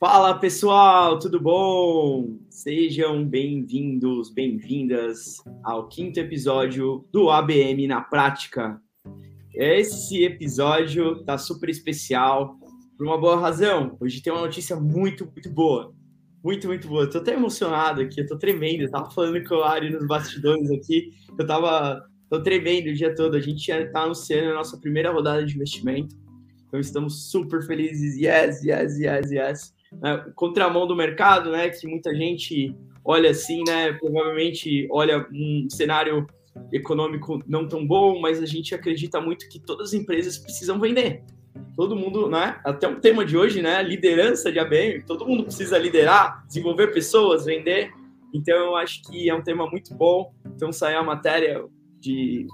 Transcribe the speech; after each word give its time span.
Fala 0.00 0.32
pessoal, 0.32 1.18
tudo 1.18 1.38
bom? 1.38 2.38
Sejam 2.48 3.22
bem-vindos, 3.22 4.32
bem-vindas 4.32 5.36
ao 5.62 5.88
quinto 5.88 6.18
episódio 6.18 7.06
do 7.12 7.28
ABM 7.28 7.86
na 7.86 8.00
Prática. 8.00 8.80
Esse 9.52 10.24
episódio 10.24 11.22
tá 11.24 11.36
super 11.36 11.68
especial 11.68 12.58
por 12.96 13.06
uma 13.06 13.18
boa 13.18 13.38
razão. 13.38 13.98
Hoje 14.00 14.22
tem 14.22 14.32
uma 14.32 14.40
notícia 14.40 14.74
muito, 14.74 15.26
muito 15.26 15.50
boa. 15.50 15.94
Muito, 16.42 16.66
muito 16.66 16.88
boa. 16.88 17.06
Tô 17.06 17.18
até 17.18 17.34
emocionado 17.34 18.00
aqui, 18.00 18.22
eu 18.22 18.26
tô 18.26 18.38
tremendo. 18.38 18.84
Eu 18.84 18.90
tava 18.90 19.10
falando 19.10 19.46
com 19.46 19.56
o 19.56 19.64
Ari 19.64 19.90
nos 19.90 20.06
bastidores 20.06 20.70
aqui, 20.70 21.10
eu 21.38 21.46
tava 21.46 22.02
tô 22.30 22.42
tremendo 22.42 22.86
o 22.86 22.94
dia 22.94 23.14
todo. 23.14 23.36
A 23.36 23.40
gente 23.40 23.66
já 23.66 23.86
tá 23.90 24.04
anunciando 24.04 24.52
a 24.52 24.54
nossa 24.54 24.78
primeira 24.78 25.12
rodada 25.12 25.44
de 25.44 25.54
investimento. 25.54 26.16
Então 26.68 26.80
estamos 26.80 27.30
super 27.30 27.62
felizes. 27.66 28.16
Yes, 28.16 28.64
yes, 28.64 28.98
yes, 28.98 29.30
yes 29.30 29.79
né, 29.92 30.24
contramão 30.34 30.86
do 30.86 30.96
mercado, 30.96 31.50
né? 31.50 31.68
Que 31.68 31.86
muita 31.86 32.14
gente 32.14 32.74
olha 33.04 33.30
assim, 33.30 33.62
né? 33.66 33.92
Provavelmente 33.94 34.86
olha 34.90 35.26
um 35.32 35.68
cenário 35.70 36.26
econômico 36.72 37.42
não 37.46 37.66
tão 37.66 37.86
bom, 37.86 38.20
mas 38.20 38.42
a 38.42 38.46
gente 38.46 38.74
acredita 38.74 39.20
muito 39.20 39.48
que 39.48 39.58
todas 39.60 39.88
as 39.88 39.94
empresas 39.94 40.38
precisam 40.38 40.78
vender. 40.78 41.22
Todo 41.76 41.96
mundo, 41.96 42.28
né? 42.28 42.60
Até 42.64 42.88
o 42.88 43.00
tema 43.00 43.24
de 43.24 43.36
hoje, 43.36 43.62
né? 43.62 43.82
Liderança 43.82 44.52
de 44.52 44.58
ABM. 44.58 45.02
Todo 45.06 45.26
mundo 45.26 45.44
precisa 45.44 45.78
liderar, 45.78 46.44
desenvolver 46.46 46.88
pessoas, 46.88 47.44
vender. 47.44 47.92
Então, 48.32 48.56
eu 48.56 48.76
acho 48.76 49.02
que 49.02 49.28
é 49.28 49.34
um 49.34 49.42
tema 49.42 49.68
muito 49.68 49.94
bom. 49.94 50.32
Então, 50.46 50.72
saiu 50.72 50.98
a 50.98 51.02
matéria 51.02 51.64
de 51.98 52.46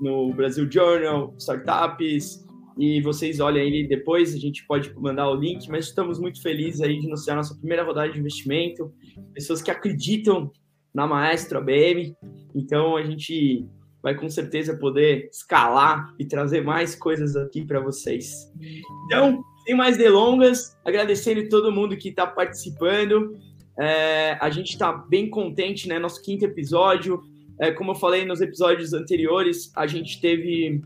no 0.00 0.32
Brasil 0.34 0.70
Journal, 0.70 1.34
startups, 1.38 2.45
e 2.76 3.00
vocês 3.00 3.40
olhem 3.40 3.66
ele 3.66 3.88
depois, 3.88 4.34
a 4.34 4.38
gente 4.38 4.66
pode 4.66 4.94
mandar 4.94 5.30
o 5.30 5.34
link, 5.34 5.68
mas 5.68 5.86
estamos 5.86 6.18
muito 6.18 6.42
felizes 6.42 6.80
aí 6.80 6.98
de 6.98 7.06
anunciar 7.06 7.36
nossa 7.36 7.54
primeira 7.54 7.82
rodada 7.82 8.12
de 8.12 8.18
investimento, 8.18 8.92
pessoas 9.32 9.62
que 9.62 9.70
acreditam 9.70 10.50
na 10.94 11.06
Maestro 11.06 11.58
ABM, 11.58 12.14
então 12.54 12.96
a 12.96 13.02
gente 13.02 13.66
vai 14.02 14.14
com 14.14 14.28
certeza 14.28 14.76
poder 14.78 15.28
escalar 15.32 16.14
e 16.18 16.24
trazer 16.24 16.62
mais 16.62 16.94
coisas 16.94 17.34
aqui 17.34 17.64
para 17.64 17.80
vocês. 17.80 18.52
Então, 19.06 19.42
sem 19.64 19.74
mais 19.74 19.96
delongas, 19.96 20.78
agradecendo 20.84 21.48
todo 21.48 21.72
mundo 21.72 21.96
que 21.96 22.10
está 22.10 22.26
participando, 22.26 23.36
é, 23.78 24.38
a 24.40 24.48
gente 24.48 24.70
está 24.70 24.92
bem 24.92 25.28
contente, 25.28 25.88
né? 25.88 25.98
Nosso 25.98 26.22
quinto 26.22 26.44
episódio, 26.44 27.20
é, 27.58 27.72
como 27.72 27.90
eu 27.90 27.94
falei 27.96 28.24
nos 28.24 28.40
episódios 28.40 28.92
anteriores, 28.92 29.72
a 29.74 29.86
gente 29.86 30.20
teve 30.20 30.82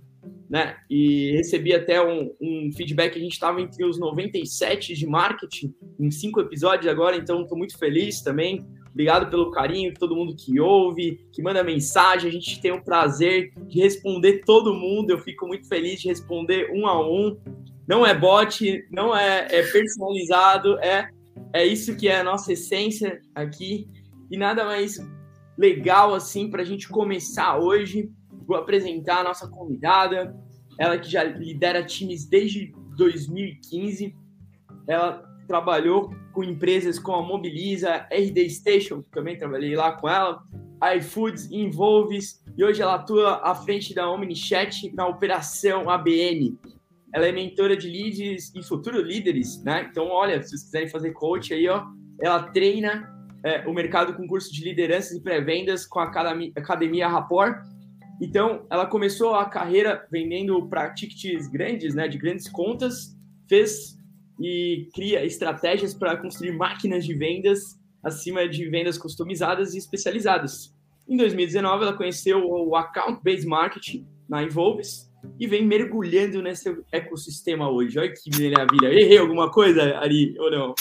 né? 0.48 0.76
E 0.88 1.32
recebi 1.36 1.72
até 1.72 2.04
um, 2.04 2.34
um 2.40 2.70
feedback. 2.76 3.16
A 3.16 3.22
gente 3.22 3.32
estava 3.32 3.60
entre 3.60 3.84
os 3.84 3.98
97 3.98 4.94
de 4.94 5.06
marketing 5.06 5.74
em 5.98 6.10
cinco 6.10 6.40
episódios 6.40 6.90
agora, 6.90 7.16
então 7.16 7.42
estou 7.42 7.56
muito 7.56 7.78
feliz 7.78 8.20
também. 8.20 8.66
Obrigado 8.91 9.30
pelo 9.30 9.52
carinho, 9.52 9.94
todo 9.94 10.16
mundo 10.16 10.34
que 10.34 10.58
ouve, 10.58 11.24
que 11.32 11.41
manda 11.41 11.62
mensagem. 11.62 12.28
A 12.28 12.32
gente 12.32 12.60
tem 12.60 12.72
o 12.72 12.82
prazer 12.82 13.52
de 13.68 13.80
responder 13.80 14.42
todo 14.44 14.74
mundo. 14.74 15.10
Eu 15.10 15.18
fico 15.18 15.46
muito 15.46 15.68
feliz 15.68 16.00
de 16.00 16.08
responder 16.08 16.70
um 16.72 16.86
a 16.86 17.00
um. 17.00 17.38
Não 17.86 18.04
é 18.04 18.12
bot, 18.12 18.84
não 18.91 19.16
é, 19.16 19.46
é 19.50 19.62
personalizado, 19.62 20.78
é, 20.80 21.08
é 21.52 21.66
isso 21.66 21.96
que 21.96 22.08
é 22.08 22.20
a 22.20 22.24
nossa 22.24 22.52
essência 22.52 23.20
aqui. 23.34 23.88
E 24.30 24.36
nada 24.36 24.64
mais 24.64 24.98
legal 25.56 26.14
assim 26.14 26.50
para 26.50 26.62
a 26.62 26.64
gente 26.64 26.88
começar 26.88 27.58
hoje 27.58 28.10
Vou 28.46 28.56
apresentar 28.56 29.20
a 29.20 29.24
nossa 29.24 29.48
convidada, 29.48 30.36
ela 30.78 30.98
que 30.98 31.10
já 31.10 31.22
lidera 31.22 31.84
times 31.84 32.27
desde 32.27 32.72
2015. 32.97 34.14
Ela 34.88 35.22
trabalhou 35.47 36.14
com 36.32 36.44
empresas 36.44 36.98
como 36.98 37.25
a 37.25 37.26
Mobiliza, 37.26 38.06
RD 38.10 38.48
Station, 38.50 39.03
também 39.10 39.37
trabalhei 39.37 39.75
lá 39.75 39.92
com 39.92 40.09
ela, 40.09 40.42
iFoods, 40.97 41.50
Involves, 41.50 42.42
e 42.56 42.64
hoje 42.64 42.81
ela 42.81 42.94
atua 42.94 43.41
à 43.42 43.54
frente 43.54 43.94
da 43.94 44.10
OmniChat 44.10 44.93
na 44.94 45.06
operação 45.06 45.91
ABM. 45.91 46.56
Ela 47.12 47.26
é 47.26 47.32
mentora 47.32 47.76
de 47.76 47.88
leads 47.88 48.53
e 48.54 48.62
futuros 48.62 49.04
líderes, 49.04 49.62
né? 49.64 49.88
Então, 49.91 50.09
olha, 50.09 50.41
se 50.43 50.50
vocês 50.50 50.62
quiserem 50.64 50.88
fazer 50.88 51.10
coach 51.12 51.53
aí, 51.53 51.69
ó, 51.69 51.84
ela 52.20 52.44
treina 52.44 53.12
é, 53.44 53.66
o 53.66 53.72
mercado 53.72 54.14
com 54.14 54.26
curso 54.28 54.53
de 54.53 54.62
lideranças 54.62 55.12
e 55.12 55.20
pré-vendas 55.20 55.87
com 55.87 55.98
a 55.98 56.04
Academia 56.04 57.09
Rapport 57.09 57.56
então, 58.20 58.66
ela 58.69 58.86
começou 58.86 59.34
a 59.34 59.47
carreira 59.47 60.06
vendendo 60.10 60.69
para 60.69 60.92
tickets 60.92 61.48
grandes, 61.48 61.94
né, 61.94 62.06
de 62.06 62.19
grandes 62.19 62.48
contas, 62.48 63.16
fez 63.48 63.98
e 64.38 64.88
cria 64.94 65.25
estratégias 65.25 65.94
para 65.94 66.16
construir 66.16 66.53
máquinas 66.53 67.04
de 67.04 67.14
vendas 67.14 67.78
acima 68.03 68.48
de 68.48 68.69
vendas 68.69 68.98
customizadas 68.98 69.75
e 69.75 69.78
especializadas. 69.78 70.75
Em 71.08 71.16
2019, 71.16 71.84
ela 71.84 71.92
conheceu 71.92 72.47
o 72.47 72.76
Account 72.76 73.20
Based 73.22 73.47
Marketing 73.47 74.06
na 74.28 74.42
Involves 74.42 75.10
e 75.38 75.47
vem 75.47 75.66
mergulhando 75.66 76.41
nesse 76.41 76.75
ecossistema 76.92 77.70
hoje. 77.70 77.98
Olha 77.98 78.12
que 78.12 78.31
maravilha. 78.31 78.88
Errei 78.88 79.19
alguma 79.19 79.50
coisa, 79.50 79.98
Ari, 79.98 80.34
ou 80.38 80.50
não? 80.50 80.75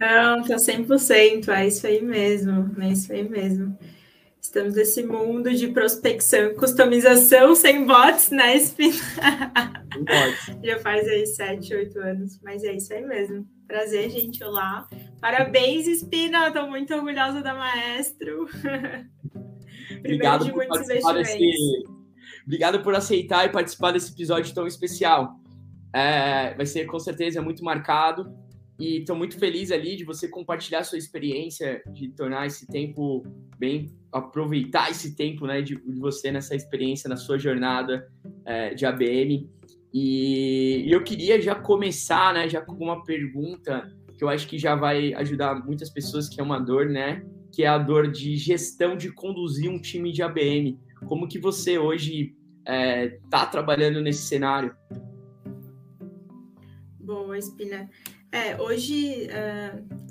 Não, 0.00 0.42
tá 0.42 0.56
100%, 0.56 1.48
é 1.48 1.66
isso 1.66 1.86
aí 1.86 2.00
mesmo, 2.02 2.74
é 2.80 2.88
isso 2.90 3.12
aí 3.12 3.28
mesmo. 3.28 3.76
Estamos 4.40 4.74
nesse 4.74 5.02
mundo 5.02 5.54
de 5.54 5.68
prospecção, 5.68 6.54
customização 6.54 7.54
sem 7.54 7.84
bots, 7.84 8.30
né, 8.30 8.58
Spina? 8.58 8.96
Já 10.64 10.78
faz 10.78 11.06
aí 11.06 11.26
sete, 11.26 11.74
oito 11.74 11.98
anos, 12.00 12.40
mas 12.42 12.64
é 12.64 12.72
isso 12.74 12.92
aí 12.94 13.04
mesmo. 13.04 13.46
Prazer, 13.68 14.08
gente, 14.08 14.42
olá. 14.42 14.88
Parabéns, 15.20 15.86
Espina, 15.86 16.48
estou 16.48 16.68
muito 16.68 16.94
orgulhosa 16.94 17.42
da 17.42 17.54
Maestro. 17.54 18.48
Obrigado 19.98 20.46
de 20.46 20.52
por 20.52 20.66
participar 20.66 21.12
desse... 21.12 21.38
Obrigado 22.46 22.82
por 22.82 22.94
aceitar 22.94 23.44
e 23.44 23.50
participar 23.50 23.92
desse 23.92 24.10
episódio 24.10 24.54
tão 24.54 24.66
especial. 24.66 25.38
É, 25.92 26.54
vai 26.54 26.64
ser 26.64 26.86
com 26.86 26.98
certeza 26.98 27.42
muito 27.42 27.62
marcado 27.62 28.34
e 28.80 29.00
estou 29.00 29.14
muito 29.14 29.38
feliz 29.38 29.70
ali 29.70 29.94
de 29.94 30.04
você 30.04 30.26
compartilhar 30.26 30.82
sua 30.84 30.96
experiência, 30.96 31.82
de 31.92 32.08
tornar 32.08 32.46
esse 32.46 32.66
tempo 32.66 33.22
bem, 33.58 33.94
aproveitar 34.10 34.90
esse 34.90 35.14
tempo, 35.14 35.46
né, 35.46 35.60
de, 35.60 35.76
de 35.76 36.00
você 36.00 36.32
nessa 36.32 36.56
experiência, 36.56 37.06
na 37.06 37.16
sua 37.16 37.38
jornada 37.38 38.10
é, 38.46 38.72
de 38.72 38.86
ABM. 38.86 39.50
E, 39.92 40.84
e 40.86 40.90
eu 40.90 41.04
queria 41.04 41.40
já 41.42 41.54
começar, 41.54 42.32
né, 42.32 42.48
já 42.48 42.62
com 42.62 42.72
uma 42.82 43.04
pergunta 43.04 43.92
que 44.16 44.24
eu 44.24 44.30
acho 44.30 44.48
que 44.48 44.58
já 44.58 44.74
vai 44.74 45.12
ajudar 45.12 45.62
muitas 45.62 45.90
pessoas, 45.90 46.26
que 46.26 46.40
é 46.40 46.42
uma 46.42 46.58
dor, 46.58 46.86
né, 46.86 47.22
que 47.52 47.64
é 47.64 47.66
a 47.66 47.76
dor 47.76 48.10
de 48.10 48.34
gestão 48.36 48.96
de 48.96 49.12
conduzir 49.12 49.70
um 49.70 49.78
time 49.78 50.10
de 50.10 50.22
ABM. 50.22 50.78
Como 51.06 51.28
que 51.28 51.38
você 51.38 51.78
hoje 51.78 52.34
está 52.60 52.72
é, 52.72 53.18
tá 53.28 53.44
trabalhando 53.44 54.00
nesse 54.00 54.22
cenário? 54.22 54.74
Boa, 56.98 57.36
Espina. 57.36 57.90
É, 58.32 58.60
hoje, 58.60 59.28
uh, 59.28 60.10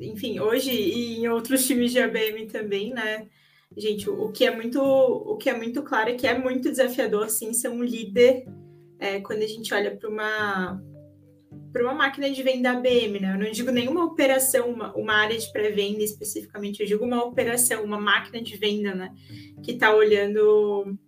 enfim, 0.00 0.40
hoje 0.40 0.70
e 0.70 1.18
em 1.18 1.28
outros 1.28 1.66
times 1.66 1.92
de 1.92 2.00
ABM 2.00 2.46
também, 2.46 2.92
né? 2.92 3.28
Gente, 3.76 4.08
o, 4.08 4.30
que 4.30 4.44
é 4.44 4.54
muito, 4.54 4.80
o 4.82 5.36
que 5.36 5.48
é 5.48 5.56
muito 5.56 5.82
claro 5.82 6.10
é 6.10 6.14
que 6.14 6.26
é 6.26 6.38
muito 6.38 6.70
desafiador, 6.70 7.28
sim, 7.30 7.52
ser 7.52 7.68
um 7.68 7.82
líder 7.82 8.44
é, 8.98 9.20
quando 9.20 9.42
a 9.42 9.46
gente 9.46 9.72
olha 9.72 9.96
para 9.96 10.08
uma 10.08 10.82
para 11.72 11.82
uma 11.82 11.94
máquina 11.94 12.30
de 12.30 12.42
venda 12.42 12.70
ABM, 12.72 13.18
né? 13.18 13.34
Eu 13.34 13.38
não 13.38 13.50
digo 13.50 13.70
nenhuma 13.70 14.04
operação, 14.04 14.70
uma, 14.70 14.94
uma 14.94 15.14
área 15.14 15.38
de 15.38 15.50
pré-venda 15.50 16.02
especificamente, 16.02 16.80
eu 16.80 16.86
digo 16.86 17.04
uma 17.04 17.24
operação, 17.24 17.82
uma 17.82 17.98
máquina 17.98 18.42
de 18.42 18.56
venda, 18.58 18.94
né? 18.94 19.14
Que 19.62 19.72
está 19.72 19.94
olhando 19.94 20.98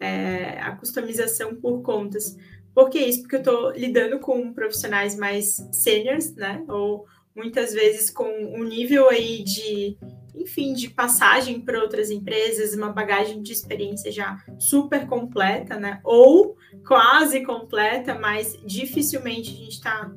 é, 0.00 0.58
a 0.60 0.74
customização 0.76 1.54
por 1.54 1.82
contas. 1.82 2.36
Por 2.74 2.90
que 2.90 2.98
isso? 2.98 3.20
Porque 3.20 3.36
eu 3.36 3.40
estou 3.40 3.70
lidando 3.70 4.18
com 4.18 4.52
profissionais 4.52 5.16
mais 5.16 5.56
seniors, 5.72 6.34
né? 6.34 6.64
Ou 6.68 7.06
muitas 7.34 7.72
vezes 7.72 8.10
com 8.10 8.24
um 8.24 8.64
nível 8.64 9.08
aí 9.08 9.42
de, 9.42 9.96
enfim, 10.34 10.72
de 10.72 10.90
passagem 10.90 11.60
para 11.60 11.80
outras 11.80 12.10
empresas, 12.10 12.74
uma 12.74 12.92
bagagem 12.92 13.42
de 13.42 13.52
experiência 13.52 14.10
já 14.10 14.42
super 14.58 15.06
completa, 15.06 15.76
né? 15.76 16.00
Ou 16.02 16.56
quase 16.86 17.44
completa, 17.44 18.18
mas 18.18 18.58
dificilmente 18.64 19.50
a 19.50 19.56
gente 19.56 19.72
está. 19.72 20.12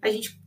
A 0.00 0.08
gente 0.08 0.40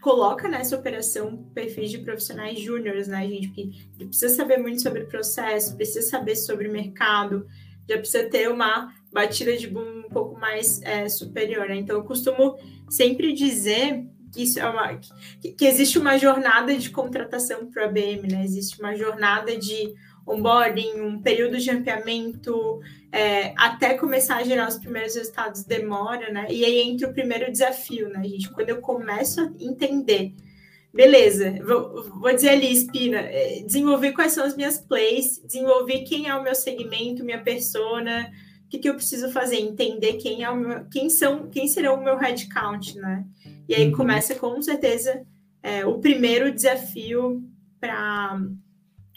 coloca 0.00 0.48
nessa 0.48 0.76
operação 0.76 1.44
perfis 1.54 1.90
de 1.90 1.98
profissionais 1.98 2.58
júniores, 2.58 3.06
né, 3.08 3.26
gente? 3.28 3.48
Porque 3.48 4.04
precisa 4.06 4.34
saber 4.34 4.58
muito 4.58 4.82
sobre 4.82 5.04
processo, 5.04 5.76
precisa 5.76 6.06
saber 6.08 6.36
sobre 6.36 6.68
mercado, 6.68 7.46
já 7.88 7.98
precisa 7.98 8.28
ter 8.28 8.50
uma 8.50 8.92
batida 9.12 9.56
de 9.56 9.66
pouco 10.10 10.38
mais 10.38 10.82
é, 10.82 11.08
superior. 11.08 11.68
Né? 11.68 11.76
Então, 11.76 11.96
eu 11.96 12.04
costumo 12.04 12.56
sempre 12.88 13.32
dizer 13.32 14.04
que, 14.32 14.42
isso 14.42 14.60
é 14.60 14.68
uma, 14.68 14.94
que, 15.40 15.52
que 15.52 15.64
existe 15.64 15.98
uma 15.98 16.18
jornada 16.18 16.76
de 16.76 16.90
contratação 16.90 17.70
para 17.70 17.86
a 17.86 17.88
BM, 17.88 18.28
né? 18.30 18.44
existe 18.44 18.78
uma 18.80 18.94
jornada 18.94 19.56
de 19.56 19.94
onboarding, 20.26 21.00
um 21.00 21.20
período 21.20 21.58
de 21.58 21.70
ampliamento, 21.70 22.80
é, 23.10 23.52
até 23.56 23.94
começar 23.94 24.36
a 24.36 24.44
gerar 24.44 24.68
os 24.68 24.78
primeiros 24.78 25.14
resultados 25.14 25.64
demora, 25.64 26.30
né? 26.30 26.46
E 26.48 26.64
aí 26.64 26.80
entra 26.80 27.08
o 27.08 27.12
primeiro 27.12 27.50
desafio, 27.50 28.08
né, 28.08 28.22
gente? 28.24 28.50
Quando 28.50 28.68
eu 28.68 28.80
começo 28.80 29.40
a 29.40 29.50
entender, 29.58 30.32
beleza, 30.92 31.58
vou, 31.64 32.04
vou 32.20 32.32
dizer 32.32 32.50
ali, 32.50 32.72
Espina, 32.72 33.18
é, 33.18 33.62
desenvolver 33.64 34.12
quais 34.12 34.32
são 34.32 34.44
as 34.44 34.56
minhas 34.56 34.78
plays, 34.78 35.40
desenvolver 35.44 36.00
quem 36.00 36.28
é 36.28 36.34
o 36.34 36.42
meu 36.42 36.54
segmento, 36.54 37.24
minha 37.24 37.42
persona, 37.42 38.30
que, 38.70 38.78
que 38.78 38.88
eu 38.88 38.94
preciso 38.94 39.30
fazer, 39.32 39.56
entender 39.56 40.14
quem 40.14 40.44
é 40.44 40.50
o 40.50 40.56
meu, 40.56 40.84
quem 40.84 41.10
são, 41.10 41.48
quem 41.48 41.66
serão 41.66 41.96
o 41.96 42.04
meu 42.04 42.16
headcount, 42.16 42.94
né? 42.96 43.26
E 43.68 43.74
aí 43.74 43.86
uhum. 43.88 43.92
começa 43.92 44.34
com 44.36 44.62
certeza 44.62 45.26
é, 45.62 45.84
o 45.84 45.98
primeiro 45.98 46.52
desafio 46.52 47.42
para 47.80 48.40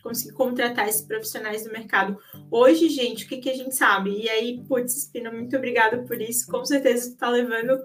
conseguir 0.02 0.34
contratar 0.34 0.88
esses 0.90 1.04
profissionais 1.04 1.66
no 1.66 1.72
mercado. 1.72 2.18
Hoje, 2.50 2.90
gente, 2.90 3.26
o 3.26 3.28
que, 3.28 3.38
que 3.38 3.50
a 3.50 3.56
gente 3.56 3.76
sabe? 3.76 4.24
E 4.24 4.28
aí, 4.28 4.62
putz, 4.68 4.98
Espina, 4.98 5.32
muito 5.32 5.56
obrigada 5.56 6.00
por 6.00 6.20
isso. 6.20 6.48
Com 6.52 6.66
certeza 6.66 7.10
está 7.10 7.30
levando 7.30 7.80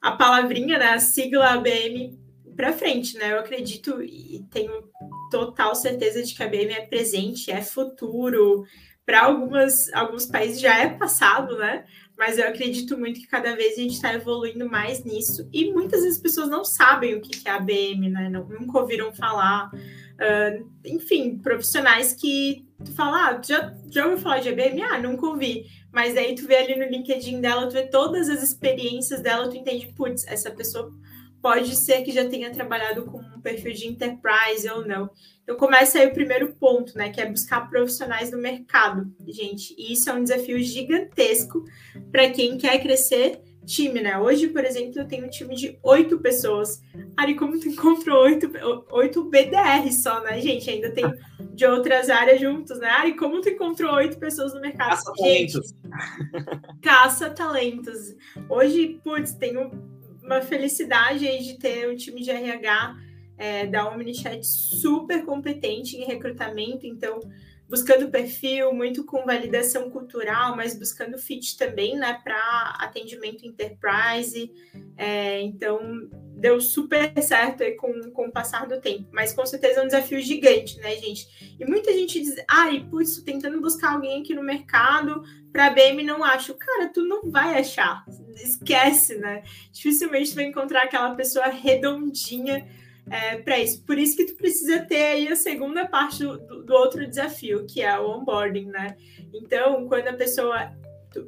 a 0.00 0.12
palavrinha, 0.12 0.78
né, 0.78 0.86
a 0.86 1.00
sigla 1.00 1.50
ABM 1.50 2.18
para 2.56 2.72
frente, 2.72 3.16
né? 3.18 3.32
Eu 3.32 3.40
acredito 3.40 4.02
e 4.02 4.44
tenho 4.50 4.88
total 5.30 5.74
certeza 5.74 6.22
de 6.22 6.34
que 6.34 6.42
a 6.42 6.46
ABM 6.46 6.72
é 6.72 6.86
presente, 6.86 7.50
é 7.50 7.62
futuro. 7.62 8.64
Para 9.10 9.24
algumas 9.24 9.92
alguns 9.92 10.24
países 10.24 10.60
já 10.60 10.78
é 10.78 10.88
passado, 10.88 11.58
né? 11.58 11.84
Mas 12.16 12.38
eu 12.38 12.46
acredito 12.46 12.96
muito 12.96 13.18
que 13.18 13.26
cada 13.26 13.56
vez 13.56 13.72
a 13.72 13.80
gente 13.80 13.94
está 13.94 14.14
evoluindo 14.14 14.70
mais 14.70 15.02
nisso. 15.02 15.48
E 15.52 15.72
muitas 15.72 16.02
vezes 16.02 16.18
as 16.18 16.22
pessoas 16.22 16.48
não 16.48 16.64
sabem 16.64 17.16
o 17.16 17.20
que 17.20 17.48
é 17.48 17.50
ABM, 17.50 18.08
né? 18.08 18.28
Não, 18.28 18.44
nunca 18.44 18.78
ouviram 18.78 19.12
falar. 19.12 19.68
Uh, 19.74 20.70
enfim, 20.84 21.38
profissionais 21.38 22.14
que 22.14 22.64
tu 22.84 22.92
fala, 22.92 23.30
ah, 23.30 23.42
já, 23.44 23.74
já 23.90 24.04
ouviu 24.04 24.18
falar 24.20 24.38
de 24.38 24.50
IBM? 24.50 24.80
Ah, 24.82 25.00
nunca 25.00 25.26
ouvi. 25.26 25.66
Mas 25.90 26.16
aí 26.16 26.36
tu 26.36 26.46
vê 26.46 26.58
ali 26.58 26.76
no 26.76 26.84
LinkedIn 26.84 27.40
dela, 27.40 27.66
tu 27.66 27.72
vê 27.72 27.88
todas 27.88 28.28
as 28.28 28.44
experiências 28.44 29.20
dela, 29.20 29.48
tu 29.48 29.56
entende, 29.56 29.88
putz, 29.88 30.24
essa 30.28 30.52
pessoa 30.52 30.94
pode 31.42 31.74
ser 31.74 32.02
que 32.02 32.12
já 32.12 32.28
tenha 32.28 32.52
trabalhado 32.52 33.06
com 33.06 33.20
perfil 33.40 33.72
de 33.72 33.86
enterprise 33.86 34.68
ou 34.68 34.86
não. 34.86 35.10
Então 35.42 35.56
começa 35.56 35.98
aí 35.98 36.06
o 36.06 36.14
primeiro 36.14 36.54
ponto, 36.54 36.96
né, 36.96 37.10
que 37.10 37.20
é 37.20 37.26
buscar 37.26 37.68
profissionais 37.68 38.30
no 38.30 38.38
mercado, 38.38 39.12
gente. 39.26 39.74
E 39.76 39.92
isso 39.92 40.08
é 40.08 40.12
um 40.12 40.22
desafio 40.22 40.58
gigantesco 40.60 41.64
para 42.10 42.30
quem 42.30 42.56
quer 42.56 42.80
crescer 42.80 43.40
time, 43.64 44.00
né? 44.00 44.18
Hoje, 44.18 44.48
por 44.48 44.64
exemplo, 44.64 44.98
eu 44.98 45.06
tenho 45.06 45.26
um 45.26 45.30
time 45.30 45.54
de 45.54 45.78
oito 45.82 46.18
pessoas. 46.18 46.82
Ari, 47.16 47.34
como 47.34 47.58
tu 47.58 47.68
encontrou 47.68 48.24
oito, 48.24 48.50
oito 48.90 49.24
BDR 49.24 49.90
só, 49.92 50.20
né, 50.22 50.40
gente? 50.40 50.68
Ainda 50.68 50.90
tem 50.90 51.04
de 51.54 51.66
outras 51.66 52.10
áreas 52.10 52.40
juntos, 52.40 52.78
né? 52.78 52.88
Ari, 52.88 53.16
como 53.16 53.40
tu 53.40 53.48
encontrou 53.48 53.94
oito 53.94 54.18
pessoas 54.18 54.54
no 54.54 54.60
mercado? 54.60 54.90
Caça 54.90 55.12
talentos. 55.16 55.74
Caça 56.82 57.30
talentos. 57.30 58.16
Hoje, 58.48 59.00
putz, 59.04 59.34
tenho 59.34 59.70
uma 60.22 60.40
felicidade 60.40 61.26
aí 61.26 61.42
de 61.42 61.58
ter 61.58 61.88
um 61.88 61.96
time 61.96 62.22
de 62.22 62.30
RH 62.30 62.96
é, 63.40 63.66
da 63.66 63.88
Omnichat 63.88 64.44
super 64.44 65.24
competente 65.24 65.96
em 65.96 66.04
recrutamento, 66.04 66.86
então 66.86 67.20
buscando 67.66 68.10
perfil, 68.10 68.74
muito 68.74 69.04
com 69.04 69.24
validação 69.24 69.88
cultural, 69.90 70.56
mas 70.56 70.76
buscando 70.76 71.16
fit 71.16 71.56
também, 71.56 71.96
né, 71.96 72.20
para 72.22 72.76
atendimento 72.80 73.46
enterprise. 73.46 74.52
É, 74.96 75.40
então, 75.40 76.10
deu 76.36 76.60
super 76.60 77.12
certo 77.22 77.62
aí 77.62 77.76
com, 77.76 78.10
com 78.10 78.26
o 78.26 78.32
passar 78.32 78.66
do 78.66 78.80
tempo, 78.80 79.08
mas 79.12 79.32
com 79.32 79.46
certeza 79.46 79.80
é 79.80 79.84
um 79.84 79.86
desafio 79.86 80.20
gigante, 80.20 80.78
né, 80.78 80.96
gente? 80.96 81.56
E 81.58 81.64
muita 81.64 81.92
gente 81.92 82.20
diz, 82.20 82.34
ai, 82.46 82.86
putz, 82.90 83.22
tentando 83.22 83.60
buscar 83.60 83.92
alguém 83.92 84.20
aqui 84.20 84.34
no 84.34 84.42
mercado 84.42 85.22
para 85.52 85.70
BM 85.70 86.02
não 86.02 86.22
acho. 86.24 86.54
Cara, 86.54 86.88
tu 86.88 87.04
não 87.04 87.30
vai 87.30 87.58
achar, 87.58 88.04
esquece, 88.34 89.14
né? 89.16 89.44
Dificilmente 89.70 90.30
tu 90.30 90.36
vai 90.36 90.44
encontrar 90.44 90.82
aquela 90.82 91.14
pessoa 91.14 91.46
redondinha 91.46 92.66
é, 93.10 93.36
para 93.38 93.58
isso. 93.58 93.82
Por 93.84 93.98
isso 93.98 94.16
que 94.16 94.24
tu 94.24 94.34
precisa 94.34 94.80
ter 94.80 95.02
aí 95.02 95.28
a 95.28 95.36
segunda 95.36 95.86
parte 95.86 96.20
do, 96.22 96.62
do, 96.62 96.72
outro 96.72 97.06
desafio, 97.06 97.66
que 97.66 97.82
é 97.82 97.98
o 97.98 98.08
onboarding, 98.08 98.66
né? 98.66 98.96
Então, 99.34 99.86
quando 99.88 100.08
a 100.08 100.12
pessoa 100.12 100.72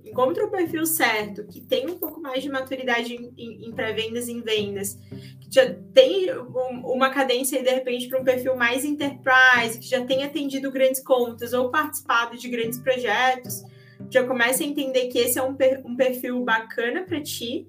encontra 0.04 0.44
o 0.46 0.50
perfil 0.50 0.86
certo, 0.86 1.44
que 1.44 1.60
tem 1.60 1.90
um 1.90 1.98
pouco 1.98 2.20
mais 2.20 2.40
de 2.40 2.48
maturidade 2.48 3.14
em, 3.14 3.32
em, 3.36 3.66
em 3.66 3.72
pré-vendas 3.72 4.28
e 4.28 4.32
em 4.32 4.40
vendas, 4.40 4.96
que 5.40 5.48
já 5.50 5.74
tem 5.92 6.32
um, 6.32 6.86
uma 6.86 7.10
cadência 7.10 7.60
de 7.60 7.68
repente 7.68 8.08
para 8.08 8.20
um 8.20 8.24
perfil 8.24 8.54
mais 8.54 8.84
enterprise, 8.84 9.80
que 9.80 9.86
já 9.86 10.04
tem 10.04 10.22
atendido 10.22 10.70
grandes 10.70 11.02
contas 11.02 11.52
ou 11.52 11.68
participado 11.68 12.38
de 12.38 12.48
grandes 12.48 12.78
projetos, 12.78 13.64
já 14.08 14.24
começa 14.24 14.62
a 14.62 14.66
entender 14.66 15.08
que 15.08 15.18
esse 15.18 15.38
é 15.38 15.42
um, 15.42 15.54
per, 15.54 15.80
um 15.84 15.96
perfil 15.96 16.44
bacana 16.44 17.02
para 17.02 17.20
ti 17.20 17.66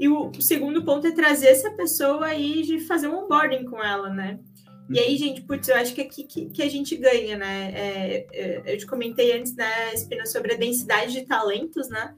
e 0.00 0.08
o, 0.08 0.32
segundo 0.40 0.82
ponto 0.82 1.06
é 1.06 1.12
trazer 1.12 1.48
essa 1.48 1.70
pessoa 1.72 2.24
aí 2.24 2.62
de 2.62 2.80
fazer 2.80 3.06
um 3.06 3.24
onboarding 3.24 3.66
com 3.66 3.84
ela, 3.84 4.08
né? 4.08 4.40
E 4.88 4.98
aí, 4.98 5.14
gente, 5.18 5.42
putz, 5.42 5.68
eu 5.68 5.76
acho 5.76 5.94
que 5.94 6.00
é 6.00 6.04
aqui 6.04 6.24
que, 6.24 6.46
que 6.46 6.62
a 6.62 6.70
gente 6.70 6.96
ganha, 6.96 7.36
né? 7.36 7.70
É, 7.74 8.26
é, 8.32 8.62
eu 8.72 8.78
te 8.78 8.86
comentei 8.86 9.36
antes, 9.36 9.54
né, 9.54 9.92
Espina, 9.92 10.24
sobre 10.24 10.54
a 10.54 10.56
densidade 10.56 11.12
de 11.12 11.26
talentos, 11.26 11.90
né? 11.90 12.14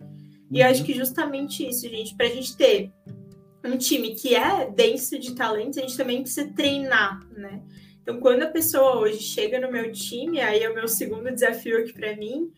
E 0.49 0.61
eu 0.61 0.67
acho 0.69 0.81
uhum. 0.81 0.87
que 0.87 0.95
justamente 0.95 1.69
isso, 1.69 1.89
gente, 1.89 2.15
para 2.15 2.27
a 2.27 2.31
gente 2.31 2.57
ter 2.57 2.93
um 3.65 3.77
time 3.77 4.15
que 4.15 4.33
é 4.33 4.71
denso 4.71 5.19
de 5.19 5.35
talentos, 5.35 5.77
a 5.77 5.81
gente 5.81 5.97
também 5.97 6.23
precisa 6.23 6.53
treinar, 6.55 7.21
né? 7.37 7.61
Então, 8.01 8.21
quando 8.21 8.45
a 8.45 8.49
pessoa 8.49 8.99
hoje 8.99 9.19
chega 9.19 9.59
no 9.59 9.73
meu 9.73 9.91
time, 9.91 10.41
aí 10.41 10.63
é 10.63 10.71
o 10.71 10.75
meu 10.75 10.87
segundo 10.87 11.33
desafio 11.33 11.79
aqui 11.79 11.93
para 11.93 12.15
mim, 12.15 12.53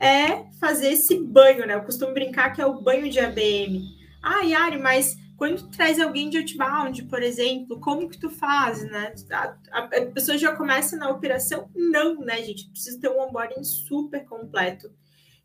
é 0.00 0.46
fazer 0.60 0.94
esse 0.94 1.16
banho, 1.16 1.64
né? 1.64 1.76
Eu 1.76 1.82
costumo 1.82 2.12
brincar 2.12 2.52
que 2.52 2.60
é 2.60 2.66
o 2.66 2.80
banho 2.80 3.08
de 3.08 3.20
ABM. 3.20 3.93
Ah, 4.26 4.40
Yari, 4.40 4.78
mas 4.78 5.18
quando 5.36 5.68
traz 5.68 6.00
alguém 6.00 6.30
de 6.30 6.38
outbound, 6.38 7.04
por 7.04 7.22
exemplo, 7.22 7.78
como 7.78 8.08
que 8.08 8.18
tu 8.18 8.30
faz, 8.30 8.82
né? 8.84 9.12
A, 9.30 9.54
a, 9.70 9.78
a, 9.80 10.06
pessoa 10.06 10.38
já 10.38 10.56
começa 10.56 10.96
na 10.96 11.10
operação? 11.10 11.68
Não, 11.74 12.20
né, 12.20 12.42
gente? 12.42 12.70
Precisa 12.70 12.98
ter 12.98 13.10
um 13.10 13.20
onboarding 13.20 13.62
super 13.62 14.24
completo. 14.24 14.90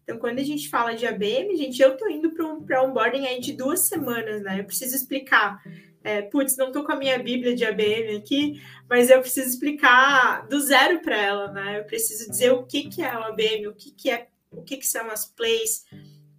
Então, 0.01 0.17
quando 0.17 0.39
a 0.39 0.43
gente 0.43 0.69
fala 0.69 0.95
de 0.95 1.05
ABM, 1.05 1.57
gente, 1.57 1.81
eu 1.81 1.97
tô 1.97 2.07
indo 2.07 2.31
para 2.31 2.47
um 2.47 2.89
onboarding 2.89 3.27
aí 3.27 3.41
de 3.41 3.51
duas 3.51 3.81
semanas, 3.81 4.41
né? 4.41 4.61
Eu 4.61 4.63
preciso 4.63 4.95
explicar. 4.95 5.61
É, 6.01 6.21
putz, 6.21 6.55
não 6.55 6.71
tô 6.71 6.85
com 6.85 6.93
a 6.93 6.95
minha 6.95 7.19
bíblia 7.19 7.53
de 7.53 7.65
ABM 7.65 8.15
aqui, 8.15 8.61
mas 8.89 9.09
eu 9.09 9.19
preciso 9.19 9.49
explicar 9.49 10.47
do 10.47 10.57
zero 10.61 11.01
para 11.01 11.17
ela, 11.17 11.51
né? 11.51 11.79
Eu 11.79 11.83
preciso 11.83 12.29
dizer 12.29 12.51
o 12.51 12.63
que, 12.63 12.87
que 12.87 13.03
é 13.03 13.17
o 13.17 13.23
ABM, 13.23 13.67
o 13.67 13.73
que, 13.73 13.91
que 13.91 14.09
é, 14.09 14.29
o 14.49 14.63
que, 14.63 14.77
que 14.77 14.87
são 14.87 15.11
as 15.11 15.25
plays, 15.25 15.83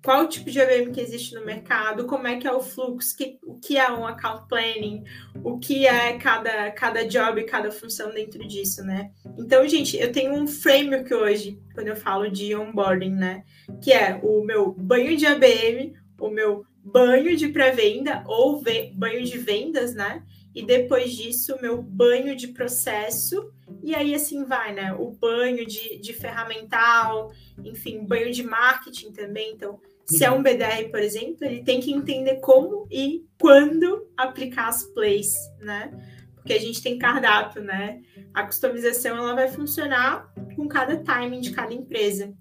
qual 0.02 0.26
tipo 0.28 0.50
de 0.50 0.60
ABM 0.60 0.92
que 0.92 1.00
existe 1.00 1.34
no 1.34 1.44
mercado, 1.44 2.06
como 2.06 2.26
é 2.26 2.36
que 2.36 2.46
é 2.46 2.52
o 2.52 2.60
fluxo, 2.60 3.16
que, 3.16 3.38
o 3.42 3.58
que 3.58 3.76
é 3.76 3.90
um 3.90 4.06
account 4.06 4.48
planning, 4.48 5.04
o 5.44 5.58
que 5.58 5.86
é 5.86 6.16
cada, 6.16 6.70
cada 6.70 7.06
job, 7.06 7.44
cada 7.44 7.70
função 7.70 8.10
dentro 8.10 8.46
disso, 8.46 8.82
né? 8.82 9.10
Então, 9.38 9.66
gente, 9.68 9.98
eu 9.98 10.10
tenho 10.10 10.32
um 10.32 10.46
framework 10.46 11.12
hoje, 11.12 11.60
quando 11.74 11.88
eu 11.88 11.96
falo 11.96 12.30
de 12.30 12.54
onboarding, 12.54 13.14
né? 13.14 13.44
Que 13.82 13.92
é 13.92 14.18
o 14.22 14.42
meu 14.42 14.72
banho 14.72 15.16
de 15.16 15.26
ABM, 15.26 15.94
o 16.18 16.30
meu 16.30 16.64
banho 16.82 17.36
de 17.36 17.48
pré-venda 17.48 18.24
ou 18.26 18.62
banho 18.94 19.22
de 19.22 19.38
vendas, 19.38 19.94
né? 19.94 20.22
E 20.54 20.62
depois 20.62 21.12
disso, 21.12 21.54
o 21.54 21.62
meu 21.62 21.80
banho 21.80 22.34
de 22.34 22.48
processo, 22.48 23.52
e 23.82 23.94
aí 23.94 24.14
assim 24.14 24.44
vai, 24.44 24.74
né? 24.74 24.92
O 24.94 25.10
banho 25.10 25.64
de, 25.64 25.98
de 25.98 26.12
ferramental, 26.12 27.32
enfim, 27.64 28.04
banho 28.04 28.32
de 28.32 28.42
marketing 28.42 29.12
também. 29.12 29.52
Então, 29.52 29.80
se 30.10 30.24
é 30.24 30.30
um 30.30 30.42
BDR, 30.42 30.90
por 30.90 31.00
exemplo, 31.00 31.44
ele 31.44 31.62
tem 31.62 31.80
que 31.80 31.92
entender 31.92 32.40
como 32.40 32.86
e 32.90 33.24
quando 33.40 34.10
aplicar 34.16 34.68
as 34.68 34.82
plays, 34.82 35.32
né? 35.60 35.90
Porque 36.34 36.52
a 36.52 36.58
gente 36.58 36.82
tem 36.82 36.98
cardápio, 36.98 37.62
né? 37.62 38.02
A 38.34 38.44
customização 38.44 39.16
ela 39.16 39.34
vai 39.34 39.48
funcionar 39.48 40.32
com 40.56 40.66
cada 40.66 40.96
timing 40.96 41.40
de 41.40 41.52
cada 41.52 41.72
empresa. 41.72 42.34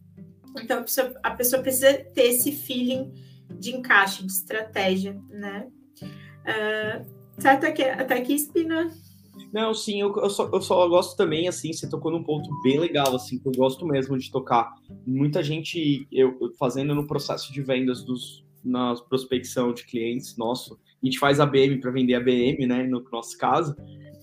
Então 0.60 0.80
a 0.80 0.82
pessoa, 0.82 1.14
a 1.22 1.32
pessoa 1.32 1.62
precisa 1.62 1.94
ter 1.94 2.30
esse 2.30 2.52
feeling 2.52 3.14
de 3.60 3.76
encaixe, 3.76 4.26
de 4.26 4.32
estratégia, 4.32 5.20
né? 5.30 5.68
Uh, 6.02 7.40
certo 7.40 7.68
aqui, 7.68 7.84
até 7.84 8.16
aqui, 8.16 8.34
Espina? 8.34 8.90
Não, 9.54 9.74
sim, 9.74 10.02
eu, 10.02 10.16
eu, 10.18 10.30
só, 10.30 10.50
eu 10.54 10.62
só 10.62 10.88
gosto 10.88 11.18
também, 11.18 11.48
assim, 11.48 11.74
você 11.74 11.90
tocou 11.90 12.12
num 12.12 12.24
ponto 12.24 12.50
bem 12.62 12.80
legal, 12.80 13.16
assim, 13.16 13.40
que 13.40 13.48
eu 13.48 13.52
gosto 13.52 13.86
mesmo 13.86 14.18
de 14.18 14.32
tocar. 14.32 14.74
Muita 15.06 15.42
gente, 15.44 16.08
eu, 16.12 16.38
fazendo 16.58 16.94
no 16.94 17.08
processo 17.08 17.52
de 17.52 17.62
vendas 17.62 18.04
dos, 18.04 18.46
na 18.64 18.96
prospecção 18.96 19.74
de 19.74 19.86
clientes 19.86 20.38
nosso, 20.38 20.80
a 21.02 21.06
gente 21.06 21.18
faz 21.18 21.40
ABM 21.40 21.80
para 21.80 21.92
vender 21.92 22.16
ABM, 22.16 22.68
né, 22.68 22.84
no 22.84 23.04
nosso 23.12 23.38
caso, 23.38 23.76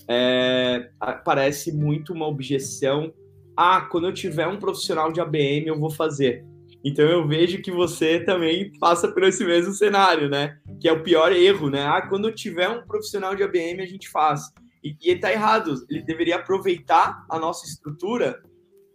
é, 0.09 0.91
parece 1.25 1.73
muito 1.73 2.13
uma 2.13 2.27
objeção. 2.27 3.13
Ah, 3.57 3.81
quando 3.81 4.07
eu 4.07 4.15
tiver 4.15 4.47
um 4.47 4.59
profissional 4.59 5.11
de 5.11 5.21
ABM, 5.21 5.67
eu 5.67 5.79
vou 5.79 5.91
fazer. 5.91 6.45
Então 6.85 7.05
eu 7.05 7.27
vejo 7.27 7.61
que 7.63 7.73
você 7.73 8.21
também 8.21 8.71
passa 8.79 9.09
por 9.09 9.25
esse 9.25 9.45
mesmo 9.45 9.73
cenário, 9.73 10.29
né? 10.29 10.57
Que 10.81 10.89
é 10.89 10.93
o 10.93 11.03
pior 11.03 11.33
erro, 11.33 11.69
né? 11.69 11.85
Ah, 11.85 12.03
quando 12.03 12.29
eu 12.29 12.35
tiver 12.35 12.69
um 12.69 12.87
profissional 12.87 13.35
de 13.35 13.43
ABM, 13.43 13.81
a 13.81 13.87
gente 13.87 14.09
faz. 14.09 14.43
E, 14.87 14.97
e 15.03 15.11
ele 15.11 15.19
está 15.19 15.33
errado. 15.33 15.75
Ele 15.91 16.03
deveria 16.03 16.37
aproveitar 16.37 17.27
a 17.29 17.39
nossa 17.39 17.67
estrutura 17.67 18.41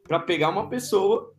para 0.08 0.20
pegar 0.20 0.50
uma 0.50 0.70
pessoa 0.70 1.34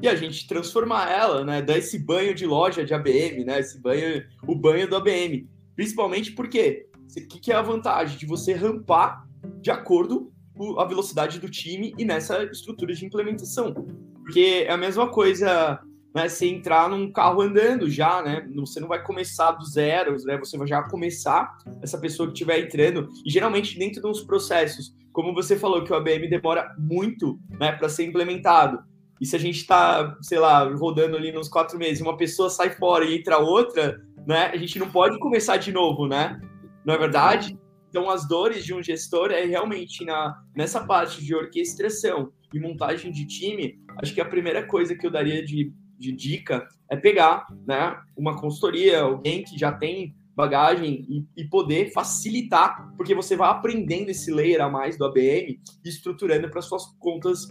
e 0.00 0.08
a 0.08 0.16
gente 0.16 0.46
transformar 0.46 1.10
ela, 1.10 1.44
né? 1.44 1.60
Dar 1.60 1.76
esse 1.76 1.98
banho 1.98 2.34
de 2.34 2.46
loja 2.46 2.84
de 2.84 2.94
ABM, 2.94 3.44
né? 3.44 3.60
Esse 3.60 3.80
banho, 3.80 4.24
o 4.48 4.54
banho 4.54 4.88
do 4.88 4.96
ABM. 4.96 5.46
Principalmente 5.76 6.32
porque 6.32 6.86
o 7.16 7.28
que, 7.28 7.38
que 7.38 7.52
é 7.52 7.54
a 7.54 7.62
vantagem 7.62 8.16
de 8.16 8.24
você 8.24 8.54
rampar 8.54 9.28
de 9.60 9.70
acordo 9.70 10.32
com 10.54 10.80
a 10.80 10.84
velocidade 10.86 11.38
do 11.38 11.50
time 11.50 11.94
e 11.98 12.04
nessa 12.04 12.42
estrutura 12.44 12.94
de 12.94 13.04
implementação. 13.04 13.74
Porque 14.22 14.64
é 14.66 14.72
a 14.72 14.76
mesma 14.76 15.10
coisa 15.10 15.80
né, 16.14 16.28
você 16.28 16.46
entrar 16.46 16.88
num 16.88 17.10
carro 17.10 17.40
andando 17.40 17.90
já, 17.90 18.22
né? 18.22 18.46
Você 18.56 18.78
não 18.78 18.88
vai 18.88 19.02
começar 19.02 19.52
do 19.52 19.64
zero, 19.64 20.16
né? 20.24 20.36
Você 20.38 20.58
vai 20.58 20.66
já 20.66 20.82
começar 20.82 21.56
essa 21.82 21.98
pessoa 21.98 22.26
que 22.28 22.34
estiver 22.34 22.60
entrando. 22.60 23.08
E 23.24 23.30
geralmente 23.30 23.78
dentro 23.78 24.02
de 24.02 24.06
uns 24.06 24.22
processos, 24.22 24.94
como 25.12 25.34
você 25.34 25.56
falou 25.56 25.84
que 25.84 25.92
o 25.92 25.96
ABM 25.96 26.28
demora 26.28 26.74
muito, 26.78 27.38
né, 27.58 27.72
para 27.72 27.88
ser 27.88 28.04
implementado. 28.04 28.82
E 29.20 29.26
se 29.26 29.36
a 29.36 29.38
gente 29.38 29.58
está, 29.58 30.16
sei 30.20 30.38
lá, 30.38 30.64
rodando 30.64 31.16
ali 31.16 31.30
nos 31.30 31.48
quatro 31.48 31.78
meses, 31.78 32.02
uma 32.02 32.16
pessoa 32.16 32.50
sai 32.50 32.70
fora 32.70 33.04
e 33.04 33.18
entra 33.18 33.38
outra, 33.38 34.00
né? 34.26 34.46
A 34.46 34.56
gente 34.56 34.78
não 34.78 34.90
pode 34.90 35.18
começar 35.18 35.56
de 35.58 35.70
novo, 35.72 36.06
né? 36.06 36.40
Não 36.84 36.92
é 36.92 36.98
verdade? 36.98 37.56
Então, 37.88 38.10
as 38.10 38.26
dores 38.26 38.64
de 38.64 38.74
um 38.74 38.82
gestor 38.82 39.30
é 39.30 39.44
realmente 39.44 40.04
na, 40.04 40.34
nessa 40.56 40.84
parte 40.86 41.22
de 41.24 41.34
orquestração 41.34 42.32
e 42.52 42.58
montagem 42.58 43.12
de 43.12 43.26
time. 43.26 43.78
Acho 44.02 44.14
que 44.14 44.20
a 44.20 44.24
primeira 44.24 44.66
coisa 44.66 44.96
que 44.96 45.06
eu 45.06 45.10
daria 45.10 45.44
de, 45.44 45.72
de 46.02 46.12
dica 46.12 46.66
é 46.90 46.96
pegar 46.96 47.46
né, 47.66 47.96
uma 48.16 48.38
consultoria, 48.38 49.00
alguém 49.00 49.44
que 49.44 49.56
já 49.56 49.72
tem 49.72 50.14
bagagem 50.34 51.06
e, 51.08 51.42
e, 51.42 51.44
poder 51.48 51.92
facilitar, 51.92 52.90
porque 52.96 53.14
você 53.14 53.36
vai 53.36 53.50
aprendendo 53.50 54.08
esse 54.10 54.32
layer 54.32 54.62
a 54.62 54.68
mais 54.68 54.96
do 54.96 55.04
ABM 55.04 55.60
e 55.84 55.88
estruturando 55.88 56.50
para 56.50 56.62
suas 56.62 56.86
contas 56.98 57.48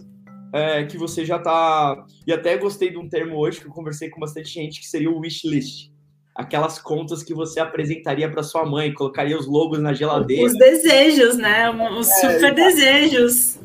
é, 0.52 0.84
que 0.84 0.98
você 0.98 1.24
já 1.24 1.36
está. 1.36 2.04
E 2.26 2.32
até 2.32 2.56
gostei 2.58 2.90
de 2.90 2.98
um 2.98 3.08
termo 3.08 3.36
hoje 3.36 3.60
que 3.60 3.66
eu 3.66 3.72
conversei 3.72 4.10
com 4.10 4.20
bastante 4.20 4.50
gente, 4.50 4.80
que 4.80 4.86
seria 4.86 5.10
o 5.10 5.20
wishlist. 5.20 5.90
Aquelas 6.34 6.78
contas 6.78 7.22
que 7.22 7.34
você 7.34 7.60
apresentaria 7.60 8.30
para 8.30 8.42
sua 8.42 8.64
mãe, 8.66 8.92
colocaria 8.92 9.38
os 9.38 9.46
logos 9.46 9.78
na 9.78 9.92
geladeira. 9.92 10.46
Os 10.46 10.54
desejos, 10.54 11.36
né? 11.36 11.70
Os 11.70 12.08
é, 12.08 12.38
super 12.38 12.54
desejos. 12.54 13.58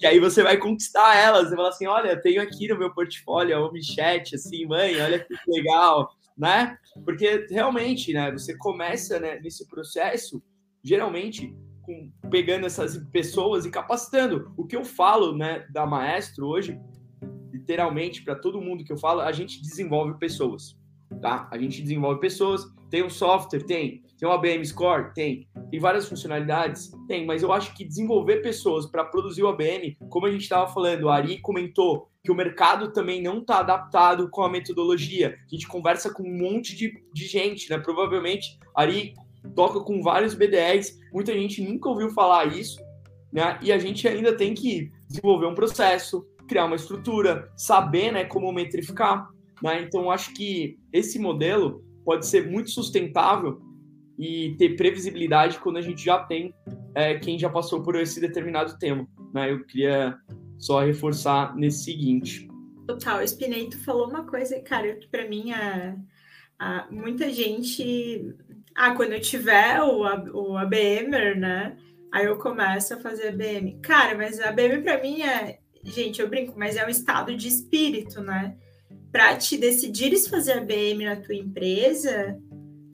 E 0.00 0.06
aí 0.06 0.20
você 0.20 0.42
vai 0.42 0.56
conquistar 0.56 1.16
elas. 1.16 1.48
Você 1.48 1.56
fala 1.56 1.68
assim: 1.68 1.86
olha, 1.86 2.20
tenho 2.20 2.42
aqui 2.42 2.68
no 2.68 2.78
meu 2.78 2.92
portfólio 2.92 3.56
a 3.56 3.66
Omichat, 3.66 4.34
assim, 4.34 4.66
mãe, 4.66 5.00
olha 5.00 5.18
que 5.18 5.34
legal, 5.48 6.10
né? 6.36 6.76
Porque 7.04 7.46
realmente, 7.50 8.12
né, 8.12 8.30
você 8.30 8.56
começa 8.56 9.18
né, 9.18 9.40
nesse 9.40 9.66
processo, 9.68 10.42
geralmente, 10.82 11.54
com, 11.82 12.10
pegando 12.30 12.66
essas 12.66 12.98
pessoas 13.10 13.64
e 13.64 13.70
capacitando. 13.70 14.52
O 14.56 14.66
que 14.66 14.76
eu 14.76 14.84
falo, 14.84 15.36
né, 15.36 15.66
da 15.70 15.86
Maestro 15.86 16.46
hoje, 16.46 16.78
literalmente, 17.52 18.22
para 18.22 18.34
todo 18.34 18.60
mundo 18.60 18.84
que 18.84 18.92
eu 18.92 18.98
falo, 18.98 19.20
a 19.20 19.32
gente 19.32 19.62
desenvolve 19.62 20.18
pessoas, 20.18 20.76
tá? 21.22 21.48
A 21.50 21.56
gente 21.56 21.80
desenvolve 21.80 22.20
pessoas, 22.20 22.66
tem 22.90 23.02
um 23.02 23.10
software, 23.10 23.64
tem, 23.64 24.02
tem 24.18 24.28
um 24.28 24.32
ABM 24.32 24.64
Score, 24.64 25.12
tem, 25.14 25.46
tem 25.70 25.78
várias 25.78 26.08
funcionalidades, 26.08 26.90
tem, 27.06 27.26
mas 27.26 27.42
eu 27.42 27.52
acho 27.52 27.74
que 27.74 27.84
desenvolver 27.84 28.38
pessoas 28.38 28.86
para 28.86 29.04
produzir 29.04 29.42
o 29.42 29.48
ABM, 29.48 29.96
como 30.08 30.26
a 30.26 30.30
gente 30.30 30.42
estava 30.42 30.72
falando, 30.72 31.08
a 31.08 31.16
Ari 31.16 31.38
comentou 31.40 32.08
que 32.24 32.32
o 32.32 32.34
mercado 32.34 32.92
também 32.92 33.22
não 33.22 33.38
está 33.38 33.60
adaptado 33.60 34.28
com 34.30 34.42
a 34.42 34.50
metodologia. 34.50 35.36
A 35.46 35.54
gente 35.54 35.68
conversa 35.68 36.12
com 36.12 36.24
um 36.24 36.36
monte 36.36 36.74
de, 36.74 36.92
de 37.12 37.26
gente, 37.26 37.70
né? 37.70 37.78
Provavelmente, 37.78 38.58
Ari 38.74 39.14
toca 39.54 39.80
com 39.80 40.02
vários 40.02 40.34
BDRs, 40.34 40.98
muita 41.12 41.32
gente 41.32 41.62
nunca 41.62 41.88
ouviu 41.88 42.10
falar 42.10 42.46
isso, 42.46 42.80
né? 43.32 43.58
E 43.62 43.70
a 43.70 43.78
gente 43.78 44.08
ainda 44.08 44.36
tem 44.36 44.54
que 44.54 44.90
desenvolver 45.06 45.46
um 45.46 45.54
processo, 45.54 46.26
criar 46.48 46.64
uma 46.64 46.76
estrutura, 46.76 47.48
saber, 47.56 48.12
né, 48.12 48.24
como 48.24 48.50
metrificar, 48.52 49.28
né? 49.62 49.82
Então 49.82 50.10
acho 50.10 50.34
que 50.34 50.78
esse 50.92 51.18
modelo 51.18 51.84
pode 52.04 52.26
ser 52.26 52.50
muito 52.50 52.70
sustentável 52.70 53.60
e 54.18 54.54
ter 54.56 54.76
previsibilidade 54.76 55.58
quando 55.58 55.76
a 55.76 55.82
gente 55.82 56.04
já 56.04 56.18
tem 56.18 56.54
é, 56.94 57.18
quem 57.18 57.38
já 57.38 57.50
passou 57.50 57.82
por 57.82 57.94
esse 57.96 58.20
determinado 58.20 58.78
tema, 58.78 59.06
né? 59.32 59.52
Eu 59.52 59.64
queria 59.64 60.16
só 60.58 60.80
reforçar 60.80 61.54
nesse 61.54 61.84
seguinte. 61.84 62.48
Total, 62.86 63.26
Spineito 63.26 63.78
falou 63.84 64.08
uma 64.08 64.24
coisa, 64.24 64.58
cara, 64.60 64.94
que 64.96 65.08
para 65.08 65.28
mim 65.28 65.52
é, 65.52 65.94
é, 66.60 66.84
muita 66.90 67.30
gente 67.30 68.34
ah, 68.74 68.94
quando 68.94 69.12
eu 69.12 69.20
tiver 69.20 69.82
o, 69.82 70.00
o 70.32 70.56
ABMer, 70.56 71.38
né? 71.38 71.76
Aí 72.12 72.24
eu 72.26 72.38
começo 72.38 72.94
a 72.94 73.00
fazer 73.00 73.28
ABM. 73.28 73.78
Cara, 73.82 74.16
mas 74.16 74.40
a 74.40 74.48
ABM 74.48 74.82
para 74.82 75.00
mim 75.02 75.22
é, 75.22 75.58
gente, 75.84 76.20
eu 76.20 76.28
brinco, 76.28 76.58
mas 76.58 76.76
é 76.76 76.86
um 76.86 76.90
estado 76.90 77.36
de 77.36 77.48
espírito, 77.48 78.20
né? 78.22 78.56
Para 79.12 79.36
te 79.36 79.56
decidires 79.56 80.28
fazer 80.28 80.52
ABM 80.52 81.04
na 81.04 81.16
tua 81.16 81.34
empresa, 81.34 82.38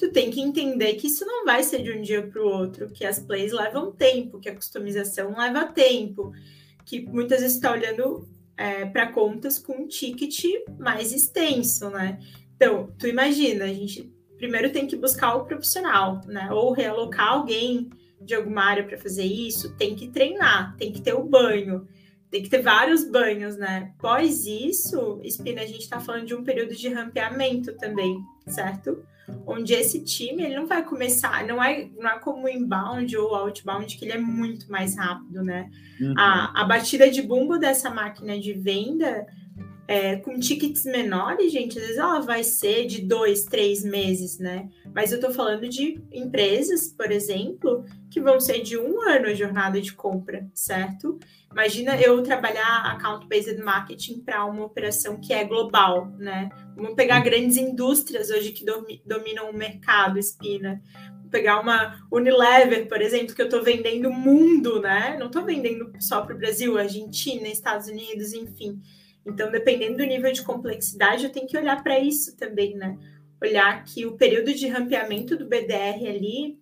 tu 0.03 0.11
tem 0.11 0.33
que 0.33 0.41
entender 0.41 0.95
que 0.95 1.07
isso 1.07 1.25
não 1.25 1.45
vai 1.45 1.63
ser 1.63 1.81
de 1.81 1.93
um 1.93 2.03
dia 2.03 2.27
para 2.27 2.43
o 2.43 2.45
outro, 2.45 2.91
que 2.91 3.05
as 3.05 3.21
plays 3.21 3.53
levam 3.53 3.93
tempo, 3.93 4.41
que 4.41 4.49
a 4.49 4.55
customização 4.55 5.33
leva 5.39 5.65
tempo, 5.67 6.33
que 6.85 7.07
muitas 7.07 7.41
vezes 7.41 7.55
está 7.55 7.71
olhando 7.71 8.29
é, 8.57 8.85
para 8.85 9.13
contas 9.13 9.61
com 9.61 9.75
um 9.75 9.87
ticket 9.87 10.45
mais 10.77 11.13
extenso, 11.13 11.89
né? 11.89 12.19
Então, 12.57 12.93
tu 12.99 13.07
imagina, 13.07 13.65
a 13.67 13.73
gente 13.73 14.13
primeiro 14.37 14.73
tem 14.73 14.89
que 14.89 14.97
buscar 14.97 15.37
o 15.37 15.45
profissional, 15.45 16.21
né? 16.27 16.51
Ou 16.51 16.73
realocar 16.73 17.35
alguém 17.35 17.89
de 18.21 18.35
alguma 18.35 18.65
área 18.65 18.83
para 18.83 18.99
fazer 18.99 19.25
isso, 19.25 19.77
tem 19.77 19.95
que 19.95 20.09
treinar, 20.09 20.77
tem 20.77 20.91
que 20.91 21.01
ter 21.01 21.15
o 21.15 21.23
banho, 21.23 21.87
tem 22.33 22.43
que 22.43 22.49
ter 22.49 22.63
vários 22.63 23.05
banhos, 23.05 23.59
né? 23.59 23.93
Após 23.99 24.47
isso, 24.47 25.21
Espina, 25.23 25.61
a 25.61 25.67
gente 25.67 25.83
está 25.83 26.01
falando 26.01 26.25
de 26.25 26.35
um 26.35 26.43
período 26.43 26.75
de 26.75 26.89
rampeamento 26.89 27.77
também, 27.77 28.19
certo? 28.47 29.05
Onde 29.47 29.75
esse 29.75 30.03
time 30.03 30.43
ele 30.43 30.57
não 30.57 30.67
vai 30.67 30.83
começar, 30.83 31.47
não 31.47 31.63
é, 31.63 31.91
não 31.95 32.09
é 32.09 32.19
como 32.19 32.47
o 32.47 32.49
inbound 32.49 33.15
ou 33.19 33.35
outbound, 33.35 33.99
que 33.99 34.07
ele 34.07 34.13
é 34.13 34.19
muito 34.19 34.73
mais 34.73 34.97
rápido, 34.97 35.45
né? 35.45 35.71
Uhum. 36.01 36.15
A, 36.17 36.63
a 36.63 36.65
batida 36.65 37.11
de 37.11 37.21
bumbo 37.21 37.59
dessa 37.59 37.91
máquina 37.91 38.41
de 38.41 38.55
venda 38.55 39.27
é, 39.89 40.17
com 40.17 40.39
tickets 40.39 40.85
menores, 40.85 41.53
gente, 41.53 41.79
às 41.79 41.85
vezes 41.85 41.99
ela 41.99 42.21
vai 42.21 42.45
ser 42.45 42.87
de 42.87 43.03
dois, 43.03 43.45
três 43.45 43.85
meses, 43.85 44.39
né? 44.39 44.69
Mas 44.95 45.13
eu 45.13 45.21
tô 45.21 45.31
falando 45.31 45.69
de 45.69 46.01
empresas, 46.13 46.89
por 46.89 47.11
exemplo, 47.11 47.85
que 48.11 48.21
vão 48.21 48.39
ser 48.39 48.63
de 48.63 48.79
um 48.79 49.01
ano 49.03 49.27
a 49.27 49.35
jornada 49.35 49.81
de 49.81 49.93
compra, 49.93 50.49
certo? 50.55 51.19
Imagina 51.51 52.01
eu 52.01 52.23
trabalhar 52.23 52.93
account-based 52.93 53.61
marketing 53.63 54.21
para 54.21 54.45
uma 54.45 54.65
operação 54.65 55.21
que 55.21 55.33
é 55.33 55.45
global, 55.45 56.11
né? 56.19 56.49
Vamos 56.77 56.95
pegar 56.95 57.21
grandes 57.21 57.57
indústrias 57.57 58.31
hoje 58.31 58.53
que 58.53 58.65
dominam 59.05 59.51
o 59.51 59.57
mercado, 59.57 60.19
Espina. 60.19 60.81
Pegar 61.31 61.61
uma 61.61 61.99
Unilever, 62.11 62.89
por 62.89 63.01
exemplo, 63.01 63.35
que 63.35 63.41
eu 63.41 63.47
estou 63.47 63.63
vendendo 63.63 64.11
mundo, 64.11 64.81
né? 64.81 65.17
Não 65.19 65.27
estou 65.27 65.45
vendendo 65.45 65.93
só 65.99 66.23
para 66.23 66.35
o 66.35 66.39
Brasil, 66.39 66.79
Argentina, 66.79 67.49
Estados 67.49 67.89
Unidos, 67.89 68.33
enfim. 68.33 68.81
Então, 69.25 69.51
dependendo 69.51 69.99
do 69.99 70.05
nível 70.05 70.33
de 70.33 70.43
complexidade, 70.43 71.25
eu 71.25 71.31
tenho 71.31 71.47
que 71.47 71.57
olhar 71.57 71.83
para 71.83 71.99
isso 71.99 72.37
também, 72.37 72.75
né? 72.75 72.99
Olhar 73.41 73.85
que 73.85 74.05
o 74.07 74.17
período 74.17 74.53
de 74.53 74.69
rampeamento 74.69 75.37
do 75.37 75.47
BDR 75.47 76.09
ali 76.09 76.61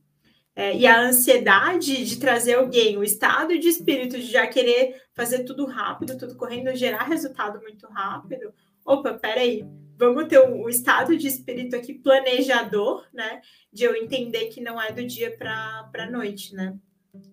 é, 0.55 0.77
e 0.77 0.87
a 0.87 1.01
ansiedade 1.01 2.05
de 2.05 2.19
trazer 2.19 2.55
alguém, 2.55 2.97
o 2.97 3.05
estado 3.05 3.59
de 3.59 3.69
espírito 3.69 4.19
de 4.19 4.31
já 4.31 4.47
querer 4.47 5.03
fazer 5.15 5.45
tudo 5.45 5.65
rápido, 5.65 6.19
tudo 6.19 6.37
correndo, 6.37 6.75
gerar 6.75 7.05
resultado 7.05 7.61
muito 7.63 7.87
rápido. 7.87 8.53
Opa, 8.85 9.15
peraí, 9.15 9.65
vamos 9.97 10.29
ter 10.29 10.39
o, 10.39 10.65
o 10.65 10.69
estado 10.69 11.17
de 11.17 11.29
espírito 11.29 11.77
aqui 11.77 11.95
planejador, 11.95 13.07
né? 13.13 13.41
De 13.73 13.85
eu 13.85 13.95
entender 13.95 14.47
que 14.47 14.61
não 14.61 14.81
é 14.81 14.93
do 14.93 15.05
dia 15.05 15.35
para 15.37 15.91
a 15.95 16.11
noite, 16.11 16.55
né? 16.55 16.77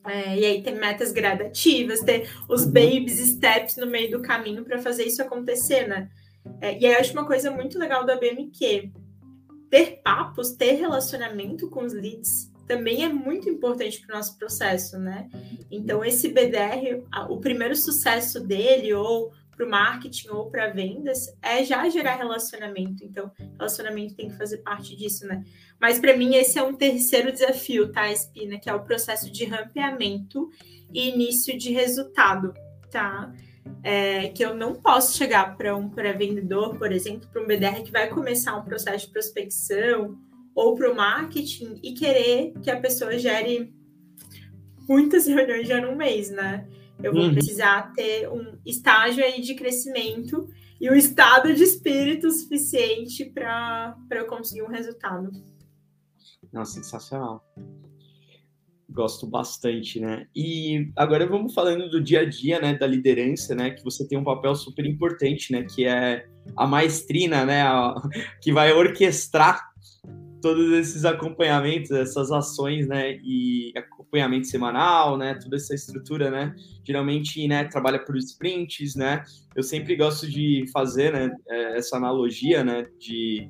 É, 0.05 0.37
e 0.37 0.45
aí 0.45 0.63
tem 0.63 0.75
metas 0.75 1.11
gradativas, 1.11 2.01
ter 2.01 2.29
os 2.49 2.63
uhum. 2.63 2.71
babies 2.71 3.19
steps 3.19 3.77
no 3.77 3.87
meio 3.87 4.11
do 4.11 4.21
caminho 4.21 4.63
para 4.63 4.79
fazer 4.79 5.03
isso 5.03 5.21
acontecer, 5.21 5.87
né? 5.87 6.09
É, 6.61 6.77
e 6.79 6.85
aí 6.85 6.93
eu 6.93 6.99
acho 6.99 7.13
uma 7.13 7.25
coisa 7.25 7.51
muito 7.51 7.77
legal 7.77 8.05
do 8.05 8.11
ABM 8.11 8.49
que 8.51 8.91
ter 9.69 10.01
papos, 10.03 10.51
ter 10.51 10.73
relacionamento 10.73 11.69
com 11.69 11.83
os 11.83 11.93
leads 11.93 12.51
também 12.67 13.03
é 13.03 13.09
muito 13.09 13.49
importante 13.49 14.01
para 14.01 14.13
o 14.13 14.17
nosso 14.17 14.37
processo, 14.37 14.99
né? 14.99 15.29
Então, 15.71 16.03
esse 16.03 16.27
BDR, 16.27 17.01
o 17.29 17.39
primeiro 17.39 17.75
sucesso 17.75 18.41
dele, 18.41 18.93
ou 18.93 19.31
para 19.57 19.65
o 19.65 19.69
marketing 19.69 20.29
ou 20.29 20.51
para 20.51 20.67
vendas 20.67 21.35
é 21.41 21.63
já 21.63 21.89
gerar 21.89 22.17
relacionamento. 22.17 23.03
Então, 23.03 23.31
relacionamento 23.57 24.15
tem 24.15 24.29
que 24.29 24.37
fazer 24.37 24.57
parte 24.57 24.95
disso, 24.95 25.25
né? 25.25 25.43
Mas 25.79 25.99
para 25.99 26.15
mim 26.15 26.35
esse 26.35 26.57
é 26.57 26.63
um 26.63 26.73
terceiro 26.73 27.31
desafio, 27.31 27.91
tá, 27.91 28.11
Espina, 28.11 28.59
que 28.59 28.69
é 28.69 28.73
o 28.73 28.83
processo 28.83 29.31
de 29.31 29.45
rampeamento 29.45 30.49
e 30.93 31.09
início 31.09 31.57
de 31.57 31.71
resultado, 31.71 32.53
tá? 32.91 33.31
É, 33.83 34.29
que 34.29 34.43
eu 34.43 34.55
não 34.55 34.73
posso 34.75 35.17
chegar 35.17 35.57
para 35.57 35.75
um 35.75 35.89
pré-vendedor, 35.89 36.77
por 36.77 36.91
exemplo, 36.91 37.27
para 37.31 37.41
um 37.41 37.45
BDR 37.45 37.83
que 37.83 37.91
vai 37.91 38.09
começar 38.09 38.55
um 38.55 38.63
processo 38.63 39.05
de 39.05 39.11
prospecção 39.11 40.17
ou 40.55 40.73
para 40.73 40.91
o 40.91 40.95
marketing 40.95 41.79
e 41.83 41.93
querer 41.93 42.53
que 42.63 42.71
a 42.71 42.79
pessoa 42.79 43.17
gere 43.19 43.73
muitas 44.87 45.27
reuniões 45.27 45.67
já 45.67 45.81
num 45.81 45.95
mês, 45.95 46.31
né? 46.31 46.65
eu 47.01 47.13
vou 47.13 47.23
uhum. 47.23 47.33
precisar 47.33 47.93
ter 47.93 48.27
um 48.29 48.57
estágio 48.65 49.23
aí 49.23 49.41
de 49.41 49.53
crescimento 49.55 50.47
e 50.79 50.89
o 50.89 50.93
um 50.93 50.95
estado 50.95 51.53
de 51.53 51.63
espírito 51.63 52.29
suficiente 52.31 53.25
para 53.25 53.95
eu 54.11 54.25
conseguir 54.25 54.63
um 54.63 54.67
resultado. 54.67 55.31
Não, 56.51 56.65
sensacional. 56.65 57.43
Gosto 58.89 59.27
bastante, 59.27 59.99
né? 59.99 60.27
E 60.35 60.91
agora 60.95 61.27
vamos 61.27 61.53
falando 61.53 61.89
do 61.89 62.01
dia 62.01 62.21
a 62.21 62.25
dia, 62.25 62.59
né, 62.59 62.73
da 62.73 62.87
liderança, 62.87 63.53
né, 63.53 63.71
que 63.71 63.83
você 63.83 64.07
tem 64.07 64.17
um 64.17 64.23
papel 64.23 64.55
super 64.55 64.85
importante, 64.85 65.51
né, 65.51 65.63
que 65.63 65.85
é 65.85 66.25
a 66.55 66.65
maestrina, 66.65 67.45
né, 67.45 67.63
a, 67.63 67.95
que 68.41 68.51
vai 68.53 68.71
orquestrar 68.71 69.67
todos 70.41 70.71
esses 70.71 71.03
acompanhamentos, 71.03 71.91
essas 71.91 72.31
ações, 72.31 72.87
né, 72.87 73.17
e 73.23 73.73
acompanhamento 73.75 74.47
semanal, 74.47 75.17
né, 75.17 75.35
toda 75.35 75.57
essa 75.57 75.75
estrutura, 75.75 76.31
né, 76.31 76.55
geralmente, 76.83 77.45
né, 77.47 77.65
trabalha 77.65 77.99
por 77.99 78.15
sprints, 78.17 78.95
né, 78.95 79.23
eu 79.55 79.63
sempre 79.63 79.95
gosto 79.95 80.29
de 80.29 80.65
fazer, 80.71 81.11
né, 81.11 81.35
é, 81.49 81.77
essa 81.77 81.97
analogia, 81.97 82.63
né, 82.63 82.87
de 82.97 83.49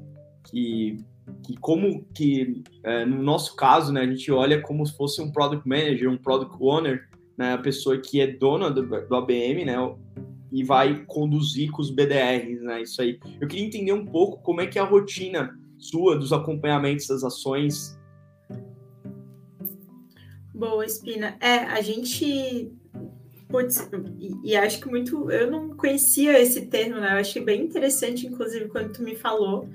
que 0.49 0.97
que 1.43 1.55
como 1.57 2.05
que 2.13 2.63
é, 2.83 3.05
no 3.05 3.21
nosso 3.21 3.55
caso, 3.55 3.91
né, 3.91 4.01
a 4.01 4.07
gente 4.07 4.31
olha 4.31 4.61
como 4.61 4.85
se 4.85 4.95
fosse 4.95 5.21
um 5.21 5.31
product 5.31 5.67
manager, 5.67 6.09
um 6.09 6.17
product 6.17 6.55
owner, 6.59 7.07
né, 7.37 7.53
a 7.53 7.57
pessoa 7.57 7.97
que 7.97 8.19
é 8.21 8.27
dona 8.27 8.69
do, 8.69 8.83
do 8.83 9.15
ABM, 9.15 9.65
né, 9.65 9.75
e 10.51 10.63
vai 10.63 11.03
conduzir 11.05 11.71
com 11.71 11.81
os 11.81 11.89
BDRs, 11.89 12.61
né, 12.61 12.81
isso 12.81 13.01
aí. 13.01 13.19
Eu 13.39 13.47
queria 13.47 13.65
entender 13.65 13.93
um 13.93 14.05
pouco 14.05 14.41
como 14.41 14.61
é 14.61 14.67
que 14.67 14.79
é 14.79 14.81
a 14.81 14.85
rotina 14.85 15.57
sua 15.77 16.17
dos 16.17 16.33
acompanhamentos 16.33 17.07
das 17.07 17.23
ações. 17.23 17.97
Boa, 20.53 20.85
Espina. 20.85 21.37
É, 21.39 21.57
a 21.59 21.81
gente 21.81 22.71
Putz, 23.47 23.89
e, 24.19 24.51
e, 24.51 24.55
acho 24.57 24.81
que 24.81 24.89
muito. 24.89 25.31
Eu 25.31 25.49
não 25.49 25.69
conhecia 25.69 26.37
esse 26.37 26.65
termo, 26.65 26.99
né? 26.99 27.13
Eu 27.13 27.19
achei 27.19 27.41
bem 27.41 27.63
interessante, 27.63 28.27
inclusive, 28.27 28.67
quando 28.67 28.91
tu 28.91 29.01
me 29.01 29.15
falou. 29.15 29.69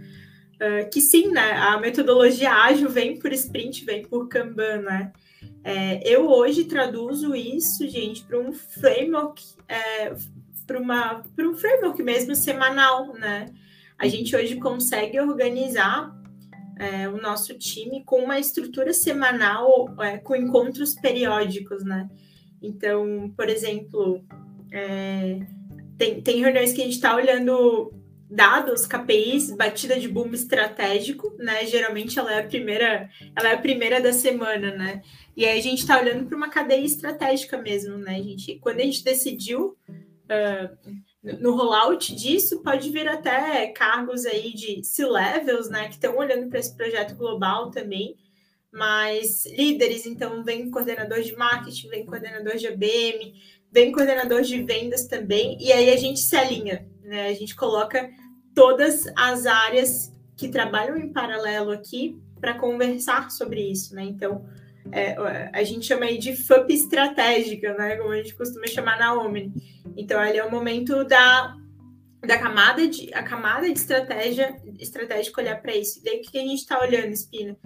Uh, 0.63 0.89
que 0.91 1.01
sim, 1.01 1.33
né? 1.33 1.55
A 1.55 1.77
metodologia 1.81 2.53
ágil 2.53 2.89
vem 2.89 3.19
por 3.19 3.33
sprint, 3.33 3.85
vem 3.85 4.05
por 4.05 4.29
Kanban, 4.29 4.83
né? 4.83 5.13
É, 5.65 6.09
eu 6.09 6.29
hoje 6.29 6.65
traduzo 6.65 7.35
isso, 7.35 7.89
gente, 7.89 8.23
para 8.23 8.39
um 8.39 8.53
framework, 8.53 9.43
é, 9.69 10.13
para 10.65 11.49
um 11.49 11.55
framework 11.55 12.01
mesmo 12.03 12.37
semanal, 12.37 13.13
né? 13.15 13.53
A 13.99 14.07
gente 14.07 14.37
hoje 14.37 14.57
consegue 14.57 15.21
organizar 15.21 16.17
é, 16.79 17.09
o 17.09 17.21
nosso 17.21 17.59
time 17.59 18.05
com 18.05 18.17
uma 18.23 18.39
estrutura 18.39 18.93
semanal, 18.93 19.95
é, 20.01 20.19
com 20.19 20.37
encontros 20.37 20.95
periódicos, 20.95 21.85
né? 21.85 22.09
Então, 22.61 23.33
por 23.37 23.49
exemplo, 23.49 24.25
é, 24.73 25.41
tem, 25.99 26.21
tem 26.21 26.41
reuniões 26.41 26.73
que 26.73 26.81
a 26.81 26.85
gente 26.85 26.95
está 26.95 27.15
olhando 27.15 27.93
dados, 28.33 28.87
KPIs, 28.87 29.55
batida 29.55 30.01
de 30.01 30.09
boom 30.09 30.33
estratégico, 30.33 31.35
né? 31.39 31.67
Geralmente 31.67 32.19
ela 32.19 32.33
é 32.33 32.41
a 32.41 32.47
primeira, 32.47 33.11
ela 33.37 33.51
é 33.51 33.55
a 33.55 33.59
primeira 33.59 34.01
da 34.01 34.13
semana, 34.13 34.75
né? 34.75 35.03
E 35.37 35.45
aí 35.45 35.59
a 35.59 35.63
gente 35.63 35.81
está 35.81 36.01
olhando 36.01 36.27
para 36.27 36.37
uma 36.37 36.49
cadeia 36.49 36.85
estratégica 36.85 37.59
mesmo, 37.59 37.99
né? 37.99 38.17
A 38.17 38.23
gente, 38.23 38.59
quando 38.59 38.81
a 38.81 38.85
gente 38.85 39.05
decidiu 39.05 39.77
uh, 39.87 40.93
no 41.23 41.55
rollout 41.55 42.15
disso, 42.15 42.63
pode 42.63 42.91
vir 42.91 43.07
até 43.07 43.67
cargos 43.69 44.25
aí 44.25 44.55
de 44.55 44.83
C-levels, 44.83 45.69
né? 45.69 45.89
Que 45.89 45.95
estão 45.95 46.17
olhando 46.17 46.49
para 46.49 46.59
esse 46.59 46.75
projeto 46.75 47.15
global 47.15 47.71
também. 47.71 48.17
Mas 48.73 49.45
líderes, 49.45 50.07
então, 50.07 50.43
vem 50.43 50.71
coordenador 50.71 51.21
de 51.21 51.37
marketing, 51.37 51.89
vem 51.91 52.07
coordenador 52.07 52.57
de 52.57 52.67
ABM, 52.67 53.35
vem 53.71 53.93
coordenador 53.93 54.41
de 54.41 54.63
vendas 54.63 55.07
também, 55.07 55.59
e 55.61 55.71
aí 55.71 55.91
a 55.91 55.97
gente 55.97 56.21
se 56.21 56.35
alinha, 56.35 56.89
né? 57.03 57.29
A 57.29 57.35
gente 57.35 57.55
coloca 57.55 58.11
todas 58.55 59.07
as 59.17 59.47
áreas 59.47 60.13
que 60.37 60.49
trabalham 60.49 60.97
em 60.97 61.13
paralelo 61.13 61.71
aqui 61.71 62.21
para 62.41 62.55
conversar 62.55 63.31
sobre 63.31 63.61
isso, 63.61 63.95
né? 63.95 64.03
Então, 64.03 64.45
é, 64.91 65.15
a 65.53 65.63
gente 65.63 65.87
chama 65.87 66.07
aí 66.07 66.19
de 66.19 66.35
FUP 66.35 66.73
estratégica, 66.73 67.75
né? 67.75 67.97
Como 67.97 68.11
a 68.11 68.17
gente 68.17 68.35
costuma 68.35 68.67
chamar 68.67 68.99
na 68.99 69.15
Omni. 69.15 69.53
Então, 69.97 70.19
ali 70.19 70.39
é 70.39 70.45
o 70.45 70.51
momento 70.51 71.05
da, 71.05 71.55
da 72.21 72.39
camada 72.39 72.89
de 72.89 73.13
a 73.15 73.23
camada 73.23 73.67
de 73.67 73.79
estratégia 73.79 74.57
estratégica 74.79 75.41
olhar 75.41 75.63
para 75.63 75.77
isso. 75.77 76.01
E 76.01 76.03
daí 76.03 76.19
o 76.19 76.23
que 76.23 76.39
a 76.39 76.43
gente 76.43 76.61
está 76.61 76.81
olhando, 76.81 77.13
Espina? 77.13 77.57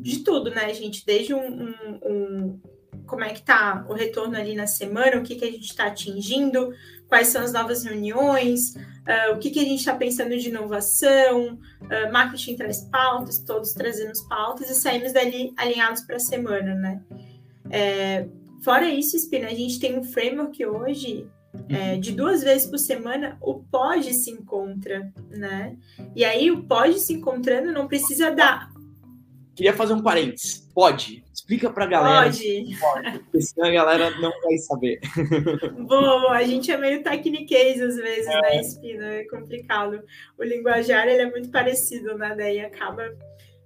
De 0.00 0.24
tudo, 0.24 0.50
né, 0.50 0.72
gente? 0.74 1.06
Desde 1.06 1.32
um, 1.34 1.68
um, 1.68 1.74
um 2.04 2.60
como 3.10 3.24
é 3.24 3.30
que 3.30 3.42
tá 3.42 3.84
o 3.88 3.92
retorno 3.92 4.36
ali 4.36 4.54
na 4.54 4.68
semana, 4.68 5.18
o 5.18 5.22
que, 5.22 5.34
que 5.34 5.44
a 5.44 5.50
gente 5.50 5.66
está 5.66 5.86
atingindo, 5.86 6.72
quais 7.08 7.26
são 7.26 7.42
as 7.42 7.52
novas 7.52 7.82
reuniões, 7.82 8.76
uh, 8.76 9.34
o 9.34 9.38
que, 9.38 9.50
que 9.50 9.58
a 9.58 9.64
gente 9.64 9.80
está 9.80 9.94
pensando 9.96 10.38
de 10.38 10.48
inovação, 10.48 11.58
uh, 11.82 12.12
marketing 12.12 12.56
traz 12.56 12.82
pautas, 12.82 13.40
todos 13.40 13.72
trazendo 13.72 14.12
pautas 14.28 14.70
e 14.70 14.74
saímos 14.74 15.12
dali 15.12 15.52
alinhados 15.56 16.02
para 16.02 16.16
a 16.16 16.20
semana, 16.20 16.74
né? 16.76 17.02
É, 17.68 18.28
fora 18.62 18.88
isso, 18.88 19.18
Spina, 19.18 19.48
a 19.48 19.54
gente 19.54 19.80
tem 19.80 19.98
um 19.98 20.04
framework 20.04 20.64
hoje 20.64 21.26
é, 21.68 21.96
de 21.96 22.12
duas 22.12 22.44
vezes 22.44 22.68
por 22.68 22.78
semana 22.78 23.36
o 23.40 23.54
pode 23.54 24.14
se 24.14 24.30
encontra, 24.30 25.12
né? 25.28 25.76
E 26.14 26.24
aí 26.24 26.48
o 26.50 26.62
pode 26.62 27.00
se 27.00 27.12
encontrando 27.14 27.72
não 27.72 27.88
precisa 27.88 28.30
dar 28.30 28.70
Queria 29.60 29.74
fazer 29.74 29.92
um 29.92 30.00
parênteses. 30.00 30.66
Pode. 30.80 31.22
Explica 31.30 31.68
pra 31.68 31.84
galera. 31.84 32.24
Pode. 32.24 32.78
Pode. 32.80 33.18
Porque 33.18 33.42
senão 33.42 33.68
a 33.68 33.70
galera 33.70 34.10
não 34.18 34.32
vai 34.40 34.56
saber. 34.56 34.98
Boa, 35.86 36.32
a 36.32 36.42
gente 36.42 36.70
é 36.70 36.78
meio 36.78 37.02
tecniquez 37.02 37.82
às 37.82 37.96
vezes, 37.96 38.26
é. 38.26 38.40
né, 38.40 38.60
Espina? 38.62 39.06
É 39.06 39.24
complicado. 39.24 40.02
O 40.38 40.42
linguajar 40.42 41.06
ele 41.06 41.20
é 41.20 41.30
muito 41.30 41.50
parecido, 41.50 42.16
né? 42.16 42.34
Daí 42.34 42.60
acaba. 42.60 43.14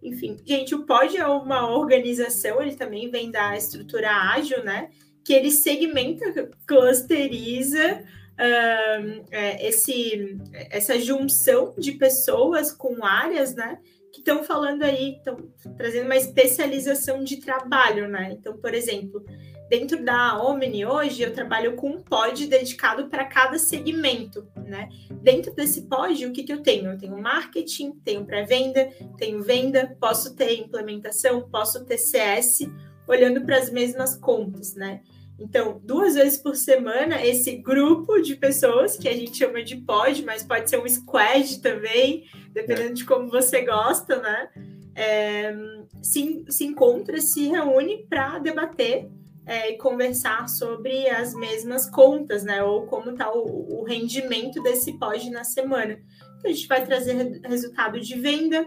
Enfim, 0.03 0.41
gente, 0.45 0.75
o 0.75 0.85
POD 0.85 1.19
é 1.19 1.27
uma 1.29 1.71
organização, 1.71 2.61
ele 2.61 2.75
também 2.75 3.09
vem 3.09 3.31
da 3.31 3.57
estrutura 3.57 4.11
ágil, 4.11 4.65
né? 4.65 4.91
Que 5.25 5.35
ele 5.35 5.53
segmenta, 5.53 6.51
clusteriza 6.67 8.03
um, 8.41 9.25
é, 9.31 9.69
esse, 9.69 10.37
essa 10.53 10.99
junção 10.99 11.75
de 11.79 11.93
pessoas 11.93 12.73
com 12.73 13.05
áreas, 13.05 13.55
né? 13.55 13.79
Que 14.15 14.21
estão 14.21 14.45
falando 14.45 14.85
aí, 14.85 15.17
estão 15.17 15.37
trazendo 15.77 16.05
uma 16.05 16.17
especialização 16.17 17.25
de 17.25 17.39
trabalho, 17.39 18.07
né? 18.07 18.31
Então, 18.39 18.57
por 18.57 18.73
exemplo, 18.73 19.25
dentro 19.69 20.05
da 20.05 20.41
Omni 20.41 20.87
hoje 20.87 21.23
eu 21.23 21.33
trabalho 21.33 21.75
com 21.75 21.91
um 21.91 22.01
pod 22.01 22.47
dedicado 22.47 23.09
para 23.09 23.25
cada 23.25 23.59
segmento, 23.59 24.47
né? 24.57 24.89
Dentro 25.21 25.53
desse 25.53 25.83
pod, 25.83 26.25
o 26.25 26.33
que, 26.33 26.45
que 26.45 26.53
eu 26.53 26.63
tenho? 26.63 26.93
Eu 26.93 26.99
tenho 26.99 27.21
marketing, 27.21 27.91
tenho 28.05 28.25
pré-venda, 28.25 28.89
tenho 29.19 29.43
venda, 29.43 29.97
posso 29.99 30.37
ter 30.37 30.61
implementação, 30.61 31.49
posso 31.51 31.85
ter 31.85 31.99
CS, 31.99 32.71
olhando 33.09 33.45
para 33.45 33.59
as 33.59 33.69
mesmas 33.69 34.15
contas, 34.15 34.77
né? 34.77 35.01
Então, 35.39 35.81
duas 35.83 36.15
vezes 36.15 36.39
por 36.39 36.55
semana, 36.55 37.25
esse 37.25 37.57
grupo 37.57 38.21
de 38.21 38.37
pessoas, 38.37 38.97
que 38.97 39.09
a 39.09 39.15
gente 39.15 39.37
chama 39.37 39.63
de 39.63 39.77
pod, 39.77 40.25
mas 40.25 40.45
pode 40.45 40.71
ser 40.71 40.79
um 40.79 40.89
squad 40.89 41.61
também, 41.61 42.25
dependendo 42.53 42.95
de 42.95 43.05
como 43.05 43.29
você 43.29 43.63
gosta, 43.63 44.21
né? 44.21 44.49
É, 44.95 45.53
se, 46.01 46.45
se 46.49 46.65
encontra, 46.65 47.21
se 47.21 47.49
reúne 47.49 48.07
para 48.09 48.39
debater 48.39 49.09
é, 49.45 49.73
e 49.73 49.77
conversar 49.77 50.49
sobre 50.49 51.09
as 51.09 51.35
mesmas 51.35 51.91
contas, 51.91 52.45
né? 52.45 52.63
Ou 52.63 52.87
como 52.87 53.11
está 53.11 53.33
o, 53.33 53.81
o, 53.81 53.85
rendimento 53.85 54.63
desse 54.63 54.93
pod 54.99 55.29
na 55.31 55.43
semana. 55.43 55.99
Então, 56.39 56.51
a 56.51 56.55
gente 56.55 56.69
vai 56.69 56.87
trazer 56.87 57.41
resultado 57.45 58.01
de 58.01 58.15
venda, 58.19 58.67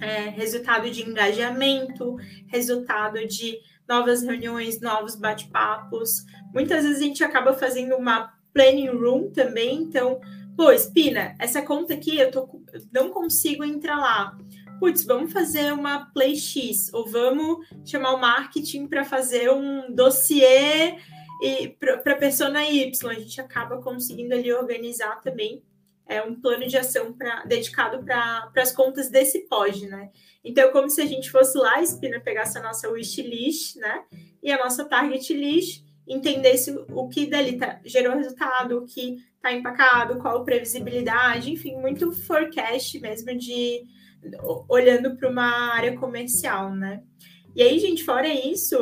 é, 0.00 0.28
resultado 0.30 0.90
de 0.90 1.08
engajamento, 1.08 2.16
resultado 2.48 3.24
de 3.26 3.58
novas 3.92 4.22
reuniões, 4.22 4.80
novos 4.80 5.14
bate-papos. 5.14 6.24
Muitas 6.54 6.82
vezes 6.82 7.02
a 7.02 7.04
gente 7.04 7.22
acaba 7.22 7.52
fazendo 7.52 7.94
uma 7.94 8.32
planning 8.54 8.88
room 8.88 9.30
também, 9.30 9.82
então, 9.82 10.18
pô, 10.56 10.72
Espina, 10.72 11.36
essa 11.38 11.60
conta 11.60 11.92
aqui 11.92 12.16
eu 12.16 12.30
tô, 12.30 12.48
não 12.90 13.10
consigo 13.10 13.62
entrar 13.62 13.98
lá. 13.98 14.38
Putz, 14.80 15.04
vamos 15.04 15.30
fazer 15.30 15.74
uma 15.74 16.06
play 16.06 16.34
X, 16.36 16.92
ou 16.94 17.06
vamos 17.06 17.66
chamar 17.84 18.14
o 18.14 18.20
marketing 18.20 18.86
para 18.86 19.04
fazer 19.04 19.50
um 19.50 19.94
dossiê 19.94 20.96
para 21.78 22.12
a 22.14 22.16
persona 22.16 22.64
Y. 22.64 23.10
A 23.10 23.14
gente 23.14 23.40
acaba 23.42 23.76
conseguindo 23.82 24.34
ali 24.34 24.50
organizar 24.52 25.20
também 25.20 25.62
é, 26.12 26.22
um 26.22 26.40
plano 26.40 26.66
de 26.66 26.76
ação 26.76 27.12
pra, 27.12 27.44
dedicado 27.44 28.04
para 28.04 28.50
as 28.56 28.72
contas 28.72 29.08
desse 29.08 29.40
pod, 29.48 29.86
né? 29.86 30.10
Então, 30.44 30.70
como 30.72 30.90
se 30.90 31.00
a 31.00 31.06
gente 31.06 31.30
fosse 31.30 31.56
lá, 31.56 31.80
Espina, 31.80 32.20
pegasse 32.20 32.58
a 32.58 32.62
nossa 32.62 32.90
wishlist, 32.90 33.76
né? 33.76 34.02
E 34.42 34.50
a 34.50 34.58
nossa 34.58 34.84
target 34.84 35.32
list, 35.32 35.84
entendesse 36.06 36.76
o 36.90 37.08
que 37.08 37.26
dali 37.26 37.56
tá, 37.56 37.80
gerou 37.84 38.16
resultado, 38.16 38.78
o 38.78 38.86
que 38.86 39.18
está 39.36 39.52
empacado, 39.52 40.18
qual 40.20 40.38
a 40.38 40.44
previsibilidade, 40.44 41.52
enfim, 41.52 41.76
muito 41.76 42.12
forecast 42.12 42.98
mesmo 43.00 43.36
de 43.36 43.82
olhando 44.68 45.16
para 45.16 45.28
uma 45.28 45.74
área 45.74 45.96
comercial, 45.96 46.74
né? 46.74 47.02
E 47.54 47.62
aí, 47.62 47.78
gente, 47.78 48.04
fora 48.04 48.28
isso, 48.28 48.76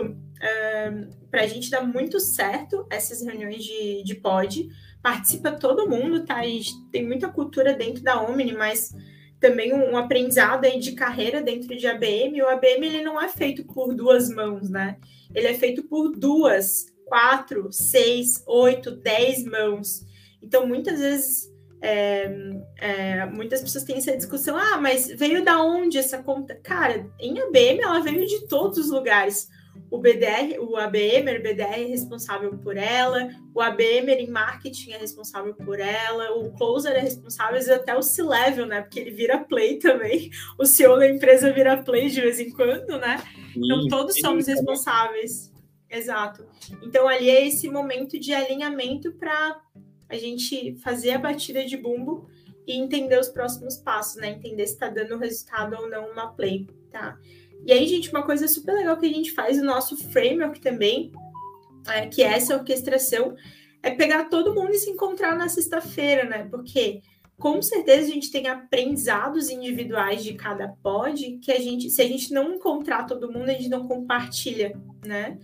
para 1.30 1.42
a 1.42 1.46
gente 1.46 1.70
dar 1.70 1.82
muito 1.82 2.20
certo 2.20 2.86
essas 2.90 3.22
reuniões 3.22 3.64
de, 3.64 4.02
de 4.04 4.14
pod. 4.14 4.68
Participa 5.02 5.52
todo 5.52 5.88
mundo, 5.88 6.24
tá? 6.24 6.42
Gente 6.42 6.74
tem 6.90 7.06
muita 7.06 7.28
cultura 7.28 7.74
dentro 7.74 8.02
da 8.02 8.20
Omni, 8.20 8.52
mas 8.52 8.94
também 9.40 9.72
um, 9.72 9.92
um 9.92 9.96
aprendizado 9.96 10.66
aí 10.66 10.78
de 10.78 10.92
carreira 10.92 11.40
dentro 11.40 11.74
de 11.76 11.86
ABM. 11.86 12.42
O 12.42 12.48
ABM 12.48 12.84
ele 12.84 13.02
não 13.02 13.20
é 13.20 13.28
feito 13.28 13.64
por 13.64 13.94
duas 13.94 14.28
mãos, 14.28 14.68
né? 14.68 14.98
Ele 15.34 15.46
é 15.46 15.54
feito 15.54 15.82
por 15.84 16.10
duas, 16.10 16.86
quatro, 17.06 17.72
seis, 17.72 18.42
oito, 18.46 18.90
dez 18.90 19.44
mãos. 19.44 20.04
Então, 20.42 20.66
muitas 20.66 21.00
vezes, 21.00 21.50
é, 21.80 22.30
é, 22.76 23.26
muitas 23.26 23.62
pessoas 23.62 23.84
têm 23.84 23.96
essa 23.96 24.16
discussão: 24.16 24.56
ah, 24.56 24.78
mas 24.78 25.08
veio 25.08 25.42
da 25.42 25.62
onde 25.62 25.98
essa 25.98 26.22
conta? 26.22 26.54
Cara, 26.54 27.10
em 27.18 27.40
ABM 27.40 27.80
ela 27.80 28.00
veio 28.00 28.26
de 28.26 28.46
todos 28.46 28.78
os 28.78 28.90
lugares 28.90 29.48
o 29.90 29.98
BDR, 29.98 30.58
o 30.60 30.76
ABMer, 30.76 31.42
BDR 31.42 31.82
é 31.82 31.86
responsável 31.86 32.56
por 32.56 32.76
ela, 32.76 33.28
o 33.52 33.60
ABMer 33.60 34.20
em 34.20 34.30
marketing 34.30 34.92
é 34.92 34.98
responsável 34.98 35.52
por 35.52 35.80
ela, 35.80 36.32
o 36.38 36.52
closer 36.52 36.92
é 36.92 37.00
responsável 37.00 37.60
e 37.60 37.70
até 37.70 37.96
o 37.96 38.02
C-level, 38.02 38.66
né? 38.66 38.82
Porque 38.82 39.00
ele 39.00 39.10
vira 39.10 39.38
play 39.38 39.78
também. 39.78 40.30
O 40.56 40.64
CEO 40.64 40.96
da 40.96 41.10
empresa 41.10 41.52
vira 41.52 41.82
play 41.82 42.08
de 42.08 42.20
vez 42.20 42.38
em 42.38 42.50
quando, 42.50 42.98
né? 42.98 43.20
Então 43.56 43.88
todos 43.88 44.16
somos 44.20 44.46
responsáveis. 44.46 45.52
Exato. 45.90 46.46
Então 46.82 47.08
ali 47.08 47.28
é 47.28 47.46
esse 47.46 47.68
momento 47.68 48.18
de 48.18 48.32
alinhamento 48.32 49.12
para 49.14 49.60
a 50.08 50.16
gente 50.16 50.76
fazer 50.76 51.12
a 51.12 51.18
batida 51.18 51.64
de 51.64 51.76
bumbo 51.76 52.28
e 52.64 52.76
entender 52.76 53.18
os 53.18 53.28
próximos 53.28 53.76
passos, 53.76 54.16
né? 54.16 54.30
Entender 54.30 54.66
se 54.68 54.74
está 54.74 54.88
dando 54.88 55.18
resultado 55.18 55.74
ou 55.76 55.88
não 55.88 56.12
uma 56.12 56.28
play, 56.28 56.68
tá? 56.92 57.18
E 57.64 57.72
aí, 57.72 57.86
gente, 57.86 58.10
uma 58.10 58.22
coisa 58.22 58.48
super 58.48 58.74
legal 58.74 58.96
que 58.96 59.06
a 59.06 59.12
gente 59.12 59.32
faz 59.32 59.58
no 59.58 59.64
nosso 59.64 59.96
framework 60.10 60.60
também, 60.60 61.12
é, 61.88 62.06
que 62.06 62.22
é 62.22 62.34
essa 62.34 62.56
orquestração, 62.56 63.34
é 63.82 63.90
pegar 63.90 64.24
todo 64.24 64.54
mundo 64.54 64.70
e 64.70 64.78
se 64.78 64.90
encontrar 64.90 65.36
na 65.36 65.48
sexta-feira, 65.48 66.24
né? 66.24 66.46
Porque 66.50 67.02
com 67.38 67.62
certeza 67.62 68.08
a 68.08 68.14
gente 68.14 68.30
tem 68.30 68.46
aprendizados 68.48 69.48
individuais 69.48 70.22
de 70.22 70.34
cada 70.34 70.68
pod 70.82 71.38
que 71.42 71.50
a 71.50 71.58
gente, 71.58 71.88
se 71.88 72.02
a 72.02 72.06
gente 72.06 72.32
não 72.32 72.54
encontrar 72.54 73.04
todo 73.06 73.32
mundo, 73.32 73.48
a 73.48 73.54
gente 73.54 73.68
não 73.68 73.88
compartilha, 73.88 74.76
né? 75.04 75.38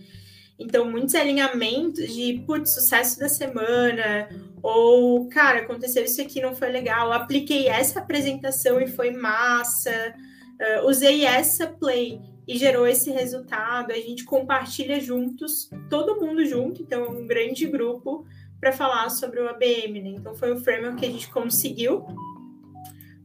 Então, 0.59 0.89
muitos 0.89 1.13
alinhamentos 1.13 2.13
de, 2.13 2.43
putz, 2.45 2.73
sucesso 2.73 3.19
da 3.19 3.29
semana, 3.29 4.27
ou, 4.61 5.27
cara, 5.29 5.59
aconteceu 5.59 6.03
isso 6.03 6.21
aqui, 6.21 6.41
não 6.41 6.55
foi 6.55 6.69
legal, 6.69 7.11
apliquei 7.11 7.67
essa 7.67 7.99
apresentação 7.99 8.81
e 8.81 8.87
foi 8.87 9.11
massa, 9.11 10.15
uh, 10.61 10.87
usei 10.87 11.25
essa 11.25 11.67
play 11.67 12.21
e 12.47 12.57
gerou 12.57 12.87
esse 12.87 13.11
resultado. 13.11 13.91
A 13.91 13.95
gente 13.95 14.23
compartilha 14.23 14.99
juntos, 14.99 15.69
todo 15.89 16.19
mundo 16.19 16.45
junto, 16.45 16.81
então 16.81 17.03
é 17.03 17.09
um 17.09 17.27
grande 17.27 17.65
grupo 17.65 18.25
para 18.59 18.71
falar 18.71 19.09
sobre 19.09 19.39
o 19.41 19.47
ABM, 19.47 20.01
né? 20.01 20.09
Então 20.09 20.33
foi 20.35 20.51
o 20.51 20.59
framework 20.59 20.99
que 20.99 21.05
a 21.05 21.11
gente 21.11 21.29
conseguiu 21.29 22.05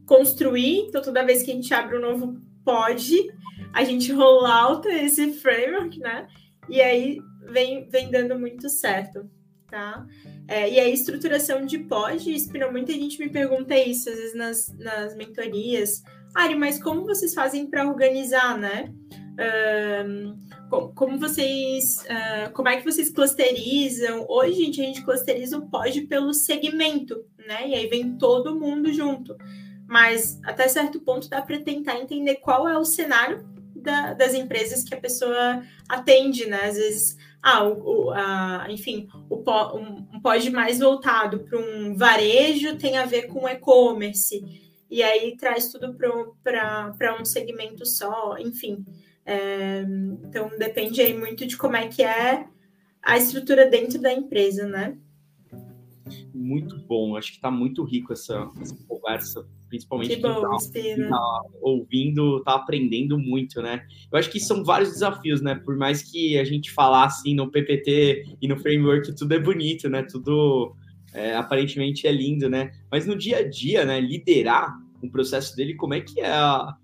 construir. 0.05 0.87
Então 0.87 1.01
toda 1.01 1.25
vez 1.25 1.43
que 1.43 1.51
a 1.51 1.55
gente 1.55 1.73
abre 1.73 1.97
um 1.97 2.01
novo 2.01 2.39
pod, 2.63 3.31
a 3.73 3.83
gente 3.83 4.11
rollouta 4.11 4.89
esse 4.89 5.33
framework, 5.33 5.99
né? 5.99 6.27
E 6.69 6.81
aí 6.81 7.19
vem, 7.49 7.87
vem 7.89 8.11
dando 8.11 8.37
muito 8.37 8.69
certo, 8.69 9.29
tá? 9.69 10.05
É, 10.47 10.69
e 10.69 10.79
a 10.79 10.87
estruturação 10.87 11.65
de 11.65 11.79
pod, 11.79 12.29
inspirou 12.29 12.71
muita 12.71 12.91
gente 12.93 13.17
me 13.19 13.29
pergunta 13.29 13.75
isso, 13.75 14.09
às 14.09 14.15
vezes 14.15 14.35
nas, 14.35 14.73
nas 14.77 15.15
mentorias. 15.15 16.03
Ari, 16.35 16.55
mas 16.55 16.81
como 16.81 17.03
vocês 17.05 17.33
fazem 17.33 17.67
para 17.67 17.87
organizar, 17.87 18.57
né? 18.57 18.93
como 20.95 21.19
vocês, 21.19 22.03
uh, 22.03 22.51
como 22.53 22.69
é 22.69 22.77
que 22.77 22.85
vocês 22.85 23.09
clusterizam? 23.11 24.25
Hoje, 24.27 24.65
gente, 24.65 24.81
a 24.81 24.85
gente 24.85 25.03
clusteriza 25.03 25.57
o 25.57 25.69
pod 25.69 26.01
pelo 26.01 26.33
segmento, 26.33 27.23
né? 27.47 27.67
E 27.67 27.75
aí 27.75 27.87
vem 27.87 28.17
todo 28.17 28.59
mundo 28.59 28.91
junto. 28.91 29.35
Mas 29.87 30.39
até 30.43 30.67
certo 30.67 30.99
ponto 30.99 31.29
dá 31.29 31.41
para 31.41 31.59
tentar 31.59 31.99
entender 31.99 32.35
qual 32.35 32.67
é 32.67 32.77
o 32.77 32.85
cenário 32.85 33.45
da, 33.75 34.13
das 34.13 34.33
empresas 34.33 34.83
que 34.83 34.95
a 34.95 34.99
pessoa 34.99 35.61
atende, 35.87 36.47
né? 36.47 36.65
Às 36.65 36.77
vezes, 36.77 37.17
ah, 37.41 37.63
o, 37.63 38.07
o 38.07 38.11
a, 38.11 38.65
enfim, 38.69 39.07
o, 39.29 39.43
um, 39.77 40.07
um 40.13 40.21
pod 40.21 40.49
mais 40.49 40.79
voltado 40.79 41.39
para 41.39 41.59
um 41.59 41.95
varejo 41.95 42.77
tem 42.77 42.97
a 42.97 43.05
ver 43.05 43.27
com 43.27 43.47
e-commerce 43.47 44.62
e 44.93 45.01
aí 45.01 45.35
traz 45.35 45.71
tudo 45.71 45.95
para 45.95 47.17
um 47.19 47.25
segmento 47.25 47.83
só, 47.83 48.37
enfim. 48.37 48.85
É, 49.25 49.83
então 50.23 50.51
depende 50.59 51.01
aí 51.01 51.17
muito 51.17 51.47
de 51.47 51.57
como 51.57 51.75
é 51.75 51.87
que 51.87 52.03
é 52.03 52.45
a 53.01 53.17
estrutura 53.17 53.67
dentro 53.67 53.99
da 53.99 54.13
empresa, 54.13 54.67
né? 54.67 54.95
Muito 56.31 56.77
bom, 56.77 57.17
acho 57.17 57.31
que 57.31 57.37
está 57.37 57.49
muito 57.49 57.83
rico 57.83 58.13
essa, 58.13 58.51
essa 58.61 58.77
conversa, 58.87 59.43
principalmente 59.67 60.15
que 60.15 60.21
bom, 60.21 60.57
quem 60.71 60.95
tá, 60.99 61.09
tá 61.09 61.41
ouvindo, 61.59 62.37
está 62.37 62.53
aprendendo 62.53 63.17
muito, 63.17 63.63
né? 63.63 63.87
Eu 64.11 64.19
acho 64.19 64.29
que 64.29 64.39
são 64.39 64.63
vários 64.63 64.91
desafios, 64.91 65.41
né? 65.41 65.55
Por 65.55 65.75
mais 65.75 66.03
que 66.03 66.37
a 66.37 66.43
gente 66.43 66.71
falar 66.71 67.05
assim 67.05 67.33
no 67.33 67.49
PPT 67.49 68.37
e 68.39 68.47
no 68.47 68.59
framework, 68.59 69.15
tudo 69.15 69.33
é 69.33 69.39
bonito, 69.39 69.89
né? 69.89 70.03
Tudo 70.03 70.75
é, 71.15 71.35
aparentemente 71.35 72.05
é 72.05 72.11
lindo, 72.11 72.47
né? 72.47 72.71
Mas 72.91 73.07
no 73.07 73.17
dia 73.17 73.39
a 73.39 73.49
dia, 73.49 73.85
né? 73.85 73.99
Liderar 73.99 74.82
um 75.03 75.09
processo 75.09 75.55
dele, 75.55 75.75
como 75.75 75.93
é 75.93 76.01
que 76.01 76.21
é 76.21 76.27
a. 76.27 76.75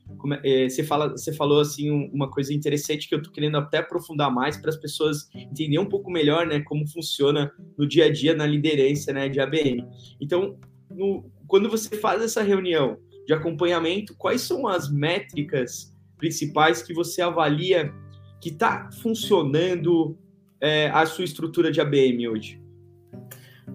É, 0.43 0.65
é, 0.65 0.69
você, 0.69 0.83
fala, 0.83 1.09
você 1.09 1.33
falou 1.33 1.61
assim 1.61 1.89
uma 1.89 2.29
coisa 2.29 2.53
interessante 2.53 3.07
que 3.07 3.15
eu 3.15 3.21
tô 3.21 3.31
querendo 3.31 3.57
até 3.57 3.77
aprofundar 3.77 4.29
mais 4.29 4.57
para 4.57 4.69
as 4.69 4.75
pessoas 4.75 5.29
entenderem 5.33 5.79
um 5.79 5.87
pouco 5.87 6.11
melhor, 6.11 6.45
né, 6.45 6.59
como 6.61 6.85
funciona 6.87 7.51
no 7.77 7.87
dia 7.87 8.05
a 8.05 8.11
dia 8.11 8.35
na 8.35 8.45
liderança, 8.45 9.13
né, 9.13 9.29
de 9.29 9.39
ABM. 9.39 9.87
Então, 10.19 10.59
no, 10.91 11.31
quando 11.47 11.69
você 11.69 11.95
faz 11.97 12.21
essa 12.21 12.43
reunião 12.43 12.97
de 13.25 13.33
acompanhamento, 13.33 14.13
quais 14.17 14.41
são 14.41 14.67
as 14.67 14.91
métricas 14.91 15.95
principais 16.17 16.81
que 16.83 16.93
você 16.93 17.21
avalia 17.21 17.93
que 18.41 18.49
está 18.49 18.89
funcionando 18.91 20.17
é, 20.59 20.89
a 20.89 21.05
sua 21.05 21.23
estrutura 21.23 21.71
de 21.71 21.79
ABM 21.79 22.27
hoje? 22.27 22.61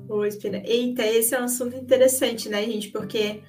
Oi, 0.09 0.29
Espina. 0.29 0.63
Eita, 0.67 1.07
esse 1.07 1.35
é 1.35 1.41
um 1.41 1.45
assunto 1.45 1.77
interessante, 1.77 2.49
né, 2.49 2.63
gente? 2.65 2.91
Porque 2.91 3.43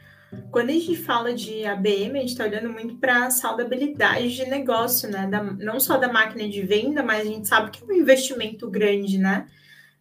quando 0.52 0.69
a 0.69 0.74
gente 0.74 0.95
fala 0.95 1.34
de 1.34 1.65
ABM, 1.65 2.17
a 2.17 2.21
gente 2.21 2.30
está 2.30 2.43
olhando 2.45 2.69
muito 2.69 2.95
para 2.95 3.26
a 3.26 3.32
saudabilidade 3.32 4.36
de 4.36 4.45
negócio, 4.45 5.10
né? 5.10 5.28
Da, 5.28 5.43
não 5.43 5.80
só 5.80 5.98
da 5.98 6.12
máquina 6.12 6.48
de 6.48 6.62
venda, 6.62 7.04
mas 7.04 7.21
a 7.21 7.30
gente 7.30 7.48
sabe 7.48 7.71
que 7.71 7.84
é 7.84 7.86
um 7.86 7.91
investimento 7.91 8.69
grande, 8.69 9.17
né? 9.17 9.48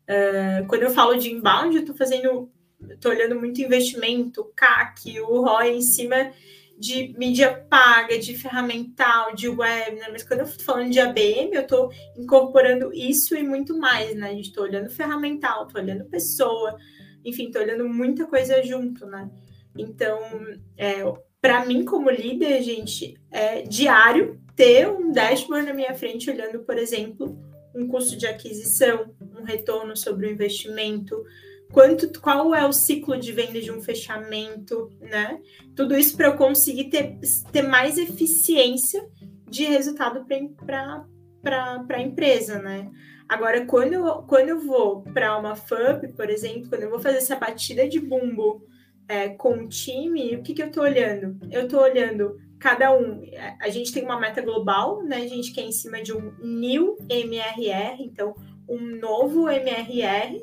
Uh, 0.08 0.66
quando 0.66 0.82
eu 0.82 0.90
falo 0.90 1.16
de 1.16 1.30
inbound, 1.30 1.74
eu 1.74 1.80
estou 1.80 1.96
fazendo, 1.96 2.50
estou 2.90 3.10
olhando 3.10 3.36
muito 3.36 3.60
investimento, 3.60 4.52
CAC, 4.54 5.20
o 5.20 5.42
ROI 5.42 5.76
em 5.76 5.82
cima 5.82 6.30
de 6.78 7.14
mídia 7.16 7.66
paga, 7.70 8.18
de 8.18 8.36
ferramental, 8.36 9.34
de 9.34 9.48
web, 9.48 9.96
né? 9.96 10.08
Mas 10.10 10.22
quando 10.22 10.40
eu 10.40 10.46
estou 10.46 10.64
falando 10.64 10.90
de 10.90 11.00
ABM, 11.00 11.50
eu 11.52 11.62
estou 11.62 11.90
incorporando 12.16 12.92
isso 12.92 13.36
e 13.36 13.42
muito 13.42 13.78
mais, 13.78 14.14
né? 14.14 14.30
A 14.30 14.34
gente 14.34 14.48
está 14.48 14.60
olhando 14.60 14.90
ferramental, 14.90 15.66
estou 15.66 15.80
olhando 15.80 16.04
pessoa, 16.04 16.76
enfim, 17.24 17.46
estou 17.46 17.62
olhando 17.62 17.88
muita 17.88 18.26
coisa 18.26 18.62
junto, 18.62 19.06
né? 19.06 19.30
Então, 19.76 20.20
é, 20.76 21.02
para 21.40 21.64
mim, 21.66 21.84
como 21.84 22.10
líder, 22.10 22.62
gente, 22.62 23.14
é 23.30 23.62
diário 23.62 24.40
ter 24.56 24.88
um 24.88 25.10
dashboard 25.10 25.66
na 25.66 25.74
minha 25.74 25.94
frente 25.94 26.30
olhando, 26.30 26.60
por 26.60 26.78
exemplo, 26.78 27.38
um 27.74 27.88
custo 27.88 28.16
de 28.16 28.26
aquisição, 28.26 29.14
um 29.20 29.42
retorno 29.42 29.96
sobre 29.96 30.26
o 30.26 30.30
investimento, 30.30 31.22
quanto, 31.72 32.20
qual 32.20 32.54
é 32.54 32.64
o 32.64 32.72
ciclo 32.72 33.18
de 33.18 33.32
venda 33.32 33.60
de 33.60 33.72
um 33.72 33.82
fechamento, 33.82 34.90
né? 35.00 35.40
Tudo 35.74 35.96
isso 35.98 36.16
para 36.16 36.28
eu 36.28 36.36
conseguir 36.36 36.84
ter, 36.84 37.18
ter 37.50 37.62
mais 37.62 37.98
eficiência 37.98 39.04
de 39.50 39.64
resultado 39.64 40.24
para 40.24 41.04
a 41.90 42.00
empresa, 42.00 42.60
né? 42.60 42.90
Agora, 43.28 43.66
quando 43.66 43.92
eu, 43.94 44.04
quando 44.22 44.50
eu 44.50 44.60
vou 44.60 45.02
para 45.02 45.36
uma 45.36 45.56
FUP, 45.56 46.12
por 46.14 46.30
exemplo, 46.30 46.68
quando 46.68 46.82
eu 46.82 46.90
vou 46.90 47.00
fazer 47.00 47.18
essa 47.18 47.36
batida 47.36 47.88
de 47.88 47.98
bumbo 47.98 48.62
é, 49.08 49.28
com 49.30 49.64
o 49.64 49.68
time, 49.68 50.36
o 50.36 50.42
que, 50.42 50.54
que 50.54 50.62
eu 50.62 50.68
estou 50.68 50.82
olhando? 50.82 51.38
Eu 51.50 51.64
estou 51.64 51.80
olhando 51.80 52.38
cada 52.58 52.96
um. 52.96 53.22
A 53.60 53.68
gente 53.68 53.92
tem 53.92 54.04
uma 54.04 54.18
meta 54.18 54.40
global, 54.40 55.02
né? 55.02 55.16
A 55.16 55.28
gente 55.28 55.52
quer 55.52 55.62
em 55.62 55.72
cima 55.72 56.02
de 56.02 56.12
um 56.12 56.32
new 56.42 56.96
MRR, 57.08 58.02
então 58.02 58.34
um 58.68 58.80
novo 58.98 59.48
MRR, 59.50 60.42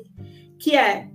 que 0.58 0.76
é 0.76 1.08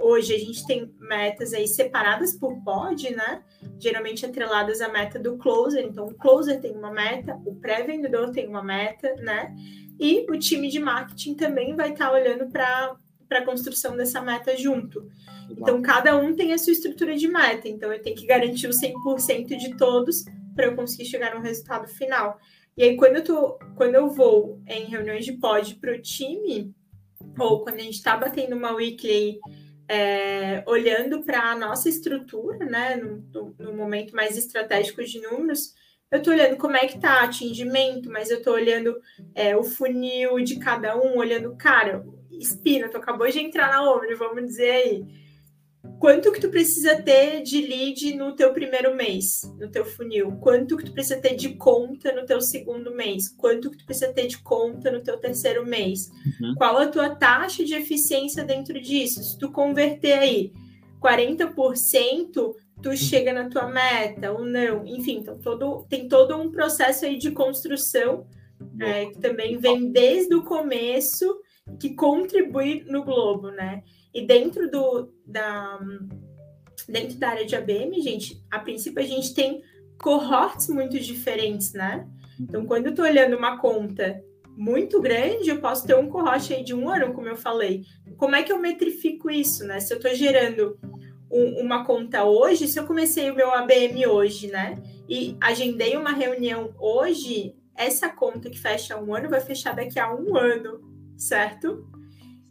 hoje 0.00 0.34
a 0.34 0.38
gente 0.38 0.64
tem 0.66 0.94
metas 1.00 1.52
aí 1.52 1.66
separadas 1.66 2.34
por 2.38 2.62
pod, 2.62 3.10
né? 3.10 3.42
Geralmente 3.78 4.24
atreladas 4.24 4.80
à 4.80 4.88
meta 4.88 5.18
do 5.18 5.36
closer. 5.38 5.84
Então, 5.84 6.06
o 6.06 6.14
closer 6.14 6.60
tem 6.60 6.72
uma 6.72 6.90
meta, 6.90 7.34
o 7.44 7.56
pré-vendedor 7.56 8.30
tem 8.30 8.46
uma 8.46 8.62
meta, 8.62 9.14
né? 9.16 9.54
E 9.98 10.24
o 10.30 10.38
time 10.38 10.68
de 10.68 10.78
marketing 10.78 11.34
também 11.34 11.74
vai 11.74 11.90
estar 11.90 12.08
tá 12.08 12.12
olhando 12.12 12.48
para 12.48 12.96
a 13.30 13.44
construção 13.44 13.96
dessa 13.96 14.20
meta 14.20 14.56
junto. 14.56 15.10
Então, 15.50 15.82
cada 15.82 16.16
um 16.16 16.34
tem 16.34 16.52
a 16.52 16.58
sua 16.58 16.72
estrutura 16.72 17.16
de 17.16 17.28
meta. 17.28 17.68
Então, 17.68 17.92
eu 17.92 18.00
tenho 18.00 18.16
que 18.16 18.26
garantir 18.26 18.66
o 18.66 18.70
100% 18.70 19.56
de 19.56 19.76
todos 19.76 20.24
para 20.54 20.66
eu 20.66 20.74
conseguir 20.74 21.04
chegar 21.04 21.34
no 21.34 21.42
resultado 21.42 21.88
final. 21.88 22.38
E 22.76 22.82
aí, 22.82 22.96
quando 22.96 23.16
eu, 23.16 23.24
tô, 23.24 23.58
quando 23.76 23.94
eu 23.94 24.08
vou 24.08 24.60
em 24.66 24.86
reuniões 24.86 25.24
de 25.24 25.32
pod 25.32 25.74
para 25.76 25.92
o 25.92 26.00
time, 26.00 26.74
ou 27.38 27.62
quando 27.62 27.76
a 27.76 27.82
gente 27.82 27.94
está 27.94 28.16
batendo 28.16 28.56
uma 28.56 28.72
weekly 28.72 29.38
é, 29.88 30.62
olhando 30.66 31.22
para 31.24 31.50
a 31.50 31.56
nossa 31.56 31.88
estrutura, 31.88 32.64
né, 32.66 32.96
no, 32.96 33.54
no, 33.58 33.72
momento 33.72 34.14
mais 34.14 34.36
estratégico 34.36 35.02
de 35.02 35.20
números, 35.20 35.74
eu 36.10 36.18
estou 36.18 36.32
olhando 36.32 36.56
como 36.56 36.76
é 36.76 36.86
que 36.86 36.96
está 36.96 37.22
atingimento, 37.22 38.10
mas 38.10 38.30
eu 38.30 38.38
estou 38.38 38.54
olhando 38.54 38.98
é, 39.34 39.56
o 39.56 39.62
funil 39.62 40.38
de 40.40 40.58
cada 40.58 40.96
um, 40.96 41.16
olhando, 41.16 41.56
cara, 41.56 42.04
Espina, 42.38 42.88
tu 42.88 42.96
acabou 42.96 43.28
de 43.28 43.40
entrar 43.40 43.70
na 43.70 43.90
Omni, 43.90 44.14
vamos 44.14 44.44
dizer 44.44 44.70
aí 44.70 45.28
quanto 45.98 46.32
que 46.32 46.40
tu 46.40 46.48
precisa 46.48 47.00
ter 47.02 47.42
de 47.42 47.60
lead 47.60 48.14
no 48.16 48.34
teu 48.34 48.52
primeiro 48.52 48.94
mês, 48.94 49.42
no 49.58 49.68
teu 49.68 49.84
funil? 49.84 50.32
Quanto 50.40 50.76
que 50.76 50.84
tu 50.84 50.92
precisa 50.92 51.20
ter 51.20 51.34
de 51.34 51.50
conta 51.50 52.12
no 52.12 52.24
teu 52.24 52.40
segundo 52.40 52.94
mês? 52.94 53.28
Quanto 53.28 53.70
que 53.70 53.78
tu 53.78 53.84
precisa 53.84 54.12
ter 54.12 54.26
de 54.26 54.38
conta 54.38 54.90
no 54.90 55.02
teu 55.02 55.18
terceiro 55.18 55.66
mês? 55.66 56.10
Uhum. 56.40 56.54
Qual 56.56 56.76
a 56.78 56.86
tua 56.86 57.10
taxa 57.10 57.64
de 57.64 57.74
eficiência 57.74 58.44
dentro 58.44 58.80
disso? 58.80 59.22
Se 59.22 59.38
tu 59.38 59.50
converter 59.50 60.18
aí 60.18 60.52
40%, 61.00 62.54
tu 62.82 62.96
chega 62.96 63.32
na 63.32 63.48
tua 63.48 63.68
meta 63.68 64.32
ou 64.32 64.44
não. 64.44 64.86
Enfim, 64.86 65.18
então 65.18 65.38
todo, 65.38 65.84
tem 65.88 66.08
todo 66.08 66.36
um 66.36 66.50
processo 66.50 67.04
aí 67.04 67.18
de 67.18 67.30
construção 67.30 68.26
é, 68.80 69.06
que 69.06 69.18
também 69.18 69.56
vem 69.58 69.90
desde 69.90 70.34
o 70.34 70.44
começo 70.44 71.40
que 71.78 71.94
contribui 71.94 72.84
no 72.86 73.04
globo, 73.04 73.50
né? 73.50 73.82
E 74.14 74.26
dentro 74.26 74.70
do 74.70 75.12
da 75.26 75.78
dentro 76.88 77.18
da 77.18 77.30
área 77.30 77.44
de 77.44 77.54
ABM, 77.54 78.00
gente, 78.00 78.42
a 78.50 78.58
princípio 78.58 79.02
a 79.02 79.06
gente 79.06 79.34
tem 79.34 79.62
cohorts 79.98 80.68
muito 80.68 80.98
diferentes, 80.98 81.72
né? 81.72 82.08
Então, 82.40 82.64
quando 82.64 82.86
eu 82.86 82.90
estou 82.90 83.04
olhando 83.04 83.36
uma 83.36 83.58
conta 83.58 84.22
muito 84.56 85.00
grande, 85.00 85.50
eu 85.50 85.60
posso 85.60 85.86
ter 85.86 85.94
um 85.94 86.08
cohort 86.08 86.52
aí 86.52 86.64
de 86.64 86.74
um 86.74 86.88
ano, 86.88 87.12
como 87.12 87.28
eu 87.28 87.36
falei. 87.36 87.84
Como 88.16 88.34
é 88.34 88.42
que 88.42 88.52
eu 88.52 88.58
metrifico 88.58 89.30
isso, 89.30 89.64
né? 89.64 89.80
Se 89.80 89.92
eu 89.92 89.98
estou 89.98 90.14
gerando 90.14 90.78
um, 91.30 91.60
uma 91.60 91.84
conta 91.84 92.24
hoje, 92.24 92.66
se 92.66 92.78
eu 92.78 92.86
comecei 92.86 93.30
o 93.30 93.34
meu 93.34 93.52
ABM 93.52 94.06
hoje, 94.06 94.48
né? 94.48 94.78
E 95.08 95.36
agendei 95.40 95.96
uma 95.96 96.12
reunião 96.12 96.74
hoje, 96.78 97.54
essa 97.76 98.08
conta 98.08 98.50
que 98.50 98.58
fecha 98.58 99.00
um 99.00 99.14
ano 99.14 99.28
vai 99.28 99.40
fechar 99.40 99.74
daqui 99.74 99.98
a 99.98 100.12
um 100.14 100.36
ano, 100.36 100.80
certo? 101.18 101.86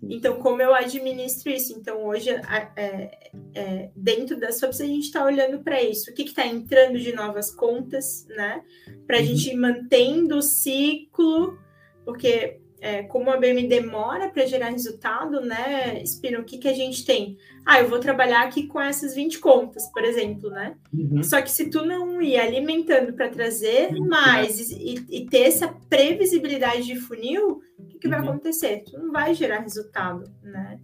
Então, 0.04 0.38
como 0.40 0.62
eu 0.62 0.76
administro 0.76 1.52
isso? 1.52 1.74
Então, 1.74 2.06
hoje, 2.06 2.30
é, 2.30 3.32
é, 3.56 3.90
dentro 3.96 4.40
da 4.40 4.52
SOPS, 4.52 4.82
a 4.82 4.86
gente 4.86 5.06
está 5.06 5.26
olhando 5.26 5.60
para 5.64 5.82
isso. 5.82 6.12
O 6.12 6.14
que 6.14 6.24
está 6.24 6.46
entrando 6.46 7.00
de 7.00 7.14
novas 7.14 7.50
contas, 7.50 8.26
né? 8.30 8.64
Para 9.08 9.18
a 9.18 9.20
uhum. 9.20 9.26
gente 9.26 9.50
ir 9.50 9.58
mantendo 9.58 10.38
o 10.38 10.42
ciclo, 10.42 11.58
porque 12.06 12.60
é, 12.88 13.04
como 13.04 13.30
a 13.30 13.38
BM 13.38 13.68
demora 13.68 14.30
para 14.30 14.46
gerar 14.46 14.70
resultado, 14.70 15.42
né, 15.42 16.02
Spino, 16.06 16.40
o 16.40 16.46
que, 16.46 16.58
que 16.58 16.70
a 16.70 16.74
gente 16.74 17.04
tem? 17.04 17.38
Ah, 17.66 17.82
eu 17.82 17.90
vou 17.90 18.00
trabalhar 18.00 18.44
aqui 18.44 18.66
com 18.66 18.80
essas 18.80 19.14
20 19.14 19.40
contas, 19.40 19.92
por 19.92 20.06
exemplo, 20.06 20.50
né? 20.50 20.78
Uhum. 20.94 21.22
Só 21.22 21.42
que 21.42 21.52
se 21.52 21.70
tu 21.70 21.86
não 21.86 22.22
ir 22.22 22.38
alimentando 22.38 23.12
para 23.14 23.28
trazer 23.28 23.92
uhum. 23.92 24.08
mais 24.08 24.72
e, 24.72 25.06
e, 25.10 25.26
ter 25.26 25.42
essa 25.42 25.68
previsibilidade 25.90 26.84
de 26.84 26.96
funil, 26.96 27.60
que, 27.90 28.00
que 28.00 28.08
vai 28.08 28.22
uhum. 28.22 28.30
acontecer? 28.30 28.84
Tu 28.86 28.98
não 28.98 29.12
vai 29.12 29.34
gerar 29.34 29.60
resultado, 29.60 30.32
né? 30.42 30.80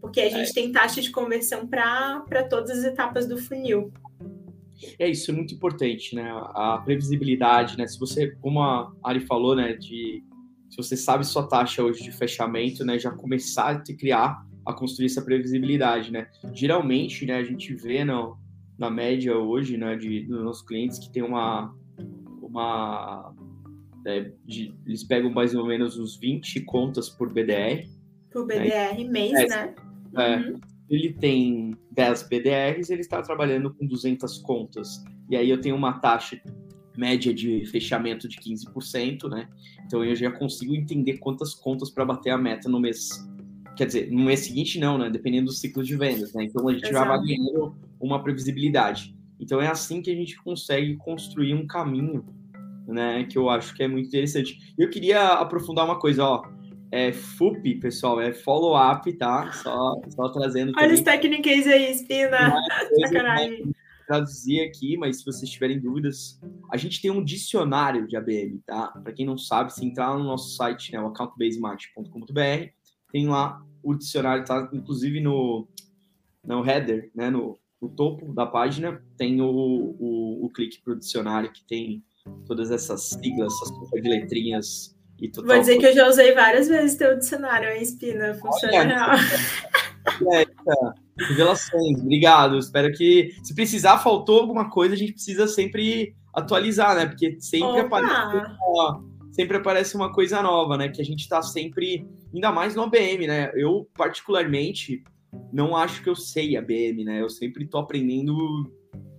Porque 0.00 0.20
a 0.20 0.28
gente 0.28 0.50
é. 0.50 0.54
tem 0.54 0.72
taxa 0.72 1.00
de 1.00 1.12
conversão 1.12 1.68
para 1.68 2.42
todas 2.50 2.78
as 2.78 2.84
etapas 2.84 3.28
do 3.28 3.38
funil. 3.38 3.92
É 4.98 5.08
isso, 5.08 5.30
é 5.30 5.34
muito 5.34 5.54
importante, 5.54 6.16
né? 6.16 6.28
A 6.52 6.82
previsibilidade, 6.84 7.78
né? 7.78 7.86
Se 7.86 7.98
você, 7.98 8.32
como 8.40 8.60
a 8.60 8.92
Ari 9.04 9.20
falou, 9.20 9.54
né? 9.54 9.74
De 9.74 10.22
se 10.74 10.76
você 10.76 10.96
sabe 10.96 11.24
sua 11.24 11.46
taxa 11.46 11.84
hoje 11.84 12.02
de 12.02 12.10
fechamento, 12.10 12.84
né? 12.84 12.98
Já 12.98 13.12
começar 13.12 13.68
a 13.68 13.80
te 13.80 13.94
criar, 13.94 14.44
a 14.66 14.72
construir 14.72 15.06
essa 15.06 15.22
previsibilidade, 15.22 16.10
né? 16.10 16.26
Geralmente, 16.52 17.24
né? 17.24 17.36
A 17.36 17.44
gente 17.44 17.72
vê 17.74 18.04
no, 18.04 18.36
na 18.76 18.90
média 18.90 19.38
hoje, 19.38 19.76
né? 19.76 19.94
De, 19.94 20.24
dos 20.24 20.42
nossos 20.42 20.66
clientes 20.66 20.98
que 20.98 21.10
tem 21.10 21.22
uma 21.22 21.72
uma 22.42 23.32
é, 24.04 24.32
de, 24.44 24.74
eles 24.84 25.04
pegam 25.04 25.30
mais 25.30 25.54
ou 25.54 25.64
menos 25.64 25.96
uns 25.96 26.16
20 26.16 26.60
contas 26.62 27.08
por 27.08 27.32
BDR. 27.32 27.88
Por 28.32 28.44
BDR, 28.44 28.98
né? 28.98 29.04
mês, 29.08 29.32
é, 29.32 29.46
né? 29.46 29.74
É, 30.16 30.36
uhum. 30.36 30.60
Ele 30.90 31.12
tem 31.12 31.76
10 31.92 32.28
BDRs, 32.28 32.90
ele 32.90 33.00
está 33.00 33.22
trabalhando 33.22 33.72
com 33.72 33.86
200 33.86 34.38
contas. 34.38 35.02
E 35.30 35.36
aí 35.36 35.48
eu 35.48 35.60
tenho 35.60 35.76
uma 35.76 36.00
taxa 36.00 36.40
média 36.96 37.32
de 37.32 37.66
fechamento 37.66 38.28
de 38.28 38.36
15%, 38.38 39.28
né? 39.28 39.48
Então 39.86 40.04
eu 40.04 40.14
já 40.14 40.30
consigo 40.30 40.74
entender 40.74 41.18
quantas 41.18 41.54
contas 41.54 41.90
para 41.90 42.04
bater 42.04 42.30
a 42.30 42.38
meta 42.38 42.68
no 42.68 42.80
mês. 42.80 43.08
Quer 43.76 43.86
dizer, 43.86 44.10
no 44.10 44.24
mês 44.24 44.40
seguinte 44.40 44.78
não, 44.78 44.96
né? 44.98 45.10
Dependendo 45.10 45.46
do 45.46 45.52
ciclo 45.52 45.82
de 45.82 45.96
vendas, 45.96 46.32
né? 46.32 46.44
Então 46.44 46.68
a 46.68 46.72
gente 46.72 46.88
Exato. 46.88 47.06
vai 47.06 47.16
avaliando 47.16 47.76
uma 48.00 48.22
previsibilidade. 48.22 49.14
Então 49.40 49.60
é 49.60 49.66
assim 49.66 50.00
que 50.00 50.10
a 50.10 50.14
gente 50.14 50.36
consegue 50.42 50.96
construir 50.96 51.54
um 51.54 51.66
caminho 51.66 52.24
né? 52.86 53.24
Que 53.24 53.38
eu 53.38 53.48
acho 53.48 53.74
que 53.74 53.82
é 53.82 53.88
muito 53.88 54.08
interessante. 54.08 54.74
Eu 54.78 54.90
queria 54.90 55.28
aprofundar 55.34 55.84
uma 55.84 55.98
coisa, 55.98 56.24
ó. 56.24 56.42
É 56.90 57.12
FUP, 57.12 57.74
pessoal, 57.76 58.20
é 58.20 58.32
follow-up, 58.32 59.12
tá? 59.14 59.50
Só, 59.52 60.00
só 60.10 60.28
trazendo. 60.28 60.68
Olha 60.76 60.82
também. 60.82 60.94
os 60.94 61.00
técnicos 61.00 61.66
aí, 61.66 61.90
Espina. 61.90 62.54
Sacanagem. 63.00 63.73
Traduzir 64.06 64.60
aqui, 64.60 64.96
mas 64.96 65.18
se 65.18 65.24
vocês 65.24 65.50
tiverem 65.50 65.80
dúvidas, 65.80 66.40
a 66.70 66.76
gente 66.76 67.00
tem 67.00 67.10
um 67.10 67.24
dicionário 67.24 68.06
de 68.06 68.16
ABM, 68.16 68.60
tá? 68.66 68.88
Para 68.88 69.12
quem 69.12 69.24
não 69.24 69.38
sabe, 69.38 69.72
se 69.72 69.84
entrar 69.84 70.16
no 70.16 70.24
nosso 70.24 70.56
site, 70.56 70.92
né, 70.92 71.00
o 71.00 71.06
accountbasemart.com.br, 71.06 72.70
tem 73.12 73.28
lá 73.28 73.64
o 73.82 73.94
dicionário, 73.94 74.44
tá? 74.44 74.68
Inclusive 74.72 75.20
no, 75.20 75.68
no 76.44 76.64
header, 76.68 77.10
né, 77.14 77.30
no, 77.30 77.58
no 77.80 77.88
topo 77.88 78.32
da 78.32 78.46
página, 78.46 79.02
tem 79.16 79.40
o, 79.40 79.46
o, 79.46 80.46
o 80.46 80.50
clique 80.50 80.80
para 80.82 80.94
o 80.94 80.98
dicionário 80.98 81.52
que 81.52 81.64
tem 81.64 82.04
todas 82.46 82.70
essas 82.70 83.02
siglas, 83.10 83.52
essas 83.52 84.02
de 84.02 84.08
letrinhas 84.08 84.96
e 85.20 85.28
tudo. 85.28 85.46
Vou 85.46 85.58
dizer 85.58 85.78
que 85.78 85.86
eu 85.86 85.94
já 85.94 86.08
usei 86.08 86.32
várias 86.32 86.68
vezes 86.68 86.96
teu 86.96 87.16
dicionário, 87.16 87.70
hein, 87.70 87.82
Espina? 87.82 88.34
Funciona 88.34 88.78
Olha, 88.78 88.86
real. 88.86 89.10
É, 90.34 90.44
revelações, 91.18 92.00
obrigado. 92.00 92.58
Espero 92.58 92.92
que, 92.92 93.34
se 93.42 93.54
precisar, 93.54 93.98
faltou 93.98 94.40
alguma 94.40 94.70
coisa, 94.70 94.94
a 94.94 94.98
gente 94.98 95.12
precisa 95.12 95.46
sempre 95.46 96.14
atualizar, 96.32 96.94
né? 96.96 97.06
Porque 97.06 97.36
sempre 97.40 97.80
aparece, 97.80 98.36
uma, 98.66 99.04
sempre 99.30 99.56
aparece 99.56 99.96
uma 99.96 100.12
coisa 100.12 100.42
nova, 100.42 100.76
né? 100.76 100.88
Que 100.88 101.00
a 101.00 101.04
gente 101.04 101.20
está 101.20 101.40
sempre, 101.42 102.06
ainda 102.32 102.50
mais 102.50 102.74
no 102.74 102.82
ABM, 102.82 103.26
né? 103.26 103.52
Eu, 103.54 103.88
particularmente, 103.94 105.02
não 105.52 105.76
acho 105.76 106.02
que 106.02 106.08
eu 106.08 106.16
sei 106.16 106.56
ABM, 106.56 107.04
né? 107.04 107.20
Eu 107.20 107.30
sempre 107.30 107.64
estou 107.64 107.80
aprendendo 107.80 108.34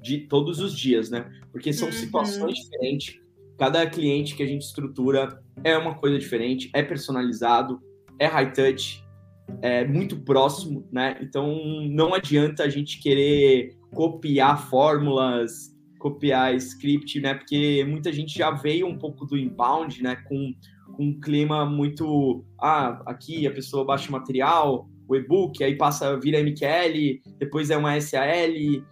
de 0.02 0.20
todos 0.20 0.60
os 0.60 0.78
dias, 0.78 1.10
né? 1.10 1.30
Porque 1.52 1.72
são 1.74 1.88
uhum. 1.88 1.94
situações 1.94 2.56
diferentes. 2.56 3.20
Cada 3.58 3.90
cliente 3.90 4.36
que 4.36 4.44
a 4.44 4.46
gente 4.46 4.64
estrutura 4.64 5.42
é 5.64 5.78
uma 5.78 5.96
coisa 5.96 6.20
diferente, 6.20 6.70
é 6.74 6.84
personalizado, 6.84 7.82
é 8.20 8.26
high 8.26 8.52
touch, 8.52 9.05
é 9.62 9.86
muito 9.86 10.18
próximo, 10.18 10.88
né? 10.92 11.18
Então 11.22 11.60
não 11.90 12.14
adianta 12.14 12.64
a 12.64 12.70
gente 12.70 13.00
querer 13.00 13.76
copiar 13.94 14.70
fórmulas, 14.70 15.76
copiar 16.00 16.56
script, 16.56 17.20
né? 17.20 17.34
Porque 17.34 17.84
muita 17.86 18.12
gente 18.12 18.38
já 18.38 18.52
veio 18.52 18.88
um 18.88 18.98
pouco 18.98 19.26
do 19.26 19.38
inbound, 19.38 20.02
né? 20.04 20.16
Com, 20.28 20.54
com 20.96 21.04
um 21.06 21.20
clima 21.20 21.66
muito. 21.66 22.44
Ah, 22.62 23.02
aqui 23.06 23.48
a 23.48 23.52
pessoa 23.52 23.86
baixa 23.86 24.10
o 24.10 24.12
material, 24.12 24.88
o 25.08 25.16
e-book, 25.16 25.64
aí 25.64 25.76
passa, 25.76 26.20
vira 26.20 26.40
MQL, 26.40 27.22
depois 27.38 27.70
é 27.70 27.78
uma 27.78 28.00
SAL, 28.00 28.50
e, 28.50 28.84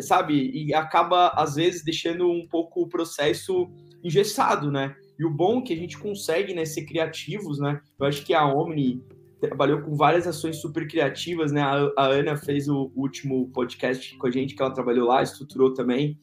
sabe? 0.00 0.50
E 0.54 0.74
acaba, 0.74 1.28
às 1.28 1.54
vezes, 1.54 1.84
deixando 1.84 2.30
um 2.30 2.46
pouco 2.48 2.82
o 2.82 2.88
processo 2.88 3.70
engessado, 4.02 4.70
né? 4.70 4.94
E 5.18 5.24
o 5.24 5.30
bom 5.30 5.60
é 5.60 5.62
que 5.62 5.72
a 5.72 5.76
gente 5.76 5.98
consegue 5.98 6.54
né, 6.54 6.64
ser 6.64 6.84
criativos, 6.84 7.58
né? 7.60 7.80
Eu 8.00 8.06
acho 8.06 8.24
que 8.24 8.34
a 8.34 8.46
Omni 8.46 9.00
trabalhou 9.48 9.82
com 9.82 9.96
várias 9.96 10.26
ações 10.26 10.56
super 10.60 10.86
criativas, 10.86 11.50
né? 11.50 11.60
A, 11.62 11.92
a 11.96 12.06
Ana 12.06 12.36
fez 12.36 12.68
o 12.68 12.92
último 12.94 13.50
podcast 13.52 14.16
com 14.16 14.26
a 14.26 14.30
gente, 14.30 14.54
que 14.54 14.62
ela 14.62 14.72
trabalhou 14.72 15.08
lá, 15.08 15.22
estruturou 15.22 15.74
também. 15.74 16.18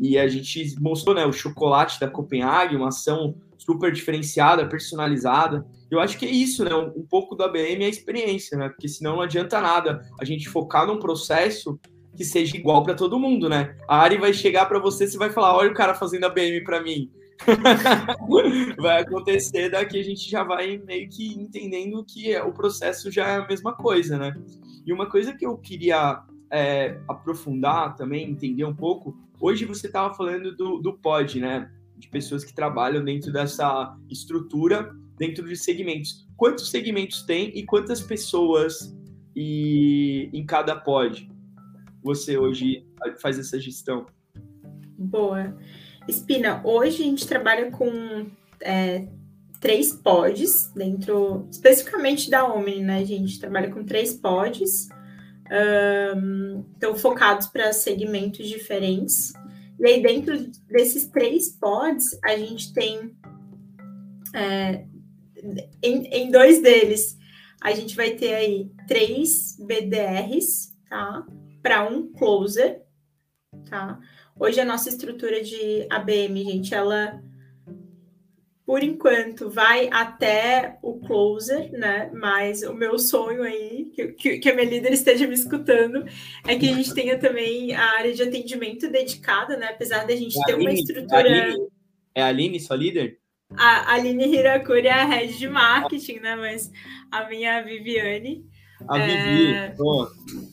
E 0.00 0.18
a 0.18 0.26
gente 0.26 0.74
mostrou, 0.80 1.14
né, 1.14 1.24
o 1.24 1.32
chocolate 1.32 2.00
da 2.00 2.08
Copenhague, 2.08 2.74
uma 2.74 2.88
ação 2.88 3.36
super 3.58 3.92
diferenciada, 3.92 4.66
personalizada. 4.66 5.64
Eu 5.90 6.00
acho 6.00 6.18
que 6.18 6.26
é 6.26 6.30
isso, 6.30 6.64
né? 6.64 6.74
Um, 6.74 7.06
pouco 7.08 7.36
da 7.36 7.46
BM 7.46 7.82
é 7.82 7.86
a 7.86 7.90
experiência, 7.90 8.56
né? 8.56 8.68
Porque 8.68 8.88
senão 8.88 9.16
não 9.16 9.22
adianta 9.22 9.60
nada 9.60 10.00
a 10.18 10.24
gente 10.24 10.48
focar 10.48 10.86
num 10.86 10.98
processo 10.98 11.78
que 12.16 12.24
seja 12.24 12.56
igual 12.56 12.82
para 12.82 12.94
todo 12.94 13.20
mundo, 13.20 13.48
né? 13.48 13.76
A 13.86 13.98
Ari 13.98 14.18
vai 14.18 14.32
chegar 14.32 14.66
para 14.66 14.78
você, 14.78 15.06
você 15.06 15.18
vai 15.18 15.30
falar: 15.30 15.56
olha 15.56 15.70
o 15.70 15.74
cara 15.74 15.94
fazendo 15.94 16.24
a 16.24 16.30
BM 16.30 16.64
para 16.64 16.82
mim. 16.82 17.10
vai 18.78 19.02
acontecer 19.02 19.70
daqui 19.70 19.98
a 19.98 20.04
gente 20.04 20.30
já 20.30 20.44
vai 20.44 20.78
meio 20.78 21.08
que 21.08 21.34
entendendo 21.34 22.04
que 22.04 22.36
o 22.38 22.52
processo 22.52 23.10
já 23.10 23.28
é 23.28 23.36
a 23.36 23.46
mesma 23.46 23.74
coisa, 23.74 24.18
né? 24.18 24.34
E 24.86 24.92
uma 24.92 25.08
coisa 25.08 25.32
que 25.34 25.44
eu 25.44 25.56
queria 25.58 26.22
é, 26.50 26.98
aprofundar 27.08 27.96
também, 27.96 28.30
entender 28.30 28.64
um 28.64 28.74
pouco, 28.74 29.16
hoje 29.40 29.64
você 29.64 29.86
estava 29.86 30.14
falando 30.14 30.54
do, 30.56 30.78
do 30.78 30.92
pod, 30.94 31.40
né? 31.40 31.70
de 32.02 32.08
pessoas 32.08 32.42
que 32.44 32.52
trabalham 32.52 33.04
dentro 33.04 33.32
dessa 33.32 33.96
estrutura, 34.10 34.92
dentro 35.16 35.48
de 35.48 35.56
segmentos. 35.56 36.26
Quantos 36.36 36.68
segmentos 36.68 37.22
tem 37.22 37.56
e 37.56 37.64
quantas 37.64 38.00
pessoas 38.02 38.92
e 39.36 40.28
em 40.32 40.44
cada 40.44 40.74
pod 40.74 41.30
você 42.02 42.36
hoje 42.36 42.84
faz 43.20 43.38
essa 43.38 43.58
gestão? 43.60 44.04
Boa. 44.98 45.56
Espina, 46.12 46.60
hoje 46.62 47.02
a 47.02 47.06
gente 47.06 47.26
trabalha 47.26 47.70
com 47.70 48.26
é, 48.60 49.08
três 49.58 49.94
pods 49.94 50.70
dentro, 50.74 51.48
especificamente 51.50 52.30
da 52.30 52.44
Omni, 52.44 52.82
né? 52.82 52.98
A 52.98 53.04
gente 53.04 53.40
trabalha 53.40 53.70
com 53.70 53.82
três 53.82 54.12
pods, 54.12 54.88
um, 56.14 56.64
então 56.76 56.94
focados 56.94 57.46
para 57.46 57.72
segmentos 57.72 58.46
diferentes. 58.46 59.32
E 59.80 59.86
aí, 59.86 60.02
dentro 60.02 60.50
desses 60.68 61.06
três 61.06 61.48
pods, 61.48 62.18
a 62.22 62.36
gente 62.36 62.74
tem 62.74 63.16
é, 64.34 64.84
em, 65.82 66.06
em 66.08 66.30
dois 66.30 66.60
deles, 66.60 67.16
a 67.62 67.72
gente 67.72 67.96
vai 67.96 68.10
ter 68.10 68.34
aí 68.34 68.70
três 68.86 69.56
BDRs, 69.58 70.76
tá? 70.90 71.24
Para 71.62 71.88
um 71.88 72.12
closer, 72.12 72.82
tá? 73.70 73.98
Hoje 74.38 74.60
a 74.60 74.64
nossa 74.64 74.88
estrutura 74.88 75.42
de 75.42 75.86
ABM, 75.90 76.44
gente, 76.44 76.74
ela 76.74 77.22
por 78.64 78.82
enquanto 78.82 79.50
vai 79.50 79.88
até 79.92 80.78
o 80.82 80.98
closer, 81.00 81.70
né? 81.72 82.10
Mas 82.14 82.62
o 82.62 82.72
meu 82.72 82.98
sonho 82.98 83.42
aí, 83.42 83.90
que, 84.16 84.38
que, 84.38 84.48
a 84.48 84.54
minha 84.54 84.68
líder 84.68 84.92
esteja 84.92 85.26
me 85.26 85.34
escutando, 85.34 86.04
é 86.46 86.56
que 86.56 86.68
a 86.70 86.72
gente 86.72 86.94
tenha 86.94 87.18
também 87.18 87.74
a 87.74 87.98
área 87.98 88.14
de 88.14 88.22
atendimento 88.22 88.90
dedicada, 88.90 89.56
né? 89.56 89.66
Apesar 89.66 90.06
da 90.06 90.14
gente 90.14 90.38
é 90.40 90.44
ter 90.44 90.52
Aline, 90.54 90.66
uma 90.66 90.72
estrutura. 90.72 91.18
Aline, 91.18 91.68
é 92.14 92.22
a 92.22 92.26
Aline, 92.28 92.60
sua 92.60 92.76
líder? 92.76 93.18
A 93.54 93.94
Aline 93.94 94.24
Hirakuri 94.24 94.86
é 94.86 94.92
a 94.92 95.04
head 95.04 95.36
de 95.36 95.48
marketing, 95.48 96.20
né? 96.20 96.36
Mas 96.36 96.70
a 97.10 97.28
minha 97.28 97.60
Viviane. 97.62 98.46
A 98.88 98.98
Vivi, 98.98 99.54
é... 99.54 99.74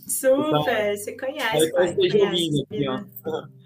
Super, 0.07 0.97
você 0.97 1.15
conhece. 1.15 1.65
Esteja 1.67 2.17
ouvindo 2.25 2.63
aqui, 2.63 2.87
ó. 2.87 3.58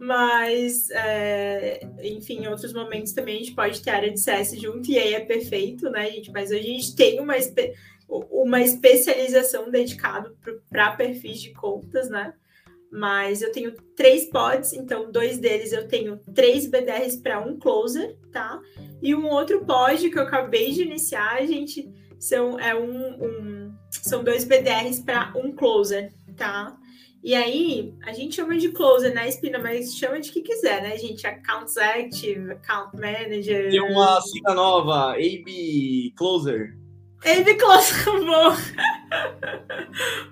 Mas, 0.00 0.90
é, 0.90 1.86
enfim, 2.02 2.44
em 2.44 2.48
outros 2.48 2.72
momentos 2.72 3.12
também 3.12 3.36
a 3.36 3.38
gente 3.38 3.54
pode 3.54 3.80
ter 3.80 3.90
área 3.90 4.12
de 4.12 4.20
CS 4.20 4.60
junto, 4.60 4.90
e 4.90 4.98
aí 4.98 5.14
é 5.14 5.20
perfeito, 5.20 5.88
né, 5.90 6.10
gente? 6.10 6.32
Mas 6.32 6.50
a 6.50 6.56
gente 6.56 6.94
tem 6.96 7.20
uma, 7.20 7.36
espe 7.36 7.74
uma 8.08 8.60
especialização 8.60 9.70
dedicada 9.70 10.32
para 10.68 10.92
perfis 10.92 11.40
de 11.40 11.52
contas, 11.52 12.08
né? 12.08 12.34
Mas 12.90 13.42
eu 13.42 13.50
tenho 13.50 13.72
três 13.96 14.30
pods, 14.30 14.72
então 14.72 15.10
dois 15.10 15.38
deles 15.38 15.72
eu 15.72 15.88
tenho 15.88 16.18
três 16.34 16.66
BDRs 16.66 17.16
para 17.16 17.40
um 17.40 17.58
closer, 17.58 18.16
tá? 18.32 18.60
E 19.02 19.14
um 19.14 19.26
outro 19.26 19.64
pod 19.64 20.08
que 20.08 20.18
eu 20.18 20.22
acabei 20.22 20.70
de 20.70 20.82
iniciar, 20.82 21.44
gente, 21.46 21.90
são, 22.18 22.58
é 22.58 22.74
um, 22.74 23.24
um 23.24 23.74
são 23.90 24.22
dois 24.22 24.44
BDRs 24.44 25.00
para 25.00 25.32
um 25.36 25.52
closer, 25.52 26.12
tá? 26.36 26.76
E 27.26 27.34
aí, 27.34 27.92
a 28.04 28.12
gente 28.12 28.36
chama 28.36 28.56
de 28.56 28.68
closer, 28.68 29.12
né, 29.12 29.28
Espina? 29.28 29.58
Mas 29.58 29.96
chama 29.96 30.20
de 30.20 30.30
que 30.30 30.42
quiser, 30.42 30.80
né, 30.80 30.96
gente? 30.96 31.26
Account 31.26 31.76
Active, 31.76 32.52
Account 32.52 32.94
Manager. 32.94 33.68
Tem 33.68 33.80
uma 33.80 34.20
sigla 34.20 34.54
nova, 34.54 35.14
AB 35.14 36.12
Closer. 36.16 36.78
AB 37.24 37.56
Closer, 37.56 38.04
bom. 38.24 38.56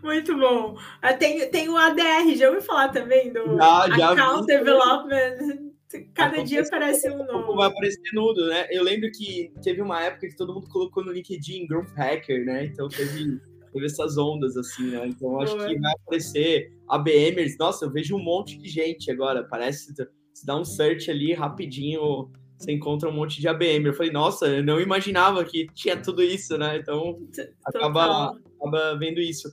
Muito 0.04 0.38
bom. 0.38 0.78
Ah, 1.02 1.12
tem, 1.12 1.44
tem 1.50 1.68
o 1.68 1.76
ADR, 1.76 2.32
já 2.36 2.46
ouviu 2.46 2.62
falar 2.62 2.90
também 2.90 3.32
do 3.32 3.56
já, 3.56 3.88
já 3.96 4.12
Account 4.12 4.46
vi. 4.46 4.58
Development? 4.58 5.72
Cada 6.14 6.44
dia 6.44 6.62
aparece 6.62 7.10
um 7.10 7.26
novo. 7.26 7.56
Vai 7.56 7.66
aparecer 7.70 8.12
nudo, 8.12 8.46
né? 8.46 8.68
Eu 8.70 8.84
lembro 8.84 9.10
que 9.10 9.52
teve 9.64 9.82
uma 9.82 10.00
época 10.00 10.28
que 10.28 10.36
todo 10.36 10.54
mundo 10.54 10.68
colocou 10.68 11.04
no 11.04 11.10
LinkedIn 11.10 11.66
Growth 11.66 11.92
Hacker, 11.96 12.44
né? 12.44 12.66
Então 12.66 12.88
teve 12.88 13.40
teve 13.74 13.86
essas 13.86 14.16
ondas, 14.16 14.56
assim, 14.56 14.90
né? 14.90 15.06
Então 15.06 15.40
acho 15.40 15.52
que 15.54 15.78
vai 15.78 15.92
aparecer 15.92 16.72
ABMers. 16.88 17.58
Nossa, 17.58 17.84
eu 17.84 17.90
vejo 17.90 18.16
um 18.16 18.22
monte 18.22 18.56
de 18.56 18.68
gente 18.68 19.10
agora. 19.10 19.42
Parece 19.44 19.92
se 20.32 20.46
dá 20.46 20.56
um 20.56 20.64
search 20.64 21.10
ali 21.10 21.32
rapidinho, 21.32 22.30
você 22.56 22.72
encontra 22.72 23.08
um 23.08 23.12
monte 23.12 23.40
de 23.40 23.48
ABM. 23.48 23.86
Eu 23.86 23.94
falei, 23.94 24.12
nossa, 24.12 24.46
eu 24.46 24.64
não 24.64 24.80
imaginava 24.80 25.44
que 25.44 25.66
tinha 25.74 25.96
tudo 25.96 26.22
isso, 26.22 26.56
né? 26.56 26.78
Então 26.78 27.18
acaba, 27.64 28.36
acaba 28.60 28.96
vendo 28.96 29.20
isso. 29.20 29.52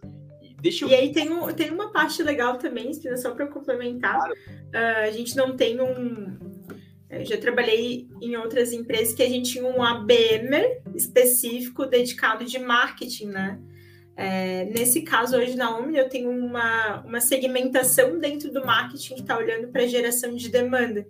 Deixa 0.62 0.86
eu... 0.86 0.90
E 0.90 0.96
aí 0.96 1.12
tem, 1.12 1.32
um, 1.32 1.52
tem 1.54 1.72
uma 1.72 1.92
parte 1.92 2.22
legal 2.22 2.58
também, 2.58 2.92
só 3.18 3.32
para 3.32 3.48
complementar. 3.48 4.20
Claro. 4.20 4.34
Uh, 4.34 5.08
a 5.08 5.12
gente 5.12 5.36
não 5.36 5.56
tem 5.56 5.82
um. 5.82 6.38
Eu 7.10 7.26
já 7.26 7.38
trabalhei 7.38 8.08
em 8.22 8.38
outras 8.38 8.72
empresas 8.72 9.14
que 9.14 9.24
a 9.24 9.28
gente 9.28 9.52
tinha 9.52 9.66
um 9.66 9.84
ABM 9.84 10.82
específico 10.96 11.86
dedicado 11.86 12.46
de 12.46 12.58
marketing, 12.58 13.26
né? 13.26 13.60
É, 14.22 14.66
nesse 14.66 15.02
caso, 15.02 15.36
hoje 15.36 15.56
na 15.56 15.76
Omni, 15.76 15.98
eu 15.98 16.08
tenho 16.08 16.30
uma, 16.30 17.02
uma 17.02 17.20
segmentação 17.20 18.20
dentro 18.20 18.52
do 18.52 18.64
marketing 18.64 19.16
que 19.16 19.22
está 19.22 19.36
olhando 19.36 19.70
para 19.70 19.88
geração 19.88 20.36
de 20.36 20.48
demanda, 20.48 21.08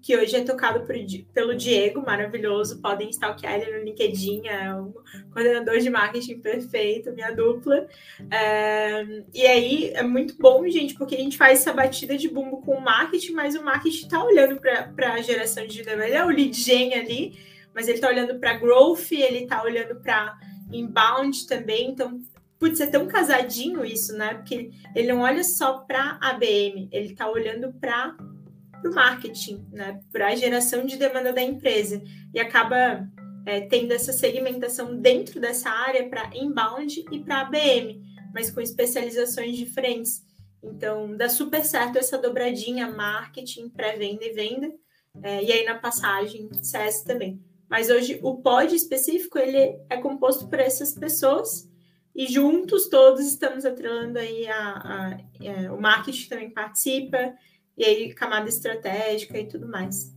que 0.00 0.16
hoje 0.16 0.34
é 0.34 0.42
tocado 0.42 0.80
por, 0.86 0.94
pelo 1.34 1.54
Diego, 1.54 2.00
maravilhoso. 2.00 2.80
Podem 2.80 3.10
stalkear 3.10 3.60
ele 3.60 3.78
no 3.78 3.84
LinkedIn, 3.84 4.46
é 4.46 4.74
um 4.74 4.94
coordenador 5.30 5.78
de 5.78 5.90
marketing 5.90 6.38
perfeito, 6.38 7.12
minha 7.12 7.32
dupla. 7.32 7.86
É, 8.30 9.04
e 9.34 9.46
aí 9.46 9.90
é 9.92 10.02
muito 10.02 10.34
bom, 10.38 10.66
gente, 10.66 10.94
porque 10.94 11.16
a 11.16 11.20
gente 11.20 11.36
faz 11.36 11.60
essa 11.60 11.72
batida 11.72 12.16
de 12.16 12.30
bumbo 12.30 12.62
com 12.62 12.76
o 12.76 12.80
marketing, 12.80 13.32
mas 13.32 13.54
o 13.54 13.62
marketing 13.62 14.04
está 14.04 14.24
olhando 14.24 14.58
para 14.58 15.12
a 15.12 15.20
geração 15.20 15.66
de 15.66 15.82
demanda. 15.82 16.06
Ele 16.06 16.16
é 16.16 16.24
o 16.24 16.30
lead 16.30 16.58
gen 16.58 16.94
ali, 16.94 17.38
mas 17.74 17.88
ele 17.88 17.98
está 17.98 18.08
olhando 18.08 18.38
para 18.38 18.56
growth, 18.56 19.12
ele 19.12 19.40
está 19.40 19.62
olhando 19.62 19.96
para 19.96 20.38
inbound 20.72 21.46
também, 21.46 21.90
então 21.90 22.20
putz, 22.58 22.80
é 22.80 22.86
tão 22.86 23.06
casadinho 23.06 23.84
isso, 23.84 24.16
né? 24.16 24.34
Porque 24.34 24.70
ele 24.94 25.12
não 25.12 25.20
olha 25.20 25.44
só 25.44 25.78
para 25.78 26.18
a 26.20 26.30
ABM, 26.30 26.88
ele 26.90 27.12
está 27.12 27.30
olhando 27.30 27.72
para 27.74 28.16
o 28.84 28.94
marketing, 28.94 29.66
né? 29.72 30.00
Para 30.12 30.28
a 30.28 30.34
geração 30.34 30.84
de 30.84 30.96
demanda 30.96 31.32
da 31.32 31.42
empresa. 31.42 32.02
E 32.32 32.40
acaba 32.40 33.06
é, 33.46 33.62
tendo 33.62 33.92
essa 33.92 34.12
segmentação 34.12 34.96
dentro 34.96 35.40
dessa 35.40 35.70
área 35.70 36.08
para 36.08 36.30
inbound 36.34 37.04
e 37.10 37.18
para 37.20 37.42
ABM, 37.42 38.02
mas 38.32 38.50
com 38.50 38.60
especializações 38.60 39.56
diferentes. 39.56 40.22
Então, 40.62 41.14
dá 41.16 41.28
super 41.28 41.64
certo 41.64 41.98
essa 41.98 42.16
dobradinha 42.16 42.90
marketing, 42.90 43.68
pré-venda 43.68 44.24
e 44.24 44.32
venda. 44.32 44.72
É, 45.22 45.44
e 45.44 45.52
aí 45.52 45.64
na 45.64 45.78
passagem 45.78 46.48
CS 46.62 47.04
também. 47.04 47.40
Mas 47.68 47.90
hoje 47.90 48.18
o 48.22 48.36
pod 48.36 48.74
específico 48.74 49.38
ele 49.38 49.78
é 49.88 49.96
composto 49.96 50.48
por 50.48 50.58
essas 50.58 50.94
pessoas 50.94 51.68
e 52.14 52.26
juntos 52.26 52.88
todos 52.88 53.26
estamos 53.26 53.64
atrelando 53.64 54.18
aí 54.18 54.46
a, 54.46 54.54
a, 54.54 55.08
a, 55.08 55.18
é, 55.42 55.70
o 55.70 55.80
marketing 55.80 56.28
também 56.28 56.50
participa, 56.50 57.34
e 57.76 57.84
aí 57.84 58.14
camada 58.14 58.48
estratégica 58.48 59.38
e 59.38 59.46
tudo 59.46 59.68
mais. 59.68 60.14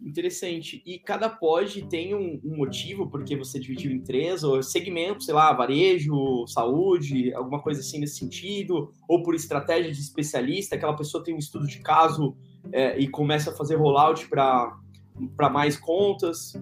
Interessante. 0.00 0.82
E 0.86 0.98
cada 0.98 1.28
pod 1.28 1.82
tem 1.88 2.14
um, 2.14 2.40
um, 2.44 2.56
motivo 2.56 3.10
porque 3.10 3.36
você 3.36 3.58
dividiu 3.58 3.90
em 3.90 4.00
três, 4.00 4.44
ou 4.44 4.62
segmento, 4.62 5.24
sei 5.24 5.34
lá, 5.34 5.52
varejo, 5.52 6.46
saúde, 6.46 7.34
alguma 7.34 7.60
coisa 7.60 7.80
assim 7.80 7.98
nesse 7.98 8.18
sentido, 8.18 8.92
ou 9.08 9.22
por 9.22 9.34
estratégia 9.34 9.90
de 9.90 10.00
especialista, 10.00 10.76
aquela 10.76 10.94
pessoa 10.94 11.24
tem 11.24 11.34
um 11.34 11.38
estudo 11.38 11.66
de 11.66 11.80
caso 11.80 12.36
é, 12.72 12.96
e 12.98 13.08
começa 13.08 13.50
a 13.50 13.54
fazer 13.54 13.76
rollout 13.76 14.28
para 14.28 15.50
mais 15.50 15.76
contas. 15.76 16.52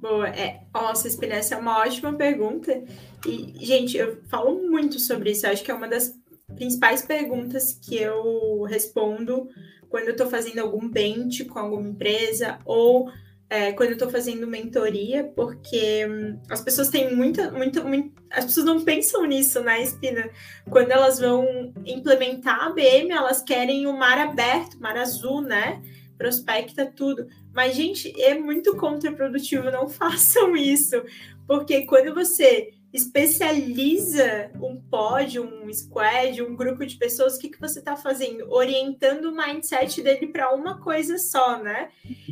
Boa, 0.00 0.28
é, 0.28 0.62
nossa, 0.72 1.06
Espinessa, 1.06 1.54
é 1.54 1.58
uma 1.58 1.78
ótima 1.78 2.14
pergunta. 2.14 2.82
E, 3.26 3.54
gente, 3.64 3.98
eu 3.98 4.22
falo 4.30 4.66
muito 4.68 4.98
sobre 4.98 5.32
isso. 5.32 5.46
Acho 5.46 5.62
que 5.62 5.70
é 5.70 5.74
uma 5.74 5.86
das 5.86 6.18
principais 6.56 7.02
perguntas 7.02 7.74
que 7.74 7.96
eu 7.96 8.62
respondo 8.62 9.46
quando 9.90 10.06
eu 10.06 10.12
estou 10.12 10.28
fazendo 10.28 10.60
algum 10.60 10.88
bench 10.88 11.44
com 11.44 11.58
alguma 11.58 11.88
empresa 11.88 12.58
ou 12.64 13.10
é, 13.50 13.72
quando 13.72 13.90
eu 13.90 13.94
estou 13.94 14.08
fazendo 14.08 14.46
mentoria, 14.46 15.24
porque 15.36 16.06
hum, 16.06 16.40
as 16.48 16.62
pessoas 16.62 16.88
têm 16.88 17.14
muita, 17.14 17.50
muita, 17.50 17.82
muita, 17.82 18.22
As 18.30 18.44
pessoas 18.44 18.64
não 18.64 18.84
pensam 18.84 19.26
nisso, 19.26 19.60
né, 19.60 19.82
Espina? 19.82 20.30
Quando 20.70 20.92
elas 20.92 21.18
vão 21.18 21.74
implementar 21.84 22.68
a 22.68 22.70
BM, 22.70 23.10
elas 23.10 23.42
querem 23.42 23.86
o 23.86 23.92
mar 23.92 24.18
aberto, 24.18 24.80
mar 24.80 24.96
azul, 24.96 25.42
né? 25.42 25.82
Prospecta 26.20 26.84
tudo. 26.84 27.26
Mas, 27.50 27.74
gente, 27.74 28.12
é 28.20 28.38
muito 28.38 28.76
contraprodutivo, 28.76 29.70
não 29.70 29.88
façam 29.88 30.54
isso, 30.54 31.02
porque 31.46 31.86
quando 31.86 32.12
você 32.12 32.74
especializa 32.92 34.50
um 34.60 34.78
pod, 34.78 35.40
um 35.40 35.72
squad, 35.72 36.42
um 36.42 36.54
grupo 36.54 36.84
de 36.84 36.98
pessoas, 36.98 37.36
o 37.36 37.38
que, 37.38 37.48
que 37.48 37.58
você 37.58 37.78
está 37.78 37.96
fazendo? 37.96 38.50
Orientando 38.50 39.30
o 39.30 39.34
mindset 39.34 40.02
dele 40.02 40.26
para 40.26 40.52
uma 40.52 40.78
coisa 40.78 41.16
só, 41.16 41.58
né? 41.62 41.88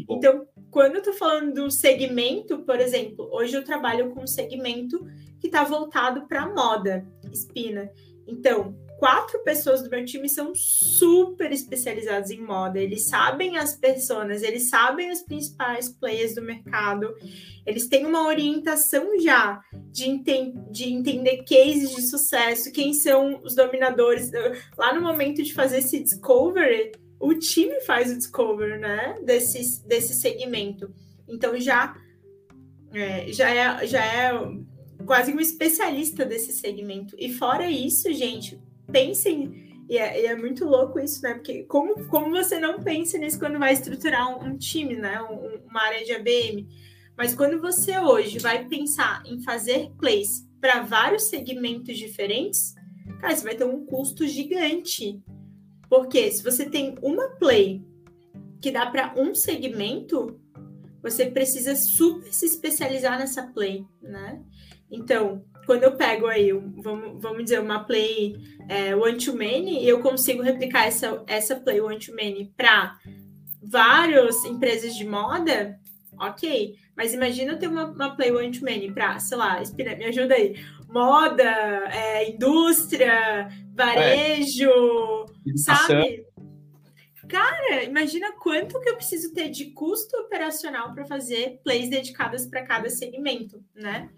Então, 0.06 0.46
quando 0.70 0.96
eu 0.96 0.98
estou 0.98 1.14
falando 1.14 1.54
do 1.54 1.70
segmento, 1.70 2.58
por 2.58 2.78
exemplo, 2.80 3.26
hoje 3.32 3.56
eu 3.56 3.64
trabalho 3.64 4.10
com 4.10 4.24
um 4.24 4.26
segmento 4.26 5.02
que 5.40 5.46
está 5.46 5.64
voltado 5.64 6.28
para 6.28 6.46
moda, 6.46 7.06
espina. 7.32 7.90
Então, 8.26 8.76
quatro 8.98 9.38
pessoas 9.44 9.80
do 9.80 9.88
meu 9.88 10.04
time 10.04 10.28
são 10.28 10.52
super 10.54 11.52
especializadas 11.52 12.30
em 12.30 12.40
moda. 12.40 12.80
Eles 12.80 13.08
sabem 13.08 13.56
as 13.56 13.76
pessoas, 13.76 14.42
eles 14.42 14.68
sabem 14.68 15.10
os 15.10 15.22
principais 15.22 15.88
players 15.88 16.34
do 16.34 16.42
mercado. 16.42 17.14
Eles 17.64 17.86
têm 17.86 18.04
uma 18.04 18.26
orientação 18.26 19.18
já 19.20 19.62
de, 19.92 20.08
enten 20.08 20.52
de 20.70 20.92
entender 20.92 21.44
cases 21.44 21.94
de 21.94 22.02
sucesso, 22.02 22.72
quem 22.72 22.92
são 22.92 23.40
os 23.44 23.54
dominadores. 23.54 24.30
Lá 24.76 24.92
no 24.92 25.00
momento 25.00 25.42
de 25.44 25.54
fazer 25.54 25.78
esse 25.78 26.02
discovery, 26.02 26.90
o 27.20 27.34
time 27.34 27.80
faz 27.82 28.10
o 28.10 28.18
discovery, 28.18 28.78
né? 28.78 29.14
Desse, 29.22 29.86
desse 29.86 30.14
segmento. 30.14 30.92
Então 31.28 31.58
já 31.60 31.96
é, 32.92 33.32
já 33.32 33.48
é 33.48 33.86
já 33.86 34.04
é 34.04 34.32
quase 35.06 35.32
um 35.32 35.38
especialista 35.38 36.24
desse 36.24 36.52
segmento. 36.52 37.14
E 37.16 37.32
fora 37.32 37.70
isso, 37.70 38.12
gente, 38.12 38.58
pensem, 38.90 39.68
e 39.88 39.96
é, 39.96 40.22
e 40.22 40.26
é, 40.26 40.36
muito 40.36 40.64
louco 40.66 41.00
isso, 41.00 41.22
né? 41.22 41.34
Porque 41.34 41.64
como, 41.64 42.06
como 42.08 42.30
você 42.30 42.58
não 42.58 42.82
pensa 42.82 43.16
nisso 43.16 43.38
quando 43.38 43.58
vai 43.58 43.72
estruturar 43.72 44.28
um, 44.28 44.50
um 44.50 44.58
time, 44.58 44.96
né? 44.96 45.20
Um, 45.22 45.66
uma 45.68 45.82
área 45.82 46.04
de 46.04 46.12
ABM. 46.12 46.68
Mas 47.16 47.34
quando 47.34 47.60
você 47.60 47.98
hoje 47.98 48.38
vai 48.38 48.66
pensar 48.66 49.22
em 49.26 49.42
fazer 49.42 49.90
plays 49.98 50.46
para 50.60 50.82
vários 50.82 51.24
segmentos 51.24 51.96
diferentes, 51.96 52.74
cara, 53.20 53.34
você 53.34 53.42
vai 53.42 53.56
ter 53.56 53.64
um 53.64 53.86
custo 53.86 54.26
gigante. 54.26 55.22
Porque 55.88 56.30
se 56.30 56.42
você 56.44 56.68
tem 56.68 56.94
uma 57.02 57.30
play 57.30 57.82
que 58.60 58.70
dá 58.70 58.86
para 58.86 59.14
um 59.16 59.34
segmento, 59.34 60.38
você 61.02 61.26
precisa 61.26 61.74
super 61.74 62.32
se 62.32 62.44
especializar 62.44 63.18
nessa 63.18 63.46
play, 63.46 63.86
né? 64.02 64.42
Então, 64.90 65.44
quando 65.68 65.82
eu 65.82 65.92
pego 65.92 66.26
aí, 66.26 66.50
vamos, 66.50 67.20
vamos 67.20 67.44
dizer, 67.44 67.60
uma 67.60 67.84
play 67.84 68.38
é, 68.70 68.96
one-to-many, 68.96 69.86
eu 69.86 70.00
consigo 70.00 70.40
replicar 70.42 70.86
essa, 70.86 71.22
essa 71.26 71.56
play 71.56 71.78
one-to-many 71.78 72.54
para 72.56 72.98
várias 73.62 74.46
empresas 74.46 74.96
de 74.96 75.04
moda, 75.04 75.78
ok. 76.18 76.74
Mas 76.96 77.12
imagina 77.12 77.52
eu 77.52 77.58
ter 77.58 77.68
uma, 77.68 77.84
uma 77.84 78.16
play 78.16 78.32
one-to-many 78.32 78.90
para, 78.92 79.18
sei 79.18 79.36
lá, 79.36 79.60
me 79.76 80.04
ajuda 80.06 80.36
aí, 80.36 80.58
moda, 80.88 81.44
é, 81.44 82.30
indústria, 82.30 83.50
varejo, 83.74 84.70
é. 84.70 85.56
sabe? 85.58 86.24
Cara, 87.28 87.84
imagina 87.84 88.32
quanto 88.32 88.80
que 88.80 88.88
eu 88.88 88.96
preciso 88.96 89.34
ter 89.34 89.50
de 89.50 89.66
custo 89.72 90.16
operacional 90.16 90.94
para 90.94 91.04
fazer 91.04 91.60
plays 91.62 91.90
dedicadas 91.90 92.46
para 92.46 92.64
cada 92.64 92.88
segmento, 92.88 93.62
né? 93.74 94.08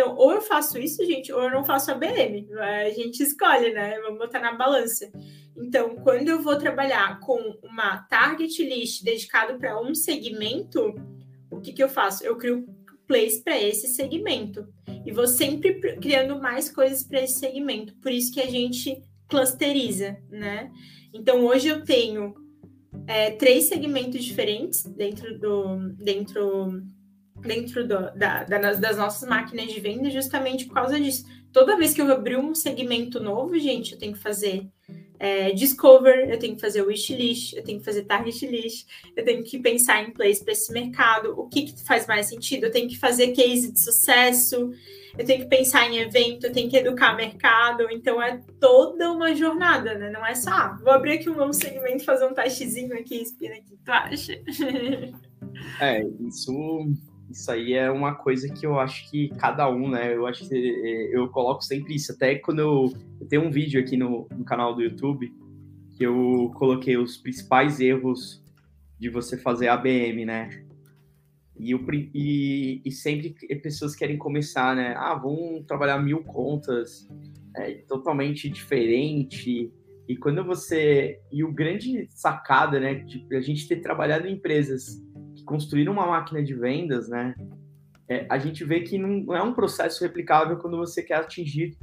Então, 0.00 0.16
ou 0.16 0.32
eu 0.32 0.40
faço 0.40 0.78
isso, 0.78 1.04
gente, 1.04 1.30
ou 1.30 1.42
eu 1.42 1.50
não 1.50 1.62
faço 1.62 1.90
a 1.90 1.94
BM. 1.94 2.48
A 2.58 2.88
gente 2.88 3.22
escolhe, 3.22 3.70
né? 3.74 4.00
Vamos 4.00 4.18
botar 4.18 4.40
na 4.40 4.54
balança. 4.54 5.12
Então, 5.54 5.94
quando 5.96 6.26
eu 6.26 6.40
vou 6.40 6.56
trabalhar 6.56 7.20
com 7.20 7.38
uma 7.62 7.98
target 8.04 8.64
list 8.64 9.04
dedicado 9.04 9.58
para 9.58 9.78
um 9.78 9.94
segmento, 9.94 10.94
o 11.50 11.60
que, 11.60 11.74
que 11.74 11.82
eu 11.82 11.88
faço? 11.88 12.24
Eu 12.24 12.38
crio 12.38 12.66
plays 13.06 13.42
para 13.42 13.60
esse 13.60 13.88
segmento. 13.88 14.66
E 15.04 15.12
vou 15.12 15.26
sempre 15.26 15.74
criando 15.98 16.40
mais 16.40 16.70
coisas 16.70 17.02
para 17.02 17.20
esse 17.20 17.38
segmento. 17.38 17.94
Por 17.96 18.10
isso 18.10 18.32
que 18.32 18.40
a 18.40 18.48
gente 18.48 19.02
clusteriza, 19.28 20.16
né? 20.30 20.72
Então, 21.12 21.44
hoje 21.44 21.68
eu 21.68 21.84
tenho 21.84 22.34
é, 23.06 23.32
três 23.32 23.64
segmentos 23.64 24.24
diferentes 24.24 24.82
dentro 24.82 25.38
do. 25.38 25.90
Dentro 25.98 26.80
dentro 27.40 27.86
do, 27.86 28.10
da, 28.16 28.44
da, 28.44 28.72
das 28.74 28.96
nossas 28.96 29.28
máquinas 29.28 29.72
de 29.72 29.80
venda 29.80 30.10
justamente 30.10 30.66
por 30.66 30.74
causa 30.74 30.98
disso. 30.98 31.24
Toda 31.52 31.76
vez 31.76 31.92
que 31.92 32.00
eu 32.00 32.10
abrir 32.12 32.36
um 32.36 32.54
segmento 32.54 33.20
novo, 33.20 33.58
gente, 33.58 33.92
eu 33.92 33.98
tenho 33.98 34.12
que 34.12 34.20
fazer 34.20 34.68
é, 35.20 35.52
discover, 35.52 36.30
eu 36.30 36.38
tenho 36.38 36.54
que 36.54 36.60
fazer 36.60 36.80
wishlist, 36.80 37.54
eu 37.54 37.62
tenho 37.62 37.78
que 37.78 37.84
fazer 37.84 38.04
target 38.04 38.46
list, 38.46 38.86
eu 39.14 39.22
tenho 39.22 39.44
que 39.44 39.58
pensar 39.58 40.02
em 40.02 40.12
place 40.12 40.42
para 40.42 40.52
esse 40.52 40.72
mercado, 40.72 41.38
o 41.38 41.46
que, 41.46 41.64
que 41.64 41.84
faz 41.84 42.06
mais 42.06 42.26
sentido, 42.26 42.64
eu 42.64 42.70
tenho 42.70 42.88
que 42.88 42.98
fazer 42.98 43.28
case 43.32 43.70
de 43.70 43.78
sucesso, 43.78 44.72
eu 45.18 45.24
tenho 45.26 45.42
que 45.42 45.48
pensar 45.48 45.90
em 45.90 45.98
evento, 45.98 46.46
eu 46.46 46.52
tenho 46.52 46.70
que 46.70 46.76
educar 46.76 47.14
mercado, 47.14 47.86
então 47.90 48.22
é 48.22 48.40
toda 48.58 49.12
uma 49.12 49.34
jornada, 49.34 49.94
né? 49.98 50.10
Não 50.10 50.24
é 50.24 50.34
só, 50.34 50.50
ah, 50.50 50.78
vou 50.82 50.92
abrir 50.92 51.14
aqui 51.14 51.28
um 51.28 51.36
novo 51.36 51.52
segmento, 51.52 52.02
fazer 52.02 52.24
um 52.24 52.32
testezinho 52.32 52.94
aqui, 52.98 53.20
espina 53.20 53.56
aqui, 53.56 53.76
tu 53.84 53.92
acha? 53.92 54.40
É, 55.80 56.02
isso 56.20 56.86
isso 57.30 57.50
aí 57.50 57.74
é 57.74 57.88
uma 57.90 58.14
coisa 58.14 58.52
que 58.52 58.66
eu 58.66 58.78
acho 58.80 59.08
que 59.08 59.28
cada 59.38 59.70
um, 59.70 59.88
né? 59.88 60.14
Eu 60.14 60.26
acho 60.26 60.48
que 60.48 60.54
é, 60.54 61.16
eu 61.16 61.28
coloco 61.28 61.62
sempre 61.62 61.94
isso. 61.94 62.12
Até 62.12 62.34
quando 62.34 62.58
eu, 62.58 62.92
eu 63.20 63.28
tenho 63.28 63.42
um 63.42 63.50
vídeo 63.50 63.80
aqui 63.80 63.96
no, 63.96 64.26
no, 64.36 64.44
canal 64.44 64.74
do 64.74 64.82
YouTube 64.82 65.32
que 65.96 66.04
eu 66.04 66.50
coloquei 66.56 66.96
os 66.96 67.16
principais 67.16 67.78
erros 67.78 68.42
de 68.98 69.08
você 69.08 69.38
fazer 69.38 69.68
ABM, 69.68 70.24
né? 70.24 70.64
E, 71.56 71.70
eu, 71.70 71.86
e, 72.14 72.82
e 72.84 72.90
sempre 72.90 73.34
pessoas 73.58 73.94
querem 73.94 74.18
começar, 74.18 74.74
né? 74.74 74.94
Ah, 74.96 75.14
vão 75.14 75.62
trabalhar 75.64 75.98
mil 75.98 76.24
contas, 76.24 77.08
é 77.56 77.74
totalmente 77.86 78.48
diferente. 78.48 79.72
E 80.08 80.16
quando 80.16 80.42
você. 80.42 81.20
E 81.30 81.44
o 81.44 81.52
grande 81.52 82.08
sacada, 82.10 82.80
né? 82.80 82.94
De 82.94 83.24
a 83.36 83.40
gente 83.40 83.68
ter 83.68 83.76
trabalhado 83.76 84.26
em 84.26 84.32
empresas 84.32 85.00
construir 85.50 85.88
uma 85.88 86.06
máquina 86.06 86.40
de 86.40 86.54
vendas, 86.54 87.08
né? 87.08 87.34
É, 88.08 88.24
a 88.30 88.38
gente 88.38 88.64
vê 88.64 88.80
que 88.80 88.96
não 88.96 89.34
é 89.34 89.42
um 89.42 89.52
processo 89.52 90.04
replicável 90.04 90.56
quando 90.58 90.76
você 90.76 91.02
quer 91.02 91.16
atingir 91.16 91.76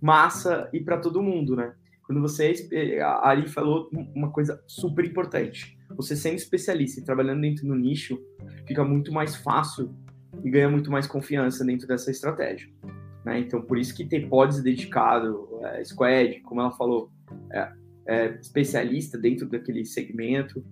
massa 0.00 0.70
e 0.72 0.80
para 0.80 0.96
todo 0.96 1.22
mundo, 1.22 1.54
né? 1.54 1.74
Quando 2.02 2.22
você, 2.22 2.54
a 3.02 3.28
Ari 3.28 3.46
falou 3.46 3.90
uma 3.92 4.30
coisa 4.30 4.62
super 4.66 5.04
importante. 5.04 5.78
Você 5.90 6.16
sendo 6.16 6.36
especialista 6.36 6.98
e 6.98 7.04
trabalhando 7.04 7.42
dentro 7.42 7.66
do 7.66 7.74
nicho, 7.74 8.18
fica 8.66 8.82
muito 8.82 9.12
mais 9.12 9.36
fácil 9.36 9.94
e 10.42 10.50
ganha 10.50 10.68
muito 10.68 10.90
mais 10.90 11.06
confiança 11.06 11.62
dentro 11.62 11.86
dessa 11.86 12.10
estratégia. 12.10 12.68
Né? 13.24 13.40
Então, 13.40 13.60
por 13.60 13.78
isso 13.78 13.94
que 13.94 14.06
ter 14.06 14.28
pods 14.28 14.62
dedicado, 14.62 15.46
é, 15.62 15.84
squad, 15.84 16.40
como 16.40 16.62
ela 16.62 16.72
falou, 16.72 17.10
é, 17.52 17.72
é, 18.06 18.38
especialista 18.40 19.18
dentro 19.18 19.46
daquele 19.46 19.84
segmento, 19.84 20.64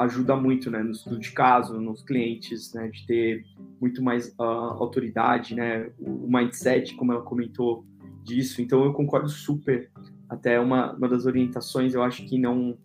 ajuda 0.00 0.36
muito, 0.36 0.70
né, 0.70 0.82
no 0.82 0.90
estudo 0.90 1.18
de 1.18 1.30
caso, 1.32 1.80
nos 1.80 2.02
clientes, 2.02 2.72
né, 2.74 2.88
de 2.88 3.06
ter 3.06 3.44
muito 3.80 4.02
mais 4.02 4.28
uh, 4.38 4.42
autoridade, 4.42 5.54
né, 5.54 5.90
o 5.98 6.26
mindset, 6.28 6.94
como 6.94 7.12
ela 7.12 7.22
comentou 7.22 7.84
disso. 8.22 8.60
Então, 8.60 8.84
eu 8.84 8.92
concordo 8.92 9.28
super. 9.28 9.90
Até 10.28 10.60
uma, 10.60 10.92
uma 10.92 11.08
das 11.08 11.26
orientações, 11.26 11.94
eu 11.94 12.02
acho 12.02 12.24
que 12.24 12.38
não 12.38 12.78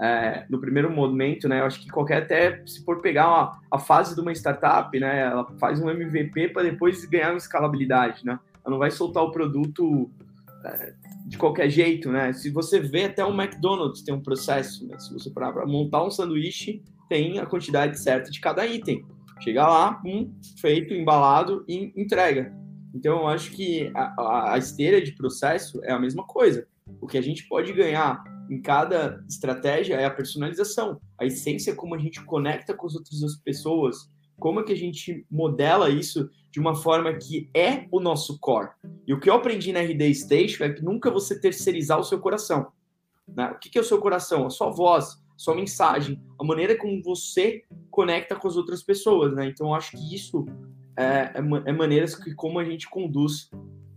é, 0.00 0.44
no 0.48 0.60
primeiro 0.60 0.90
momento, 0.90 1.48
né? 1.48 1.60
Eu 1.60 1.66
acho 1.66 1.80
que 1.80 1.88
qualquer 1.88 2.22
até 2.22 2.62
se 2.66 2.84
for 2.84 3.00
pegar 3.00 3.26
a, 3.26 3.60
a 3.70 3.78
fase 3.78 4.14
de 4.14 4.20
uma 4.20 4.32
startup, 4.32 4.98
né? 4.98 5.20
Ela 5.20 5.46
faz 5.58 5.80
um 5.80 5.88
MVP 5.88 6.48
para 6.48 6.62
depois 6.62 7.04
ganhar 7.04 7.30
uma 7.30 7.38
escalabilidade, 7.38 8.24
né? 8.24 8.38
Ela 8.64 8.72
não 8.72 8.78
vai 8.78 8.90
soltar 8.90 9.22
o 9.22 9.30
produto 9.30 10.10
de 11.26 11.38
qualquer 11.38 11.68
jeito, 11.70 12.10
né? 12.10 12.32
Se 12.32 12.50
você 12.50 12.80
vê 12.80 13.04
até 13.04 13.24
o 13.24 13.34
McDonald's 13.34 14.02
tem 14.02 14.14
um 14.14 14.22
processo, 14.22 14.86
né? 14.86 14.98
Se 14.98 15.12
você 15.12 15.30
parar 15.30 15.52
para 15.52 15.66
montar 15.66 16.04
um 16.04 16.10
sanduíche, 16.10 16.82
tem 17.08 17.38
a 17.38 17.46
quantidade 17.46 17.98
certa 17.98 18.30
de 18.30 18.40
cada 18.40 18.66
item. 18.66 19.04
Chega 19.40 19.66
lá, 19.66 20.00
um 20.04 20.32
feito, 20.60 20.94
embalado 20.94 21.64
e 21.68 21.92
entrega. 21.96 22.52
Então, 22.94 23.22
eu 23.22 23.26
acho 23.26 23.50
que 23.50 23.90
a, 23.94 24.52
a, 24.54 24.58
esteira 24.58 25.02
de 25.02 25.12
processo 25.12 25.84
é 25.84 25.92
a 25.92 25.98
mesma 25.98 26.24
coisa. 26.24 26.66
O 27.00 27.06
que 27.06 27.18
a 27.18 27.22
gente 27.22 27.46
pode 27.48 27.72
ganhar 27.72 28.22
em 28.48 28.60
cada 28.60 29.22
estratégia 29.28 29.94
é 29.94 30.04
a 30.04 30.10
personalização, 30.10 31.00
a 31.18 31.24
essência 31.24 31.74
como 31.74 31.94
a 31.94 31.98
gente 31.98 32.22
conecta 32.24 32.74
com 32.74 32.86
as 32.86 32.94
outras 32.94 33.36
pessoas, 33.44 34.10
como 34.38 34.60
é 34.60 34.62
que 34.62 34.72
a 34.72 34.76
gente 34.76 35.26
modela 35.30 35.90
isso 35.90 36.28
de 36.54 36.60
uma 36.60 36.76
forma 36.76 37.12
que 37.12 37.50
é 37.52 37.88
o 37.90 37.98
nosso 37.98 38.38
core. 38.38 38.70
E 39.08 39.12
o 39.12 39.18
que 39.18 39.28
eu 39.28 39.34
aprendi 39.34 39.72
na 39.72 39.80
RD 39.80 40.14
Station 40.14 40.62
é 40.62 40.72
que 40.72 40.84
nunca 40.84 41.10
você 41.10 41.40
terceirizar 41.40 41.98
o 41.98 42.04
seu 42.04 42.20
coração. 42.20 42.68
Né? 43.26 43.50
O 43.50 43.58
que 43.58 43.76
é 43.76 43.80
o 43.80 43.84
seu 43.84 43.98
coração? 43.98 44.46
A 44.46 44.50
sua 44.50 44.70
voz, 44.70 45.20
a 45.34 45.36
sua 45.36 45.56
mensagem, 45.56 46.22
a 46.38 46.44
maneira 46.44 46.76
como 46.76 47.02
você 47.02 47.64
conecta 47.90 48.36
com 48.36 48.46
as 48.46 48.56
outras 48.56 48.84
pessoas. 48.84 49.34
Né? 49.34 49.48
Então, 49.48 49.66
eu 49.66 49.74
acho 49.74 49.96
que 49.96 50.14
isso 50.14 50.46
é, 50.96 51.32
é, 51.34 51.38
é 51.38 51.72
maneiras 51.72 52.14
que 52.14 52.32
como 52.36 52.60
a 52.60 52.64
gente 52.64 52.88
conduz 52.88 53.50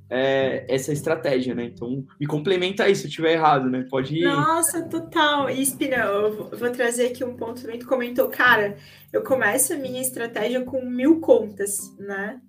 é, 0.09 0.65
essa 0.67 0.91
estratégia, 0.91 1.53
né? 1.53 1.65
Então, 1.65 2.05
me 2.19 2.25
complementa 2.25 2.85
aí 2.85 2.95
se 2.95 3.03
eu 3.03 3.09
estiver 3.09 3.33
errado, 3.33 3.69
né? 3.69 3.85
Pode 3.89 4.17
ir. 4.17 4.23
Nossa, 4.23 4.83
total. 4.83 5.49
E, 5.49 5.63
Spina, 5.63 5.97
eu 5.97 6.49
vou 6.49 6.71
trazer 6.71 7.07
aqui 7.07 7.23
um 7.23 7.35
ponto 7.35 7.61
também. 7.61 7.77
Tu 7.77 7.85
comentou, 7.85 8.29
cara, 8.29 8.77
eu 9.11 9.21
começo 9.23 9.73
a 9.73 9.77
minha 9.77 10.01
estratégia 10.01 10.63
com 10.63 10.83
mil 10.85 11.19
contas, 11.19 11.95
né? 11.99 12.41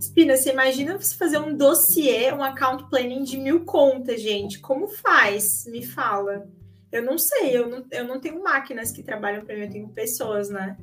Spina, 0.00 0.36
você 0.36 0.50
imagina 0.50 0.98
você 0.98 1.14
fazer 1.14 1.38
um 1.38 1.56
dossiê, 1.56 2.32
um 2.32 2.42
account 2.42 2.88
planning 2.88 3.22
de 3.22 3.36
mil 3.36 3.64
contas, 3.64 4.20
gente? 4.20 4.58
Como 4.58 4.88
faz? 4.88 5.66
Me 5.66 5.84
fala. 5.84 6.48
Eu 6.90 7.02
não 7.02 7.16
sei, 7.16 7.56
eu 7.56 7.68
não, 7.68 7.84
eu 7.90 8.04
não 8.04 8.20
tenho 8.20 8.42
máquinas 8.42 8.90
que 8.90 9.02
trabalham 9.02 9.44
para 9.44 9.54
mim, 9.54 9.62
eu 9.62 9.70
tenho 9.70 9.88
pessoas, 9.88 10.50
né? 10.50 10.76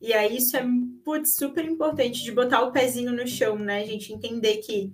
E 0.00 0.12
aí 0.12 0.36
isso 0.36 0.56
é 0.56 0.64
putz, 1.04 1.36
super 1.36 1.64
importante 1.64 2.22
de 2.22 2.32
botar 2.32 2.62
o 2.62 2.72
pezinho 2.72 3.12
no 3.12 3.26
chão, 3.26 3.58
né, 3.58 3.84
gente? 3.84 4.12
Entender 4.12 4.58
que 4.58 4.92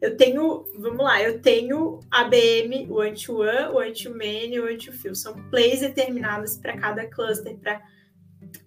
eu 0.00 0.16
tenho, 0.16 0.64
vamos 0.78 1.04
lá, 1.04 1.22
eu 1.22 1.40
tenho 1.40 2.00
ABM, 2.10 2.86
o 2.88 3.00
anti-one, 3.00 3.72
o 3.72 3.78
anti-many, 3.78 4.58
o 4.58 4.66
anti-fill. 4.66 5.14
São 5.14 5.34
plays 5.50 5.80
determinadas 5.80 6.56
para 6.56 6.76
cada 6.76 7.06
cluster, 7.06 7.56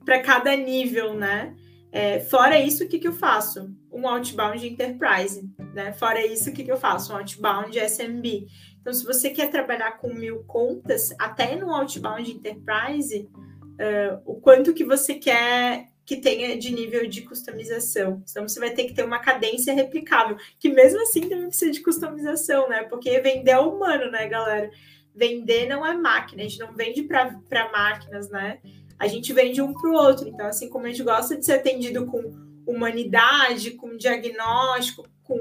para 0.05 0.21
cada 0.21 0.55
nível, 0.55 1.13
né? 1.13 1.55
É, 1.95 2.19
fora 2.19 2.59
isso, 2.59 2.83
o 2.83 2.87
que, 2.87 2.97
que 2.97 3.07
eu 3.07 3.13
faço? 3.13 3.71
Um 3.91 4.07
outbound 4.07 4.67
enterprise, 4.67 5.47
né? 5.75 5.93
Fora 5.93 6.25
isso, 6.25 6.49
o 6.49 6.53
que, 6.53 6.63
que 6.63 6.71
eu 6.71 6.77
faço? 6.77 7.13
Um 7.13 7.17
outbound 7.17 7.77
SMB. 7.77 8.47
Então, 8.81 8.91
se 8.91 9.05
você 9.05 9.29
quer 9.29 9.51
trabalhar 9.51 9.99
com 9.99 10.11
mil 10.11 10.43
contas, 10.45 11.13
até 11.19 11.55
no 11.55 11.71
outbound 11.71 12.31
enterprise, 12.31 13.29
uh, 13.73 14.19
o 14.25 14.41
quanto 14.41 14.73
que 14.73 14.83
você 14.83 15.13
quer 15.13 15.89
que 16.03 16.17
tenha 16.17 16.57
de 16.57 16.73
nível 16.73 17.07
de 17.07 17.21
customização. 17.21 18.23
Então, 18.27 18.47
você 18.47 18.59
vai 18.59 18.71
ter 18.71 18.85
que 18.85 18.93
ter 18.95 19.05
uma 19.05 19.19
cadência 19.19 19.71
replicável, 19.71 20.35
que 20.59 20.69
mesmo 20.69 20.99
assim 21.03 21.29
também 21.29 21.47
precisa 21.47 21.71
de 21.71 21.81
customização, 21.81 22.67
né? 22.67 22.83
Porque 22.85 23.21
vender 23.21 23.51
é 23.51 23.59
humano, 23.59 24.09
né, 24.09 24.27
galera? 24.27 24.71
Vender 25.15 25.67
não 25.67 25.85
é 25.85 25.95
máquina, 25.95 26.41
a 26.41 26.47
gente 26.47 26.59
não 26.59 26.73
vende 26.73 27.03
para 27.03 27.71
máquinas, 27.71 28.31
né? 28.31 28.57
A 28.99 29.07
gente 29.07 29.33
vende 29.33 29.61
um 29.61 29.73
para 29.73 29.89
o 29.89 29.93
outro. 29.93 30.27
Então, 30.27 30.45
assim 30.45 30.69
como 30.69 30.85
a 30.85 30.89
gente 30.89 31.03
gosta 31.03 31.37
de 31.37 31.45
ser 31.45 31.53
atendido 31.53 32.05
com 32.05 32.21
humanidade, 32.65 33.71
com 33.71 33.97
diagnóstico, 33.97 35.07
com, 35.23 35.37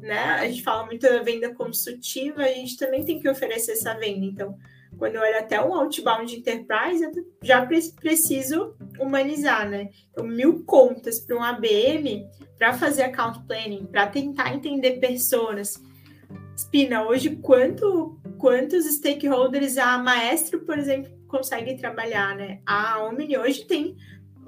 né? 0.00 0.36
A 0.38 0.48
gente 0.48 0.62
fala 0.62 0.86
muito 0.86 1.02
da 1.02 1.22
venda 1.22 1.54
consultiva, 1.54 2.42
a 2.42 2.48
gente 2.48 2.76
também 2.76 3.04
tem 3.04 3.20
que 3.20 3.28
oferecer 3.28 3.72
essa 3.72 3.94
venda. 3.94 4.24
Então, 4.24 4.56
quando 4.98 5.14
eu 5.14 5.22
olho 5.22 5.38
até 5.38 5.60
um 5.60 5.74
outbound 5.74 6.34
enterprise, 6.34 7.02
eu 7.02 7.12
já 7.42 7.66
preciso 7.66 8.74
humanizar, 8.98 9.68
né? 9.68 9.88
Então, 10.10 10.26
mil 10.26 10.64
contas 10.64 11.20
para 11.20 11.36
um 11.36 11.42
ABM 11.42 12.28
para 12.58 12.74
fazer 12.74 13.04
account 13.04 13.42
planning, 13.46 13.86
para 13.86 14.06
tentar 14.06 14.54
entender 14.54 15.00
pessoas. 15.00 15.74
Spina, 16.56 17.06
hoje 17.06 17.36
quanto, 17.36 18.20
quantos 18.36 18.84
stakeholders 18.84 19.78
a 19.78 19.96
Maestro, 19.96 20.60
por 20.60 20.78
exemplo, 20.78 21.10
consegue 21.30 21.76
trabalhar, 21.76 22.36
né? 22.36 22.60
A 22.66 23.02
Omni 23.02 23.36
hoje 23.38 23.64
tem, 23.64 23.96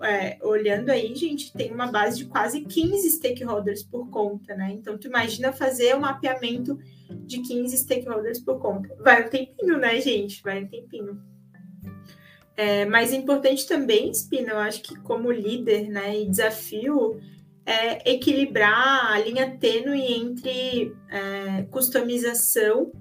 é, 0.02 0.36
olhando 0.42 0.90
aí, 0.90 1.14
gente, 1.14 1.52
tem 1.52 1.72
uma 1.72 1.90
base 1.90 2.18
de 2.18 2.24
quase 2.26 2.62
15 2.62 3.10
stakeholders 3.12 3.82
por 3.82 4.10
conta, 4.10 4.54
né? 4.54 4.72
Então, 4.72 4.98
tu 4.98 5.06
imagina 5.06 5.52
fazer 5.52 5.94
o 5.94 5.98
um 5.98 6.00
mapeamento 6.00 6.78
de 7.24 7.40
15 7.40 7.76
stakeholders 7.78 8.40
por 8.40 8.60
conta. 8.60 8.94
Vai 8.98 9.26
um 9.26 9.30
tempinho, 9.30 9.78
né, 9.78 10.00
gente? 10.00 10.42
Vai 10.42 10.62
um 10.62 10.68
tempinho. 10.68 11.22
É, 12.56 12.84
mas 12.84 13.12
é 13.12 13.16
importante 13.16 13.66
também, 13.66 14.12
Spina, 14.12 14.50
eu 14.50 14.58
acho 14.58 14.82
que 14.82 14.94
como 14.96 15.32
líder, 15.32 15.88
né, 15.88 16.18
e 16.18 16.28
desafio, 16.28 17.18
é 17.64 18.12
equilibrar 18.12 19.12
a 19.12 19.18
linha 19.18 19.56
tênue 19.56 20.00
entre 20.00 20.94
é, 21.08 21.62
customização 21.70 22.92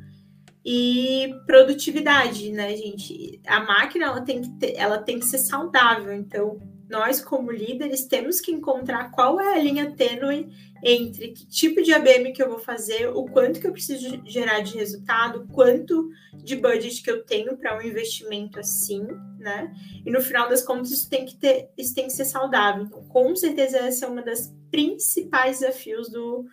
e 0.63 1.33
produtividade, 1.45 2.51
né, 2.51 2.75
gente? 2.75 3.39
A 3.47 3.61
máquina 3.61 4.05
ela 4.05 4.21
tem 4.21 4.41
que 4.41 4.49
ter, 4.57 4.75
ela 4.75 4.99
tem 4.99 5.19
que 5.19 5.25
ser 5.25 5.39
saudável, 5.39 6.13
então 6.13 6.59
nós, 6.91 7.21
como 7.21 7.51
líderes, 7.51 8.05
temos 8.05 8.41
que 8.41 8.51
encontrar 8.51 9.11
qual 9.11 9.39
é 9.39 9.55
a 9.55 9.63
linha 9.63 9.95
tênue 9.95 10.49
entre 10.83 11.29
que 11.29 11.47
tipo 11.47 11.81
de 11.81 11.93
ABM 11.93 12.33
que 12.33 12.43
eu 12.43 12.49
vou 12.49 12.59
fazer, 12.59 13.07
o 13.07 13.25
quanto 13.25 13.61
que 13.61 13.67
eu 13.67 13.71
preciso 13.71 14.21
gerar 14.25 14.59
de 14.59 14.75
resultado, 14.75 15.47
quanto 15.53 16.09
de 16.33 16.55
budget 16.55 17.01
que 17.01 17.09
eu 17.09 17.23
tenho 17.23 17.55
para 17.55 17.77
um 17.77 17.81
investimento 17.81 18.59
assim, 18.59 19.07
né? 19.39 19.73
E 20.05 20.11
no 20.11 20.19
final 20.21 20.49
das 20.49 20.63
contas, 20.63 20.91
isso 20.91 21.09
tem 21.09 21.25
que 21.25 21.37
ter, 21.37 21.69
isso 21.77 21.95
tem 21.95 22.07
que 22.07 22.13
ser 22.13 22.25
saudável. 22.25 22.83
Então, 22.83 23.03
com 23.05 23.35
certeza, 23.35 23.77
essa 23.77 24.05
é 24.05 24.09
uma 24.09 24.21
das 24.21 24.53
principais 24.69 25.59
desafios 25.59 26.09
do, 26.09 26.45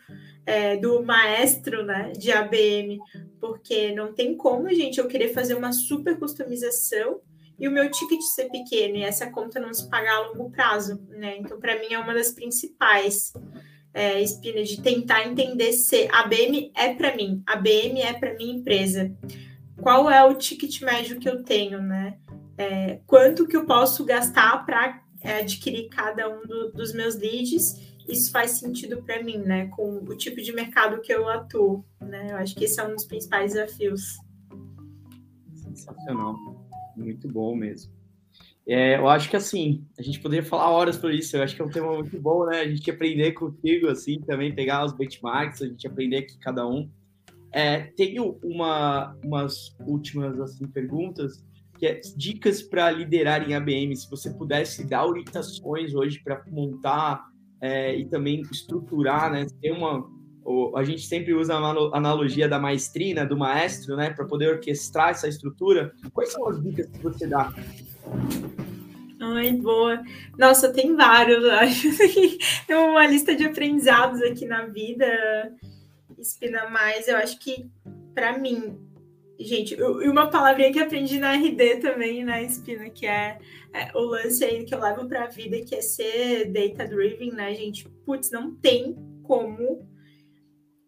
é, 0.48 0.78
do 0.78 1.02
maestro 1.04 1.84
né, 1.84 2.10
de 2.12 2.32
ABM, 2.32 2.98
porque 3.38 3.92
não 3.92 4.14
tem 4.14 4.34
como, 4.34 4.70
gente, 4.70 4.98
eu 4.98 5.06
querer 5.06 5.34
fazer 5.34 5.54
uma 5.54 5.72
super 5.74 6.18
customização 6.18 7.20
e 7.58 7.68
o 7.68 7.70
meu 7.70 7.90
ticket 7.90 8.22
ser 8.22 8.48
pequeno 8.48 8.96
e 8.96 9.02
essa 9.02 9.30
conta 9.30 9.60
não 9.60 9.74
se 9.74 9.86
pagar 9.90 10.14
a 10.14 10.28
longo 10.28 10.50
prazo, 10.50 11.06
né? 11.10 11.36
Então, 11.36 11.60
para 11.60 11.78
mim, 11.78 11.92
é 11.92 11.98
uma 11.98 12.14
das 12.14 12.30
principais 12.30 13.30
é, 13.92 14.22
espinas 14.22 14.70
de 14.70 14.80
tentar 14.80 15.26
entender 15.26 15.72
se 15.74 16.08
a 16.10 16.26
é 16.74 16.94
para 16.94 17.14
mim, 17.14 17.42
a 17.46 17.60
é 17.62 18.12
para 18.14 18.34
minha 18.34 18.54
empresa. 18.54 19.14
Qual 19.82 20.08
é 20.08 20.24
o 20.24 20.34
ticket 20.34 20.80
médio 20.80 21.20
que 21.20 21.28
eu 21.28 21.42
tenho, 21.42 21.82
né? 21.82 22.16
É, 22.56 23.00
quanto 23.06 23.46
que 23.46 23.56
eu 23.56 23.66
posso 23.66 24.02
gastar 24.02 24.64
para 24.64 25.02
é, 25.20 25.40
adquirir 25.40 25.90
cada 25.90 26.26
um 26.26 26.46
do, 26.46 26.72
dos 26.72 26.94
meus 26.94 27.16
leads? 27.16 27.87
Isso 28.08 28.32
faz 28.32 28.52
sentido 28.52 29.02
para 29.02 29.22
mim, 29.22 29.38
né? 29.38 29.66
Com 29.68 29.98
o 29.98 30.16
tipo 30.16 30.40
de 30.40 30.52
mercado 30.52 31.00
que 31.00 31.12
eu 31.12 31.28
atuo, 31.28 31.84
né? 32.00 32.28
Eu 32.30 32.36
acho 32.36 32.54
que 32.54 32.64
esse 32.64 32.80
é 32.80 32.86
um 32.86 32.94
dos 32.94 33.04
principais 33.04 33.52
desafios. 33.52 34.16
Sensacional. 35.54 36.34
Muito 36.96 37.28
bom 37.28 37.54
mesmo. 37.54 37.92
É, 38.66 38.96
eu 38.96 39.08
acho 39.08 39.30
que 39.30 39.36
assim, 39.36 39.84
a 39.98 40.02
gente 40.02 40.20
poderia 40.20 40.44
falar 40.44 40.70
horas 40.70 40.96
por 40.96 41.12
isso. 41.12 41.36
Eu 41.36 41.42
acho 41.42 41.54
que 41.54 41.62
é 41.62 41.64
um 41.64 41.70
tema 41.70 41.94
muito 41.94 42.20
bom, 42.20 42.46
né? 42.46 42.60
A 42.60 42.68
gente 42.68 42.90
aprender 42.90 43.32
contigo, 43.32 43.88
assim, 43.88 44.20
também 44.20 44.54
pegar 44.54 44.84
os 44.84 44.92
benchmarks, 44.92 45.62
a 45.62 45.66
gente 45.66 45.86
aprender 45.86 46.18
aqui 46.18 46.38
cada 46.38 46.66
um. 46.66 46.90
É, 47.52 47.80
tenho 47.96 48.38
uma, 48.42 49.16
umas 49.24 49.74
últimas 49.80 50.38
assim, 50.38 50.66
perguntas, 50.66 51.42
que 51.78 51.86
é 51.86 52.00
dicas 52.16 52.62
para 52.62 52.90
liderar 52.90 53.48
em 53.48 53.54
ABM. 53.54 53.94
Se 53.96 54.08
você 54.10 54.30
pudesse 54.30 54.84
dar 54.84 55.06
orientações 55.06 55.94
hoje 55.94 56.20
para 56.22 56.42
montar 56.48 57.26
é, 57.60 57.94
e 57.94 58.04
também 58.06 58.40
estruturar, 58.50 59.30
né? 59.30 59.46
Ter 59.60 59.72
uma, 59.72 60.08
a 60.74 60.84
gente 60.84 61.06
sempre 61.06 61.34
usa 61.34 61.54
a 61.54 61.96
analogia 61.96 62.48
da 62.48 62.58
maestrina, 62.58 63.26
do 63.26 63.36
maestro, 63.36 63.96
né, 63.96 64.10
para 64.10 64.24
poder 64.24 64.48
orquestrar 64.54 65.10
essa 65.10 65.28
estrutura. 65.28 65.92
Quais 66.12 66.32
são 66.32 66.48
as 66.48 66.62
dicas 66.62 66.86
que 66.86 66.98
você 66.98 67.26
dá? 67.26 67.52
Ai, 69.20 69.52
boa. 69.52 70.02
Nossa, 70.38 70.72
tem 70.72 70.96
vários, 70.96 71.44
acho. 71.44 71.88
Tem 72.66 72.76
uma 72.76 73.06
lista 73.06 73.34
de 73.34 73.44
aprendizados 73.44 74.22
aqui 74.22 74.46
na 74.46 74.66
vida, 74.66 75.06
Espina 76.18 76.68
Mais. 76.70 77.08
Eu 77.08 77.16
acho 77.16 77.38
que, 77.38 77.68
para 78.14 78.38
mim, 78.38 78.78
gente, 79.38 79.74
e 79.74 80.08
uma 80.08 80.28
palavrinha 80.28 80.72
que 80.72 80.78
aprendi 80.78 81.18
na 81.18 81.34
RD 81.34 81.76
também, 81.76 82.24
na 82.24 82.32
né, 82.32 82.44
Espina, 82.44 82.90
que 82.90 83.06
é, 83.06 83.38
é, 83.72 83.96
o 83.96 84.00
lance 84.00 84.44
aí 84.44 84.64
que 84.64 84.74
eu 84.74 84.80
levo 84.80 85.06
para 85.06 85.24
a 85.24 85.28
vida, 85.28 85.60
que 85.62 85.74
é 85.74 85.80
ser 85.80 86.46
data-driven, 86.46 87.32
né, 87.32 87.54
gente? 87.54 87.88
Putz, 88.04 88.30
não 88.30 88.54
tem 88.54 88.96
como 89.22 89.86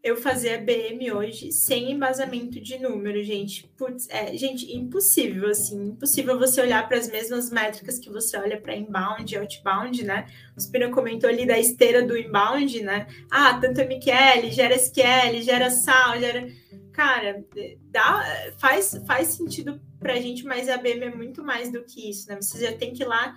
eu 0.02 0.16
fazer 0.16 0.54
a 0.54 0.58
BM 0.58 1.12
hoje 1.12 1.52
sem 1.52 1.92
embasamento 1.92 2.58
de 2.58 2.78
número, 2.78 3.22
gente. 3.22 3.68
Putz, 3.76 4.08
é, 4.08 4.34
gente, 4.36 4.74
impossível, 4.74 5.50
assim, 5.50 5.88
impossível 5.88 6.38
você 6.38 6.62
olhar 6.62 6.88
para 6.88 6.96
as 6.96 7.10
mesmas 7.10 7.50
métricas 7.50 7.98
que 7.98 8.08
você 8.08 8.38
olha 8.38 8.58
para 8.58 8.74
inbound 8.74 9.32
e 9.32 9.36
outbound, 9.36 10.02
né? 10.02 10.26
O 10.56 10.60
Spina 10.60 10.88
comentou 10.88 11.28
ali 11.28 11.46
da 11.46 11.58
esteira 11.58 12.02
do 12.02 12.16
inbound, 12.16 12.82
né? 12.82 13.06
Ah, 13.30 13.58
tanto 13.60 13.80
MQL, 13.82 14.50
gera 14.50 14.74
SQL, 14.74 15.42
gera 15.42 15.70
SAL, 15.70 16.18
gera. 16.18 16.48
Cara, 16.92 17.44
dá, 17.90 18.52
faz, 18.58 19.00
faz 19.06 19.28
sentido 19.28 19.80
para 19.98 20.14
a 20.14 20.20
gente, 20.20 20.44
mas 20.44 20.68
a 20.68 20.76
BM 20.76 21.04
é 21.04 21.14
muito 21.14 21.42
mais 21.42 21.70
do 21.70 21.82
que 21.84 22.10
isso, 22.10 22.28
né? 22.28 22.36
Você 22.40 22.64
já 22.64 22.76
tem 22.76 22.92
que 22.92 23.02
ir 23.02 23.06
lá 23.06 23.34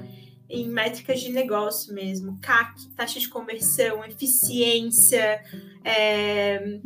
em 0.49 0.67
métricas 0.67 1.19
de 1.19 1.31
negócio 1.31 1.93
mesmo, 1.93 2.39
CAC, 2.39 2.87
taxa 2.95 3.19
de 3.19 3.27
conversão, 3.27 4.03
eficiência, 4.05 5.41
é, 5.83 6.79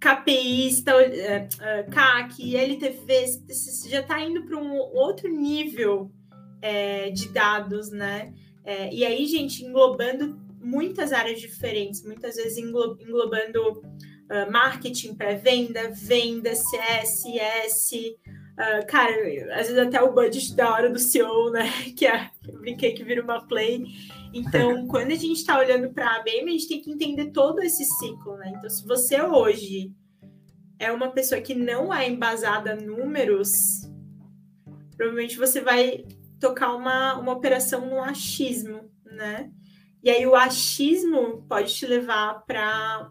KPIs, 0.00 0.84
é, 0.86 1.48
é 1.60 1.82
CAC, 1.84 2.56
LTV, 2.56 3.26
você 3.48 3.88
já 3.88 4.00
está 4.00 4.20
indo 4.20 4.44
para 4.44 4.56
um 4.56 4.72
outro 4.72 5.28
nível 5.28 6.10
é, 6.60 7.10
de 7.10 7.28
dados, 7.28 7.90
né? 7.90 8.34
É, 8.64 8.92
e 8.92 9.04
aí, 9.04 9.26
gente, 9.26 9.64
englobando 9.64 10.38
muitas 10.60 11.12
áreas 11.12 11.40
diferentes, 11.40 12.02
muitas 12.04 12.36
vezes 12.36 12.58
englobando 12.58 13.82
uh, 14.30 14.50
marketing, 14.50 15.14
pré-venda, 15.14 15.90
venda, 15.90 16.50
CSS, 16.50 18.16
Uh, 18.58 18.84
cara, 18.88 19.12
às 19.54 19.68
vezes 19.68 19.78
até 19.78 20.02
o 20.02 20.12
budget 20.12 20.56
da 20.56 20.72
hora 20.72 20.90
do 20.90 20.98
CEO, 20.98 21.52
né? 21.52 21.70
Que 21.96 22.06
é, 22.06 22.28
eu 22.48 22.58
brinquei 22.58 22.92
que 22.92 23.04
vira 23.04 23.22
uma 23.22 23.46
play. 23.46 23.84
Então, 24.34 24.84
quando 24.90 25.12
a 25.12 25.14
gente 25.14 25.38
está 25.38 25.56
olhando 25.56 25.90
para 25.90 26.16
a 26.16 26.22
BM, 26.24 26.48
a 26.48 26.50
gente 26.50 26.66
tem 26.66 26.80
que 26.80 26.90
entender 26.90 27.30
todo 27.30 27.60
esse 27.60 27.84
ciclo, 27.84 28.36
né? 28.36 28.52
Então, 28.56 28.68
se 28.68 28.84
você 28.84 29.22
hoje 29.22 29.92
é 30.76 30.90
uma 30.90 31.08
pessoa 31.12 31.40
que 31.40 31.54
não 31.54 31.94
é 31.94 32.08
embasada 32.08 32.74
números, 32.74 33.52
provavelmente 34.96 35.38
você 35.38 35.60
vai 35.60 36.04
tocar 36.40 36.74
uma, 36.74 37.16
uma 37.16 37.32
operação 37.32 37.86
no 37.86 38.02
achismo, 38.02 38.90
né? 39.04 39.52
E 40.02 40.10
aí 40.10 40.26
o 40.26 40.34
achismo 40.34 41.44
pode 41.48 41.72
te 41.72 41.86
levar 41.86 42.44
para 42.44 43.08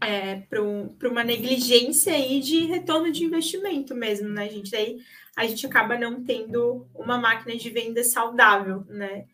é, 0.00 0.36
para 0.36 0.62
um, 0.62 0.94
uma 1.04 1.24
negligência 1.24 2.12
aí 2.12 2.40
de 2.40 2.66
retorno 2.66 3.10
de 3.10 3.24
investimento 3.24 3.94
mesmo, 3.94 4.28
né, 4.28 4.48
gente? 4.48 4.70
Daí 4.70 4.98
a 5.36 5.46
gente 5.46 5.66
acaba 5.66 5.98
não 5.98 6.24
tendo 6.24 6.86
uma 6.94 7.18
máquina 7.18 7.56
de 7.56 7.68
venda 7.70 8.02
saudável, 8.02 8.84
né? 8.88 9.26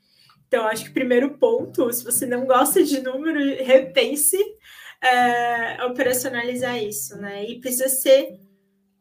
Então, 0.47 0.67
acho 0.67 0.85
que 0.85 0.91
o 0.91 0.95
primeiro 0.95 1.39
ponto, 1.39 1.91
se 1.93 2.05
você 2.05 2.27
não 2.27 2.45
gosta 2.45 2.83
de 2.85 3.01
número, 3.01 3.39
repense 3.65 4.37
é, 5.01 5.85
operacionalizar 5.85 6.83
isso, 6.83 7.17
né? 7.17 7.45
E 7.45 7.61
precisa 7.61 7.89
ser 7.89 8.39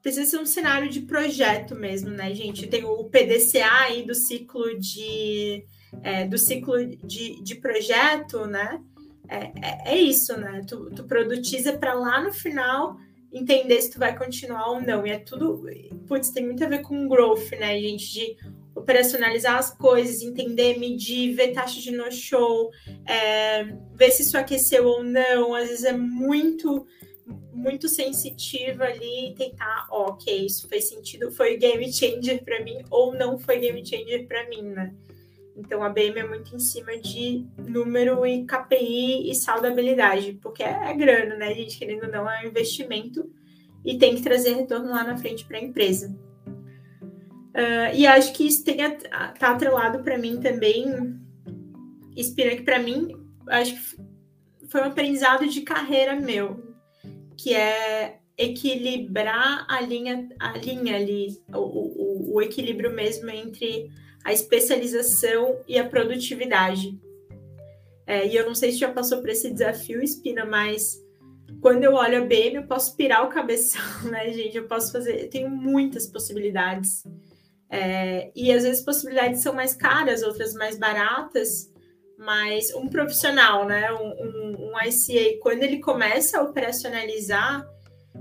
precisa 0.02 0.26
ser 0.26 0.40
um 0.40 0.46
cenário 0.48 0.90
de 0.90 1.02
projeto 1.02 1.76
mesmo, 1.76 2.10
né, 2.10 2.34
gente? 2.34 2.68
Tem 2.68 2.84
o 2.84 3.04
PDCA 3.04 3.70
aí 3.84 4.04
do 4.04 4.16
ciclo 4.16 4.80
de 4.80 5.64
é, 6.02 6.26
do 6.26 6.38
ciclo 6.38 6.84
de, 6.86 7.44
de 7.44 7.56
projeto, 7.56 8.46
né? 8.46 8.82
É, 9.32 9.52
é, 9.62 9.94
é 9.94 9.98
isso, 9.98 10.36
né? 10.38 10.62
Tu, 10.68 10.92
tu 10.92 11.06
produtiza 11.06 11.72
para 11.74 11.94
lá 11.94 12.22
no 12.22 12.34
final 12.34 12.98
entender 13.32 13.82
se 13.82 13.92
tu 13.92 13.98
vai 13.98 14.16
continuar 14.16 14.72
ou 14.72 14.82
não. 14.82 15.08
E 15.08 15.12
é 15.12 15.20
tudo, 15.20 15.64
putz, 16.06 16.32
tem 16.32 16.46
muito 16.46 16.62
a 16.66 16.68
ver 16.68 16.82
com 16.82 17.08
growth, 17.08 17.50
né, 17.52 17.80
gente? 17.80 18.12
De 18.12 18.38
operacionalizar 18.76 19.58
as 19.58 19.74
coisas, 19.74 20.22
entender, 20.22 20.78
medir, 20.78 21.34
ver 21.34 21.54
taxa 21.54 21.80
de 21.80 21.92
no-show, 21.92 22.72
é, 23.06 23.64
ver 23.96 24.12
se 24.12 24.24
isso 24.24 24.38
aqueceu 24.38 24.86
ou 24.86 25.02
não. 25.02 25.56
Às 25.56 25.70
vezes 25.70 25.86
é 25.86 25.94
muito 25.94 26.86
muito 27.54 27.88
sensitiva 27.88 28.86
ali 28.86 29.36
tentar, 29.38 29.88
ok, 29.92 30.46
isso 30.46 30.68
fez 30.68 30.90
sentido, 30.90 31.32
foi 31.32 31.58
game 31.58 31.92
changer 31.94 32.44
para 32.44 32.62
mim 32.64 32.84
ou 32.90 33.14
não 33.14 33.38
foi 33.38 33.60
game 33.60 33.86
changer 33.86 34.28
para 34.28 34.50
mim, 34.50 34.64
né? 34.64 34.94
Então 35.56 35.84
a 35.84 35.90
BM 35.90 36.18
é 36.18 36.28
muito 36.28 36.56
em 36.56 36.60
cima 36.60 36.98
de 36.98 37.46
número 37.58 38.26
e 38.26 38.46
KPI 38.46 39.30
e 39.30 39.36
saudabilidade, 39.36 40.40
porque 40.42 40.64
é, 40.64 40.92
é 40.92 40.94
grana, 40.94 41.36
né, 41.36 41.54
gente? 41.54 41.78
Querendo 41.78 42.06
ou 42.06 42.12
não, 42.12 42.30
é 42.30 42.44
um 42.44 42.48
investimento 42.48 43.30
e 43.84 43.98
tem 43.98 44.16
que 44.16 44.22
trazer 44.22 44.54
retorno 44.54 44.90
lá 44.90 45.04
na 45.04 45.18
frente 45.18 45.46
para 45.46 45.58
a 45.58 45.62
empresa. 45.62 46.16
Uh, 47.54 47.94
e 47.94 48.08
acho 48.08 48.34
que 48.34 48.48
isso 48.48 48.64
tem 48.64 48.78
tá 48.78 49.52
atrelado 49.52 50.04
para 50.04 50.18
mim 50.18 50.40
também, 50.40 50.86
inspira 52.16 52.56
que 52.56 52.64
para 52.64 52.80
mim, 52.80 53.10
acho 53.50 53.76
que 53.76 54.02
foi 54.70 54.82
um 54.82 54.86
aprendizado 54.86 55.46
de 55.48 55.62
carreira 55.62 56.16
meu, 56.16 56.76
que 57.36 57.54
é 57.54 58.20
equilibrar 58.38 59.66
a 59.70 59.82
linha, 59.82 60.30
a 60.40 60.58
linha 60.58 60.96
ali, 60.96 61.28
o, 61.54 61.60
o, 61.60 62.36
o 62.36 62.42
equilíbrio 62.42 62.92
mesmo 62.94 63.30
entre 63.30 63.92
a 64.24 64.32
especialização 64.32 65.60
e 65.68 65.78
a 65.78 65.88
produtividade. 65.88 66.98
É, 68.06 68.28
e 68.28 68.36
eu 68.36 68.46
não 68.46 68.56
sei 68.56 68.72
se 68.72 68.80
já 68.80 68.92
passou 68.92 69.20
por 69.20 69.30
esse 69.30 69.52
desafio, 69.52 70.02
Espina, 70.02 70.46
mas 70.46 71.02
quando 71.62 71.84
eu 71.84 71.94
olho 71.94 72.24
a 72.24 72.26
BM, 72.26 72.56
eu 72.56 72.68
posso 72.68 72.96
pirar 72.96 73.26
o 73.26 73.30
cabeção, 73.30 73.82
né, 74.10 74.32
gente? 74.32 74.58
Eu 74.58 74.68
posso 74.68 74.92
fazer, 74.92 75.24
eu 75.24 75.30
tenho 75.30 75.50
muitas 75.50 76.08
possibilidades. 76.08 77.04
É, 77.70 78.32
e 78.36 78.52
às 78.52 78.64
vezes 78.64 78.84
possibilidades 78.84 79.42
são 79.42 79.54
mais 79.54 79.74
caras, 79.74 80.24
outras 80.24 80.54
mais 80.54 80.78
baratas, 80.78 81.72
mas 82.18 82.74
um 82.76 82.88
profissional, 82.88 83.66
né, 83.66 83.92
um, 83.94 84.10
um, 84.10 84.72
um 84.72 84.74
ICA, 84.86 85.40
quando 85.42 85.64
ele 85.64 85.80
começa 85.80 86.40
a 86.40 86.44
operacionalizar, 86.44 87.66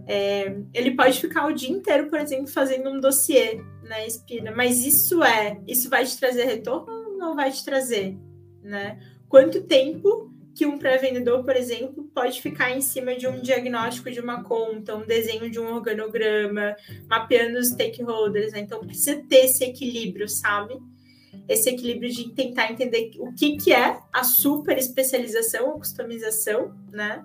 é, 0.07 0.57
ele 0.72 0.92
pode 0.94 1.20
ficar 1.20 1.46
o 1.46 1.53
dia 1.53 1.70
inteiro, 1.70 2.09
por 2.09 2.18
exemplo, 2.18 2.46
fazendo 2.46 2.90
um 2.90 3.01
dossiê 3.01 3.61
na 3.91 4.07
espina, 4.07 4.53
mas 4.53 4.86
isso 4.86 5.22
é, 5.24 5.61
isso 5.66 5.91
vai 5.91 6.05
te 6.05 6.16
trazer 6.16 6.45
retorno 6.45 7.11
ou 7.11 7.18
não 7.18 7.34
vai 7.34 7.51
te 7.51 7.64
trazer, 7.64 8.16
né? 8.62 9.01
Quanto 9.28 9.62
tempo 9.62 10.32
que 10.55 10.64
um 10.64 10.78
pré-vendedor, 10.78 11.45
por 11.45 11.57
exemplo, 11.57 12.05
pode 12.14 12.41
ficar 12.41 12.70
em 12.70 12.80
cima 12.80 13.16
de 13.16 13.26
um 13.26 13.41
diagnóstico 13.41 14.09
de 14.09 14.20
uma 14.20 14.45
conta, 14.45 14.95
um 14.95 15.05
desenho 15.05 15.51
de 15.51 15.59
um 15.59 15.74
organograma, 15.74 16.76
mapeando 17.09 17.59
os 17.59 17.70
stakeholders, 17.70 18.53
né? 18.53 18.61
Então 18.61 18.78
precisa 18.78 19.20
ter 19.28 19.47
esse 19.47 19.64
equilíbrio, 19.64 20.28
sabe? 20.28 20.78
esse 21.49 21.68
equilíbrio 21.68 22.11
de 22.11 22.30
tentar 22.30 22.70
entender 22.70 23.11
o 23.18 23.32
que, 23.32 23.57
que 23.57 23.72
é 23.72 23.99
a 24.12 24.22
super 24.22 24.78
especialização 24.78 25.70
ou 25.70 25.78
customização, 25.78 26.72
né? 26.93 27.24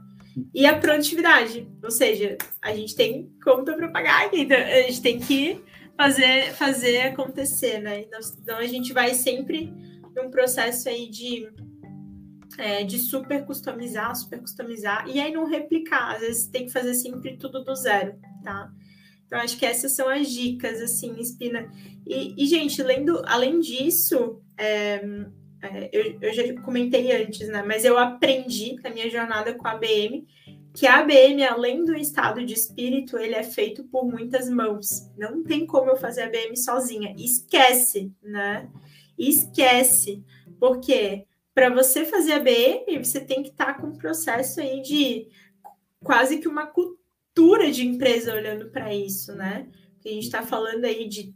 E 0.53 0.65
a 0.65 0.77
produtividade, 0.77 1.67
ou 1.83 1.91
seja, 1.91 2.37
a 2.61 2.73
gente 2.73 2.95
tem 2.95 3.31
conta 3.43 3.73
para 3.73 3.87
pagar 3.87 4.29
então 4.33 4.57
a 4.57 4.81
gente 4.81 5.01
tem 5.01 5.19
que 5.19 5.63
fazer, 5.97 6.53
fazer 6.53 7.01
acontecer, 7.01 7.79
né? 7.79 8.01
Então, 8.01 8.19
então 8.41 8.57
a 8.57 8.65
gente 8.65 8.93
vai 8.93 9.13
sempre 9.13 9.73
num 10.15 10.29
processo 10.29 10.87
aí 10.89 11.09
de, 11.09 11.49
é, 12.57 12.83
de 12.83 12.99
super 12.99 13.45
customizar, 13.45 14.15
super 14.15 14.39
customizar, 14.39 15.07
e 15.07 15.19
aí 15.19 15.31
não 15.31 15.45
replicar, 15.45 16.15
às 16.15 16.21
vezes 16.21 16.47
tem 16.47 16.65
que 16.65 16.71
fazer 16.71 16.93
sempre 16.93 17.37
tudo 17.37 17.63
do 17.63 17.75
zero, 17.75 18.15
tá? 18.43 18.71
Então, 19.25 19.39
acho 19.39 19.57
que 19.57 19.65
essas 19.65 19.91
são 19.93 20.07
as 20.07 20.29
dicas, 20.29 20.81
assim, 20.81 21.19
Espina. 21.19 21.69
E, 22.05 22.35
e 22.37 22.45
gente, 22.45 22.81
lendo, 22.83 23.23
além 23.25 23.59
disso, 23.59 24.39
é, 24.57 25.01
é, 25.61 25.89
eu, 25.91 26.17
eu, 26.21 26.33
já 26.33 26.61
comentei 26.61 27.11
antes, 27.11 27.47
né? 27.49 27.63
Mas 27.63 27.83
eu 27.83 27.97
aprendi 27.97 28.75
na 28.83 28.89
minha 28.91 29.09
jornada 29.09 29.53
com 29.53 29.67
a 29.67 29.71
ABM 29.71 30.27
que 30.75 30.85
a 30.85 30.99
ABM, 30.99 31.41
além 31.43 31.85
do 31.85 31.95
estado 31.95 32.45
de 32.45 32.53
espírito, 32.53 33.17
ele 33.17 33.33
é 33.33 33.43
feito 33.43 33.85
por 33.85 34.05
muitas 34.05 34.49
mãos. 34.49 35.09
Não 35.17 35.41
tem 35.41 35.65
como 35.65 35.89
eu 35.89 35.95
fazer 35.95 36.23
a 36.23 36.25
ABM 36.25 36.55
sozinha. 36.57 37.15
Esquece, 37.17 38.11
né? 38.21 38.69
Esquece. 39.17 40.21
Porque 40.59 41.25
para 41.53 41.69
você 41.69 42.03
fazer 42.03 42.33
a 42.33 42.37
ABM, 42.37 43.01
você 43.01 43.21
tem 43.21 43.41
que 43.41 43.49
estar 43.49 43.73
tá 43.73 43.73
com 43.75 43.87
um 43.87 43.97
processo 43.97 44.59
aí 44.59 44.81
de 44.81 45.27
quase 46.03 46.39
que 46.39 46.47
uma 46.47 46.67
cultura 46.67 47.71
de 47.71 47.87
empresa 47.87 48.35
olhando 48.35 48.69
para 48.69 48.93
isso, 48.93 49.33
né? 49.33 49.67
a 50.05 50.13
gente 50.13 50.25
está 50.25 50.43
falando 50.43 50.85
aí 50.85 51.07
de, 51.07 51.33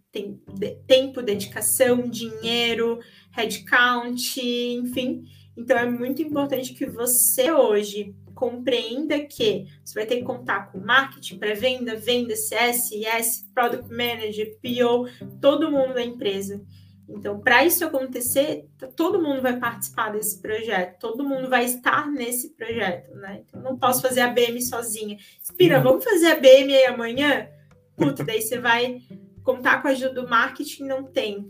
de 0.53 0.75
tempo, 0.85 1.23
dedicação, 1.23 2.07
dinheiro, 2.07 2.99
headcount, 3.31 4.39
enfim. 4.39 5.23
Então 5.59 5.77
é 5.77 5.85
muito 5.85 6.21
importante 6.21 6.73
que 6.73 6.85
você 6.85 7.51
hoje 7.51 8.15
compreenda 8.33 9.19
que 9.19 9.67
você 9.83 9.93
vai 9.93 10.05
ter 10.05 10.15
que 10.15 10.23
contar 10.23 10.71
com 10.71 10.79
marketing, 10.79 11.37
pré-venda, 11.37 11.97
venda, 11.97 12.33
CS, 12.33 12.91
IS, 12.91 13.51
Product 13.53 13.89
Manager, 13.91 14.57
PO, 14.61 15.27
todo 15.41 15.69
mundo 15.69 15.95
da 15.95 16.01
empresa. 16.01 16.63
Então, 17.09 17.41
para 17.41 17.65
isso 17.65 17.83
acontecer, 17.83 18.69
todo 18.95 19.21
mundo 19.21 19.41
vai 19.41 19.59
participar 19.59 20.11
desse 20.13 20.41
projeto, 20.41 20.97
todo 20.99 21.27
mundo 21.27 21.49
vai 21.49 21.65
estar 21.65 22.09
nesse 22.09 22.55
projeto, 22.55 23.13
né? 23.15 23.41
Então, 23.45 23.61
não 23.61 23.77
posso 23.77 24.01
fazer 24.01 24.21
a 24.21 24.29
BM 24.29 24.61
sozinha. 24.61 25.17
Inspira, 25.41 25.77
uhum. 25.77 25.83
vamos 25.83 26.05
fazer 26.05 26.27
a 26.27 26.39
BM 26.39 26.73
aí 26.73 26.85
amanhã? 26.85 27.49
Puta, 27.97 28.23
daí 28.23 28.41
você 28.41 28.59
vai 28.59 29.01
contar 29.43 29.81
com 29.81 29.89
a 29.89 29.91
ajuda 29.91 30.21
do 30.21 30.29
marketing, 30.29 30.83
não 30.83 31.03
tem. 31.03 31.49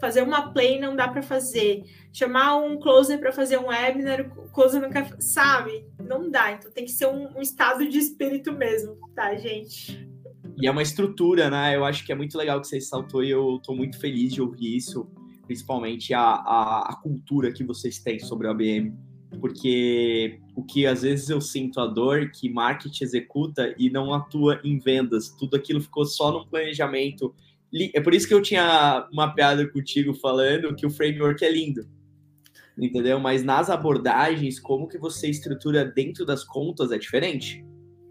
Fazer 0.00 0.22
uma 0.22 0.52
play 0.52 0.80
não 0.80 0.96
dá 0.96 1.08
para 1.08 1.22
fazer. 1.22 1.84
Chamar 2.12 2.56
um 2.56 2.78
closer 2.78 3.18
para 3.18 3.32
fazer 3.32 3.58
um 3.58 3.66
webinar, 3.66 4.32
o 4.38 4.50
closer 4.50 4.88
quer, 4.90 5.14
sabe? 5.20 5.84
Não 6.02 6.30
dá. 6.30 6.52
Então 6.52 6.70
tem 6.70 6.84
que 6.84 6.92
ser 6.92 7.06
um, 7.06 7.36
um 7.36 7.42
estado 7.42 7.86
de 7.88 7.98
espírito 7.98 8.52
mesmo, 8.52 8.96
tá, 9.14 9.34
gente? 9.36 10.10
E 10.60 10.66
é 10.66 10.70
uma 10.70 10.82
estrutura, 10.82 11.48
né? 11.48 11.74
Eu 11.74 11.84
acho 11.84 12.04
que 12.04 12.12
é 12.12 12.14
muito 12.14 12.36
legal 12.36 12.60
que 12.60 12.66
você 12.66 12.80
saltou 12.80 13.24
e 13.24 13.30
eu 13.30 13.56
estou 13.56 13.74
muito 13.74 13.98
feliz 13.98 14.32
de 14.32 14.42
ouvir 14.42 14.76
isso, 14.76 15.08
principalmente 15.46 16.12
a, 16.12 16.20
a, 16.20 16.90
a, 16.90 16.96
cultura 16.96 17.50
que 17.50 17.64
vocês 17.64 17.98
têm 17.98 18.18
sobre 18.18 18.46
a 18.46 18.50
ABM. 18.50 18.92
Porque 19.40 20.38
o 20.54 20.62
que 20.62 20.86
às 20.86 21.02
vezes 21.02 21.30
eu 21.30 21.40
sinto 21.40 21.80
a 21.80 21.86
dor 21.86 22.30
que 22.30 22.50
marketing 22.50 23.04
executa 23.04 23.74
e 23.78 23.88
não 23.88 24.12
atua 24.12 24.60
em 24.62 24.78
vendas, 24.78 25.30
tudo 25.30 25.56
aquilo 25.56 25.80
ficou 25.80 26.04
só 26.04 26.30
no 26.30 26.46
planejamento. 26.46 27.34
É 27.94 28.00
por 28.00 28.14
isso 28.14 28.26
que 28.26 28.34
eu 28.34 28.42
tinha 28.42 29.08
mapeado 29.12 29.70
contigo 29.70 30.12
falando 30.14 30.74
que 30.74 30.86
o 30.86 30.90
framework 30.90 31.44
é 31.44 31.52
lindo, 31.52 31.88
entendeu? 32.76 33.20
Mas 33.20 33.44
nas 33.44 33.70
abordagens, 33.70 34.58
como 34.58 34.88
que 34.88 34.98
você 34.98 35.28
estrutura 35.28 35.84
dentro 35.84 36.26
das 36.26 36.42
contas 36.44 36.90
é 36.90 36.98
diferente. 36.98 37.64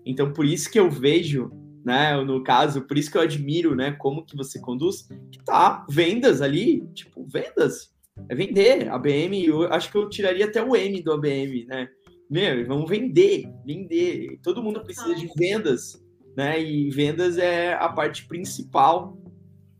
Então, 0.06 0.32
por 0.32 0.46
isso 0.46 0.72
que 0.72 0.80
eu 0.80 0.90
vejo 0.90 1.52
né? 1.84 2.22
No 2.24 2.44
caso, 2.44 2.82
por 2.82 2.98
isso 2.98 3.12
que 3.12 3.18
eu 3.18 3.22
admiro, 3.22 3.76
né? 3.76 3.92
Como 3.92 4.26
que 4.26 4.36
você 4.36 4.60
conduz, 4.60 5.08
que 5.32 5.44
tá 5.44 5.86
vendas 5.90 6.42
ali, 6.42 6.86
tipo, 6.94 7.26
vendas. 7.28 7.94
É 8.28 8.36
vender. 8.36 8.90
A 8.90 8.98
BM, 8.98 9.46
eu 9.46 9.64
acho 9.72 9.92
que 9.92 9.98
eu 9.98 10.10
tiraria 10.10 10.46
até 10.46 10.62
o 10.62 10.76
M 10.76 11.02
do 11.02 11.14
ABM, 11.14 11.66
né? 11.66 11.90
Meu, 12.30 12.66
vamos 12.68 12.90
vender, 12.90 13.50
vender. 13.66 14.40
Todo 14.44 14.62
mundo 14.62 14.84
precisa 14.84 15.16
de 15.16 15.28
vendas, 15.36 16.04
né? 16.36 16.62
E 16.62 16.90
vendas 16.90 17.38
é 17.38 17.74
a 17.74 17.90
parte 17.90 18.28
principal 18.28 19.18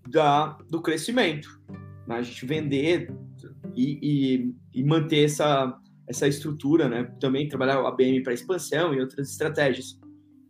da, 0.08 0.58
do 0.70 0.82
crescimento. 0.82 1.60
Né? 2.08 2.16
A 2.16 2.22
gente 2.22 2.46
vender 2.46 3.12
e, 3.76 4.00
e, 4.02 4.56
e 4.80 4.84
manter 4.84 5.26
essa, 5.26 5.78
essa 6.08 6.28
estrutura, 6.28 6.88
né? 6.90 7.04
Também 7.20 7.48
trabalhar 7.48 7.80
a 7.80 7.92
BM 7.92 8.22
para 8.24 8.34
expansão 8.34 8.94
e 8.94 9.00
outras 9.00 9.32
estratégias. 9.32 10.00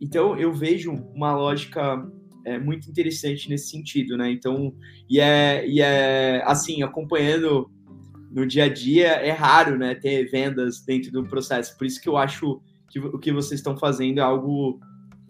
Então, 0.00 0.36
eu 0.38 0.52
vejo 0.52 0.92
uma 0.92 1.34
lógica 1.34 2.06
é, 2.44 2.58
muito 2.58 2.88
interessante 2.88 3.48
nesse 3.48 3.68
sentido, 3.68 4.16
né? 4.16 4.30
Então, 4.30 4.74
e 5.08 5.20
é, 5.20 5.66
e 5.68 5.80
é 5.80 6.42
assim, 6.44 6.82
acompanhando 6.82 7.70
no 8.30 8.46
dia 8.46 8.64
a 8.64 8.68
dia, 8.68 9.08
é 9.08 9.30
raro, 9.30 9.76
né, 9.76 9.94
ter 9.94 10.30
vendas 10.30 10.80
dentro 10.84 11.10
do 11.10 11.24
processo. 11.24 11.76
Por 11.76 11.86
isso 11.86 12.00
que 12.00 12.08
eu 12.08 12.16
acho 12.16 12.62
que 12.88 12.98
o 12.98 13.18
que 13.18 13.32
vocês 13.32 13.58
estão 13.58 13.76
fazendo 13.76 14.18
é 14.18 14.22
algo, 14.22 14.80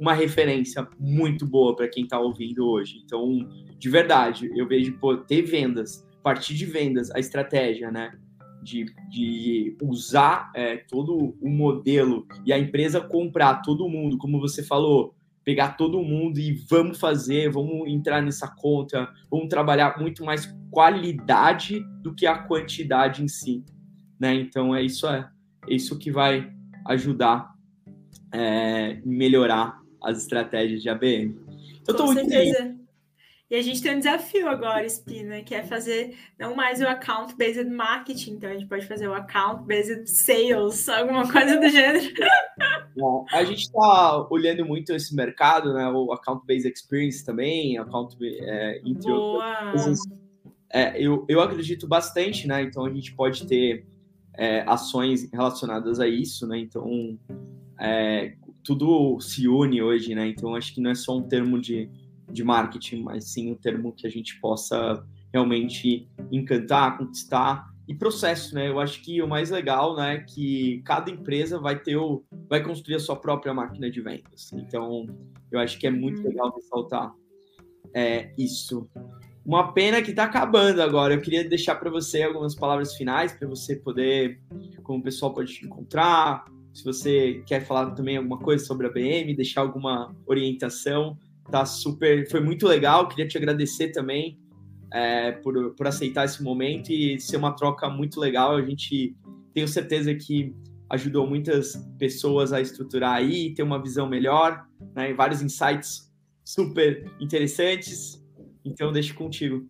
uma 0.00 0.14
referência 0.14 0.88
muito 0.98 1.46
boa 1.46 1.76
para 1.76 1.86
quem 1.86 2.04
está 2.04 2.18
ouvindo 2.18 2.66
hoje. 2.66 3.02
Então, 3.04 3.46
de 3.78 3.90
verdade, 3.90 4.50
eu 4.56 4.66
vejo, 4.66 4.96
pô, 4.98 5.14
ter 5.14 5.42
vendas, 5.42 6.08
partir 6.22 6.54
de 6.54 6.64
vendas, 6.64 7.10
a 7.10 7.18
estratégia, 7.18 7.90
né? 7.90 8.18
de, 8.62 8.86
de 9.08 9.76
usar 9.82 10.50
é, 10.54 10.76
todo 10.76 11.34
o 11.40 11.48
modelo 11.48 12.26
e 12.44 12.52
a 12.52 12.58
empresa 12.58 13.00
comprar 13.00 13.62
todo 13.62 13.88
mundo, 13.88 14.18
como 14.18 14.38
você 14.38 14.62
falou, 14.62 15.14
pegar 15.42 15.76
todo 15.76 16.02
mundo 16.02 16.38
e 16.38 16.52
vamos 16.68 16.98
fazer, 16.98 17.50
vamos 17.50 17.88
entrar 17.88 18.22
nessa 18.22 18.48
conta, 18.48 19.08
vamos 19.30 19.48
trabalhar 19.48 19.98
muito 19.98 20.24
mais 20.24 20.54
qualidade 20.70 21.80
do 22.02 22.14
que 22.14 22.26
a 22.26 22.38
quantidade 22.38 23.22
em 23.22 23.28
si, 23.28 23.64
né? 24.18 24.34
Então 24.34 24.74
é 24.74 24.82
isso 24.82 25.06
é, 25.06 25.28
é 25.66 25.74
isso 25.74 25.98
que 25.98 26.10
vai 26.10 26.52
ajudar 26.86 27.54
é, 28.32 29.00
melhorar 29.04 29.80
as 30.02 30.18
estratégias 30.18 30.82
de 30.82 30.88
ABM. 30.88 31.36
Então, 31.82 32.06
Com 32.06 32.12
certeza. 32.12 32.80
E 33.50 33.56
a 33.56 33.62
gente 33.62 33.82
tem 33.82 33.96
um 33.96 33.98
desafio 33.98 34.48
agora, 34.48 34.86
Espina, 34.86 35.42
que 35.42 35.52
é 35.56 35.64
fazer 35.64 36.16
não 36.38 36.54
mais 36.54 36.80
o 36.80 36.86
account-based 36.86 37.68
marketing, 37.68 38.34
então 38.34 38.48
a 38.48 38.52
gente 38.52 38.68
pode 38.68 38.86
fazer 38.86 39.08
o 39.08 39.12
account-based 39.12 40.06
sales, 40.08 40.88
alguma 40.88 41.30
coisa 41.30 41.58
do 41.58 41.68
gênero. 41.68 42.14
Bom, 42.96 43.26
a 43.32 43.42
gente 43.42 43.62
está 43.62 44.28
olhando 44.30 44.64
muito 44.64 44.92
esse 44.92 45.16
mercado, 45.16 45.74
né? 45.74 45.88
O 45.88 46.12
account-based 46.12 46.70
experience 46.70 47.24
também, 47.26 47.76
account 47.76 48.16
é, 48.22 48.80
entre 48.84 49.10
Boa. 49.10 49.72
É, 50.72 51.02
eu, 51.02 51.26
eu 51.28 51.40
acredito 51.40 51.88
bastante, 51.88 52.46
né? 52.46 52.62
Então 52.62 52.84
a 52.84 52.90
gente 52.90 53.12
pode 53.16 53.48
ter 53.48 53.84
é, 54.34 54.60
ações 54.60 55.28
relacionadas 55.32 55.98
a 55.98 56.06
isso, 56.06 56.46
né? 56.46 56.56
Então 56.56 57.18
é, 57.80 58.36
tudo 58.62 59.20
se 59.20 59.48
une 59.48 59.82
hoje, 59.82 60.14
né? 60.14 60.28
Então 60.28 60.54
acho 60.54 60.74
que 60.74 60.80
não 60.80 60.90
é 60.90 60.94
só 60.94 61.16
um 61.16 61.22
termo 61.22 61.60
de 61.60 61.90
de 62.32 62.44
marketing, 62.44 63.02
mas 63.02 63.24
sim 63.24 63.50
um 63.50 63.54
termo 63.54 63.92
que 63.92 64.06
a 64.06 64.10
gente 64.10 64.40
possa 64.40 65.04
realmente 65.32 66.08
encantar, 66.30 66.98
conquistar 66.98 67.68
e 67.86 67.94
processo, 67.94 68.54
né? 68.54 68.68
Eu 68.68 68.78
acho 68.78 69.02
que 69.02 69.20
o 69.20 69.28
mais 69.28 69.50
legal, 69.50 69.96
né, 69.96 70.16
é 70.16 70.20
que 70.20 70.80
cada 70.84 71.10
empresa 71.10 71.58
vai 71.58 71.78
ter 71.78 71.96
o 71.96 72.24
vai 72.48 72.62
construir 72.62 72.96
a 72.96 73.00
sua 73.00 73.16
própria 73.16 73.52
máquina 73.52 73.90
de 73.90 74.00
vendas. 74.00 74.52
Então, 74.52 75.06
eu 75.50 75.58
acho 75.58 75.78
que 75.78 75.86
é 75.86 75.90
muito 75.90 76.20
uhum. 76.20 76.28
legal 76.28 76.54
ressaltar 76.54 77.12
é, 77.94 78.32
isso. 78.38 78.88
Uma 79.44 79.72
pena 79.72 80.02
que 80.02 80.10
está 80.10 80.24
acabando 80.24 80.82
agora. 80.82 81.14
Eu 81.14 81.20
queria 81.20 81.48
deixar 81.48 81.74
para 81.76 81.90
você 81.90 82.22
algumas 82.22 82.54
palavras 82.54 82.94
finais 82.94 83.32
para 83.32 83.48
você 83.48 83.74
poder, 83.74 84.40
como 84.82 85.00
o 85.00 85.02
pessoal 85.02 85.32
pode 85.32 85.52
te 85.52 85.64
encontrar. 85.64 86.44
Se 86.72 86.84
você 86.84 87.42
quer 87.46 87.64
falar 87.66 87.90
também 87.92 88.16
alguma 88.16 88.38
coisa 88.38 88.64
sobre 88.64 88.86
a 88.86 88.90
BM, 88.90 89.34
deixar 89.34 89.62
alguma 89.62 90.14
orientação, 90.26 91.18
tá 91.50 91.64
super, 91.64 92.28
foi 92.30 92.40
muito 92.40 92.66
legal. 92.66 93.08
Queria 93.08 93.26
te 93.26 93.36
agradecer 93.36 93.88
também 93.88 94.38
é, 94.92 95.32
por, 95.32 95.74
por 95.74 95.86
aceitar 95.86 96.24
esse 96.24 96.42
momento 96.42 96.90
e 96.90 97.18
ser 97.20 97.36
uma 97.36 97.52
troca 97.52 97.88
muito 97.88 98.20
legal. 98.20 98.56
A 98.56 98.62
gente 98.62 99.16
tenho 99.52 99.68
certeza 99.68 100.14
que 100.14 100.54
ajudou 100.90 101.26
muitas 101.26 101.76
pessoas 101.98 102.52
a 102.52 102.60
estruturar 102.60 103.14
aí, 103.14 103.54
ter 103.54 103.62
uma 103.62 103.80
visão 103.80 104.08
melhor, 104.08 104.66
né, 104.94 105.12
vários 105.14 105.40
insights 105.40 106.10
super 106.44 107.04
interessantes. 107.20 108.20
Então, 108.64 108.92
deixo 108.92 109.14
contigo. 109.14 109.68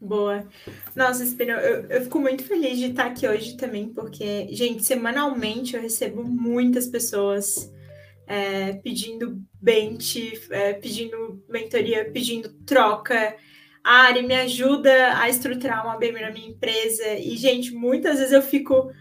Boa. 0.00 0.46
Nossa, 0.94 1.24
Espino, 1.24 1.52
eu, 1.52 1.86
eu 1.88 2.02
fico 2.02 2.20
muito 2.20 2.44
feliz 2.44 2.78
de 2.78 2.86
estar 2.86 3.06
aqui 3.06 3.26
hoje 3.26 3.56
também, 3.56 3.88
porque, 3.88 4.46
gente, 4.52 4.84
semanalmente 4.84 5.74
eu 5.74 5.82
recebo 5.82 6.22
muitas 6.22 6.86
pessoas 6.86 7.72
é, 8.26 8.74
pedindo 8.74 9.42
bench, 9.60 10.40
é, 10.50 10.74
pedindo 10.74 11.42
mentoria, 11.48 12.10
pedindo 12.12 12.50
troca. 12.64 13.34
A 13.82 14.02
Ari 14.02 14.22
me 14.22 14.34
ajuda 14.34 15.18
a 15.18 15.28
estruturar 15.28 15.84
uma 15.84 15.96
BM 15.96 16.20
na 16.20 16.30
minha 16.30 16.50
empresa. 16.50 17.14
E, 17.14 17.36
gente, 17.36 17.74
muitas 17.74 18.18
vezes 18.18 18.32
eu 18.32 18.42
fico. 18.42 18.92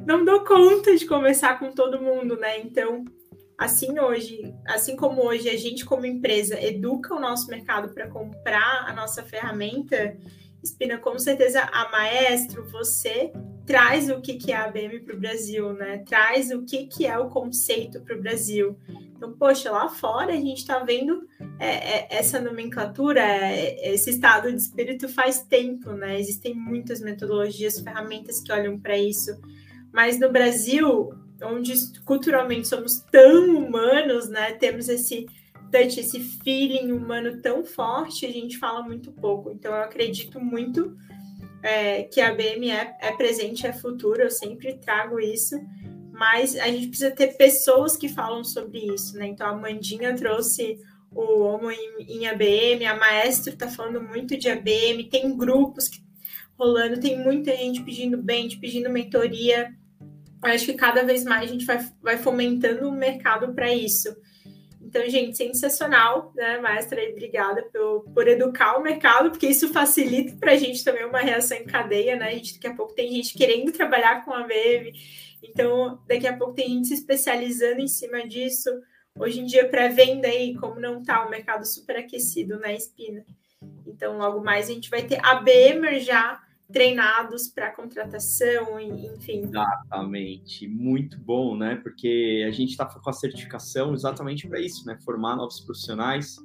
Não 0.00 0.24
dou 0.24 0.42
conta 0.42 0.96
de 0.96 1.06
conversar 1.06 1.60
com 1.60 1.70
todo 1.70 2.00
mundo, 2.00 2.36
né? 2.36 2.58
Então, 2.58 3.04
assim 3.64 3.98
hoje, 3.98 4.54
assim 4.66 4.96
como 4.96 5.22
hoje 5.22 5.48
a 5.48 5.56
gente, 5.56 5.84
como 5.84 6.06
empresa, 6.06 6.60
educa 6.60 7.14
o 7.14 7.20
nosso 7.20 7.48
mercado 7.48 7.92
para 7.94 8.08
comprar 8.08 8.84
a 8.86 8.92
nossa 8.92 9.22
ferramenta, 9.22 10.16
Espina, 10.62 10.96
com 10.96 11.18
certeza 11.18 11.60
a 11.72 11.90
Maestro, 11.90 12.64
você 12.70 13.32
traz 13.66 14.08
o 14.08 14.20
que, 14.20 14.34
que 14.34 14.52
é 14.52 14.56
a 14.56 14.68
BM 14.68 15.00
para 15.00 15.16
o 15.16 15.18
Brasil, 15.18 15.72
né? 15.72 15.98
Traz 16.06 16.50
o 16.50 16.64
que, 16.64 16.86
que 16.86 17.04
é 17.04 17.18
o 17.18 17.28
conceito 17.28 18.00
para 18.00 18.16
o 18.16 18.20
Brasil. 18.20 18.78
Então, 19.16 19.32
poxa, 19.32 19.72
lá 19.72 19.88
fora 19.88 20.32
a 20.32 20.36
gente 20.36 20.58
está 20.58 20.78
vendo 20.80 21.26
é, 21.58 21.66
é, 21.66 22.08
essa 22.10 22.40
nomenclatura, 22.40 23.20
é, 23.20 23.92
esse 23.92 24.10
estado 24.10 24.52
de 24.52 24.56
espírito 24.56 25.08
faz 25.08 25.42
tempo, 25.42 25.92
né? 25.92 26.18
Existem 26.18 26.54
muitas 26.54 27.00
metodologias, 27.00 27.80
ferramentas 27.80 28.40
que 28.40 28.52
olham 28.52 28.78
para 28.78 28.96
isso. 28.96 29.32
Mas 29.92 30.18
no 30.18 30.30
Brasil, 30.30 31.10
onde 31.44 31.74
culturalmente 32.04 32.68
somos 32.68 33.00
tão 33.10 33.56
humanos, 33.56 34.28
né? 34.28 34.52
Temos 34.52 34.88
esse 34.88 35.26
touch, 35.70 35.98
esse 35.98 36.20
feeling 36.20 36.92
humano 36.92 37.40
tão 37.40 37.64
forte, 37.64 38.26
a 38.26 38.30
gente 38.30 38.58
fala 38.58 38.82
muito 38.82 39.10
pouco. 39.12 39.50
Então, 39.50 39.74
eu 39.74 39.82
acredito 39.82 40.38
muito 40.38 40.96
é, 41.62 42.02
que 42.02 42.20
a 42.20 42.34
BM 42.34 42.70
é, 42.70 42.96
é 43.00 43.12
presente, 43.12 43.66
é 43.66 43.72
futuro, 43.72 44.22
eu 44.22 44.30
sempre 44.30 44.74
trago 44.74 45.20
isso, 45.20 45.56
mas 46.12 46.56
a 46.56 46.66
gente 46.66 46.88
precisa 46.88 47.10
ter 47.10 47.36
pessoas 47.36 47.96
que 47.96 48.08
falam 48.08 48.44
sobre 48.44 48.78
isso, 48.78 49.16
né? 49.16 49.26
Então 49.28 49.46
a 49.46 49.56
Mandinha 49.56 50.14
trouxe 50.14 50.78
o 51.14 51.40
Homo 51.40 51.70
em, 51.70 52.02
em 52.08 52.26
ABM, 52.26 52.84
a 52.86 52.96
Maestro 52.96 53.52
está 53.52 53.68
falando 53.68 54.02
muito 54.02 54.36
de 54.36 54.48
ABM, 54.48 55.08
tem 55.10 55.36
grupos 55.36 55.88
que, 55.88 56.02
rolando, 56.58 57.00
tem 57.00 57.18
muita 57.18 57.56
gente 57.56 57.82
pedindo 57.82 58.20
bench, 58.20 58.58
pedindo 58.58 58.90
mentoria. 58.90 59.72
Acho 60.42 60.66
que 60.66 60.74
cada 60.74 61.04
vez 61.04 61.24
mais 61.24 61.44
a 61.44 61.52
gente 61.52 61.64
vai, 61.64 61.78
vai 62.02 62.18
fomentando 62.18 62.88
o 62.88 62.92
mercado 62.92 63.54
para 63.54 63.72
isso. 63.72 64.14
Então, 64.80 65.08
gente, 65.08 65.36
sensacional, 65.36 66.32
né, 66.34 66.60
mestra? 66.60 67.00
Obrigada 67.10 67.62
por, 67.72 68.04
por 68.12 68.28
educar 68.28 68.76
o 68.76 68.82
mercado, 68.82 69.30
porque 69.30 69.46
isso 69.46 69.72
facilita 69.72 70.36
para 70.36 70.52
a 70.52 70.56
gente 70.56 70.84
também 70.84 71.06
uma 71.06 71.20
reação 71.20 71.56
em 71.56 71.64
cadeia, 71.64 72.16
né? 72.16 72.28
A 72.28 72.32
gente, 72.32 72.54
daqui 72.54 72.66
a 72.66 72.74
pouco 72.74 72.92
tem 72.92 73.10
gente 73.10 73.32
querendo 73.32 73.72
trabalhar 73.72 74.24
com 74.24 74.32
a 74.32 74.42
BM, 74.42 74.92
então 75.42 76.02
daqui 76.06 76.26
a 76.26 76.36
pouco 76.36 76.54
tem 76.54 76.68
gente 76.68 76.88
se 76.88 76.94
especializando 76.94 77.80
em 77.80 77.88
cima 77.88 78.26
disso. 78.26 78.68
Hoje 79.18 79.40
em 79.40 79.46
dia, 79.46 79.68
pré-venda 79.68 80.26
aí, 80.26 80.54
como 80.56 80.80
não 80.80 81.02
tá 81.02 81.24
o 81.24 81.30
mercado 81.30 81.64
super 81.64 81.96
aquecido 81.96 82.58
na 82.58 82.72
espina. 82.72 83.24
Então, 83.86 84.18
logo 84.18 84.42
mais 84.42 84.68
a 84.68 84.72
gente 84.72 84.90
vai 84.90 85.02
ter 85.02 85.24
a 85.24 85.36
BM 85.36 86.00
já 86.00 86.38
treinados 86.72 87.48
para 87.48 87.70
contratação, 87.70 88.80
enfim. 88.80 89.42
Exatamente, 89.42 90.66
muito 90.66 91.18
bom, 91.20 91.56
né? 91.56 91.76
Porque 91.76 92.44
a 92.46 92.50
gente 92.50 92.70
está 92.70 92.86
com 92.86 93.10
a 93.10 93.12
certificação 93.12 93.94
exatamente 93.94 94.48
para 94.48 94.60
isso, 94.60 94.86
né? 94.86 94.98
Formar 95.04 95.36
novos 95.36 95.60
profissionais, 95.60 96.36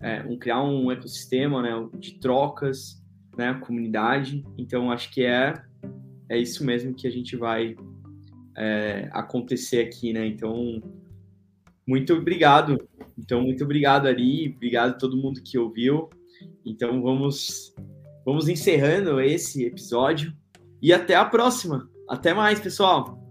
é, 0.00 0.22
um, 0.22 0.38
criar 0.38 0.62
um 0.62 0.90
ecossistema, 0.90 1.62
né? 1.62 1.88
De 1.94 2.18
trocas, 2.18 3.02
né? 3.36 3.54
Comunidade. 3.54 4.44
Então, 4.58 4.90
acho 4.90 5.10
que 5.12 5.24
é 5.24 5.54
é 6.28 6.36
isso 6.36 6.64
mesmo 6.64 6.94
que 6.94 7.06
a 7.06 7.10
gente 7.10 7.36
vai 7.36 7.74
é, 8.56 9.08
acontecer 9.12 9.80
aqui, 9.80 10.12
né? 10.12 10.26
Então, 10.26 10.82
muito 11.86 12.12
obrigado. 12.12 12.76
Então, 13.16 13.42
muito 13.42 13.64
obrigado, 13.64 14.06
Ari. 14.06 14.52
Obrigado 14.54 14.90
a 14.90 14.98
todo 14.98 15.16
mundo 15.16 15.42
que 15.42 15.58
ouviu. 15.58 16.10
Então, 16.64 17.00
vamos 17.00 17.74
Vamos 18.28 18.46
encerrando 18.46 19.22
esse 19.22 19.64
episódio 19.64 20.36
e 20.82 20.92
até 20.92 21.14
a 21.14 21.24
próxima. 21.24 21.88
Até 22.06 22.34
mais, 22.34 22.60
pessoal. 22.60 23.26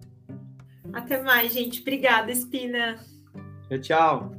Até 0.92 1.22
mais, 1.22 1.54
gente. 1.54 1.82
Obrigada, 1.82 2.32
Espina. 2.32 2.98
Tchau, 3.70 3.80
tchau. 3.80 4.32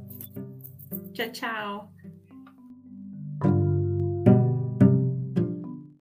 Tchau, 1.13 1.31
tchau. 1.31 1.91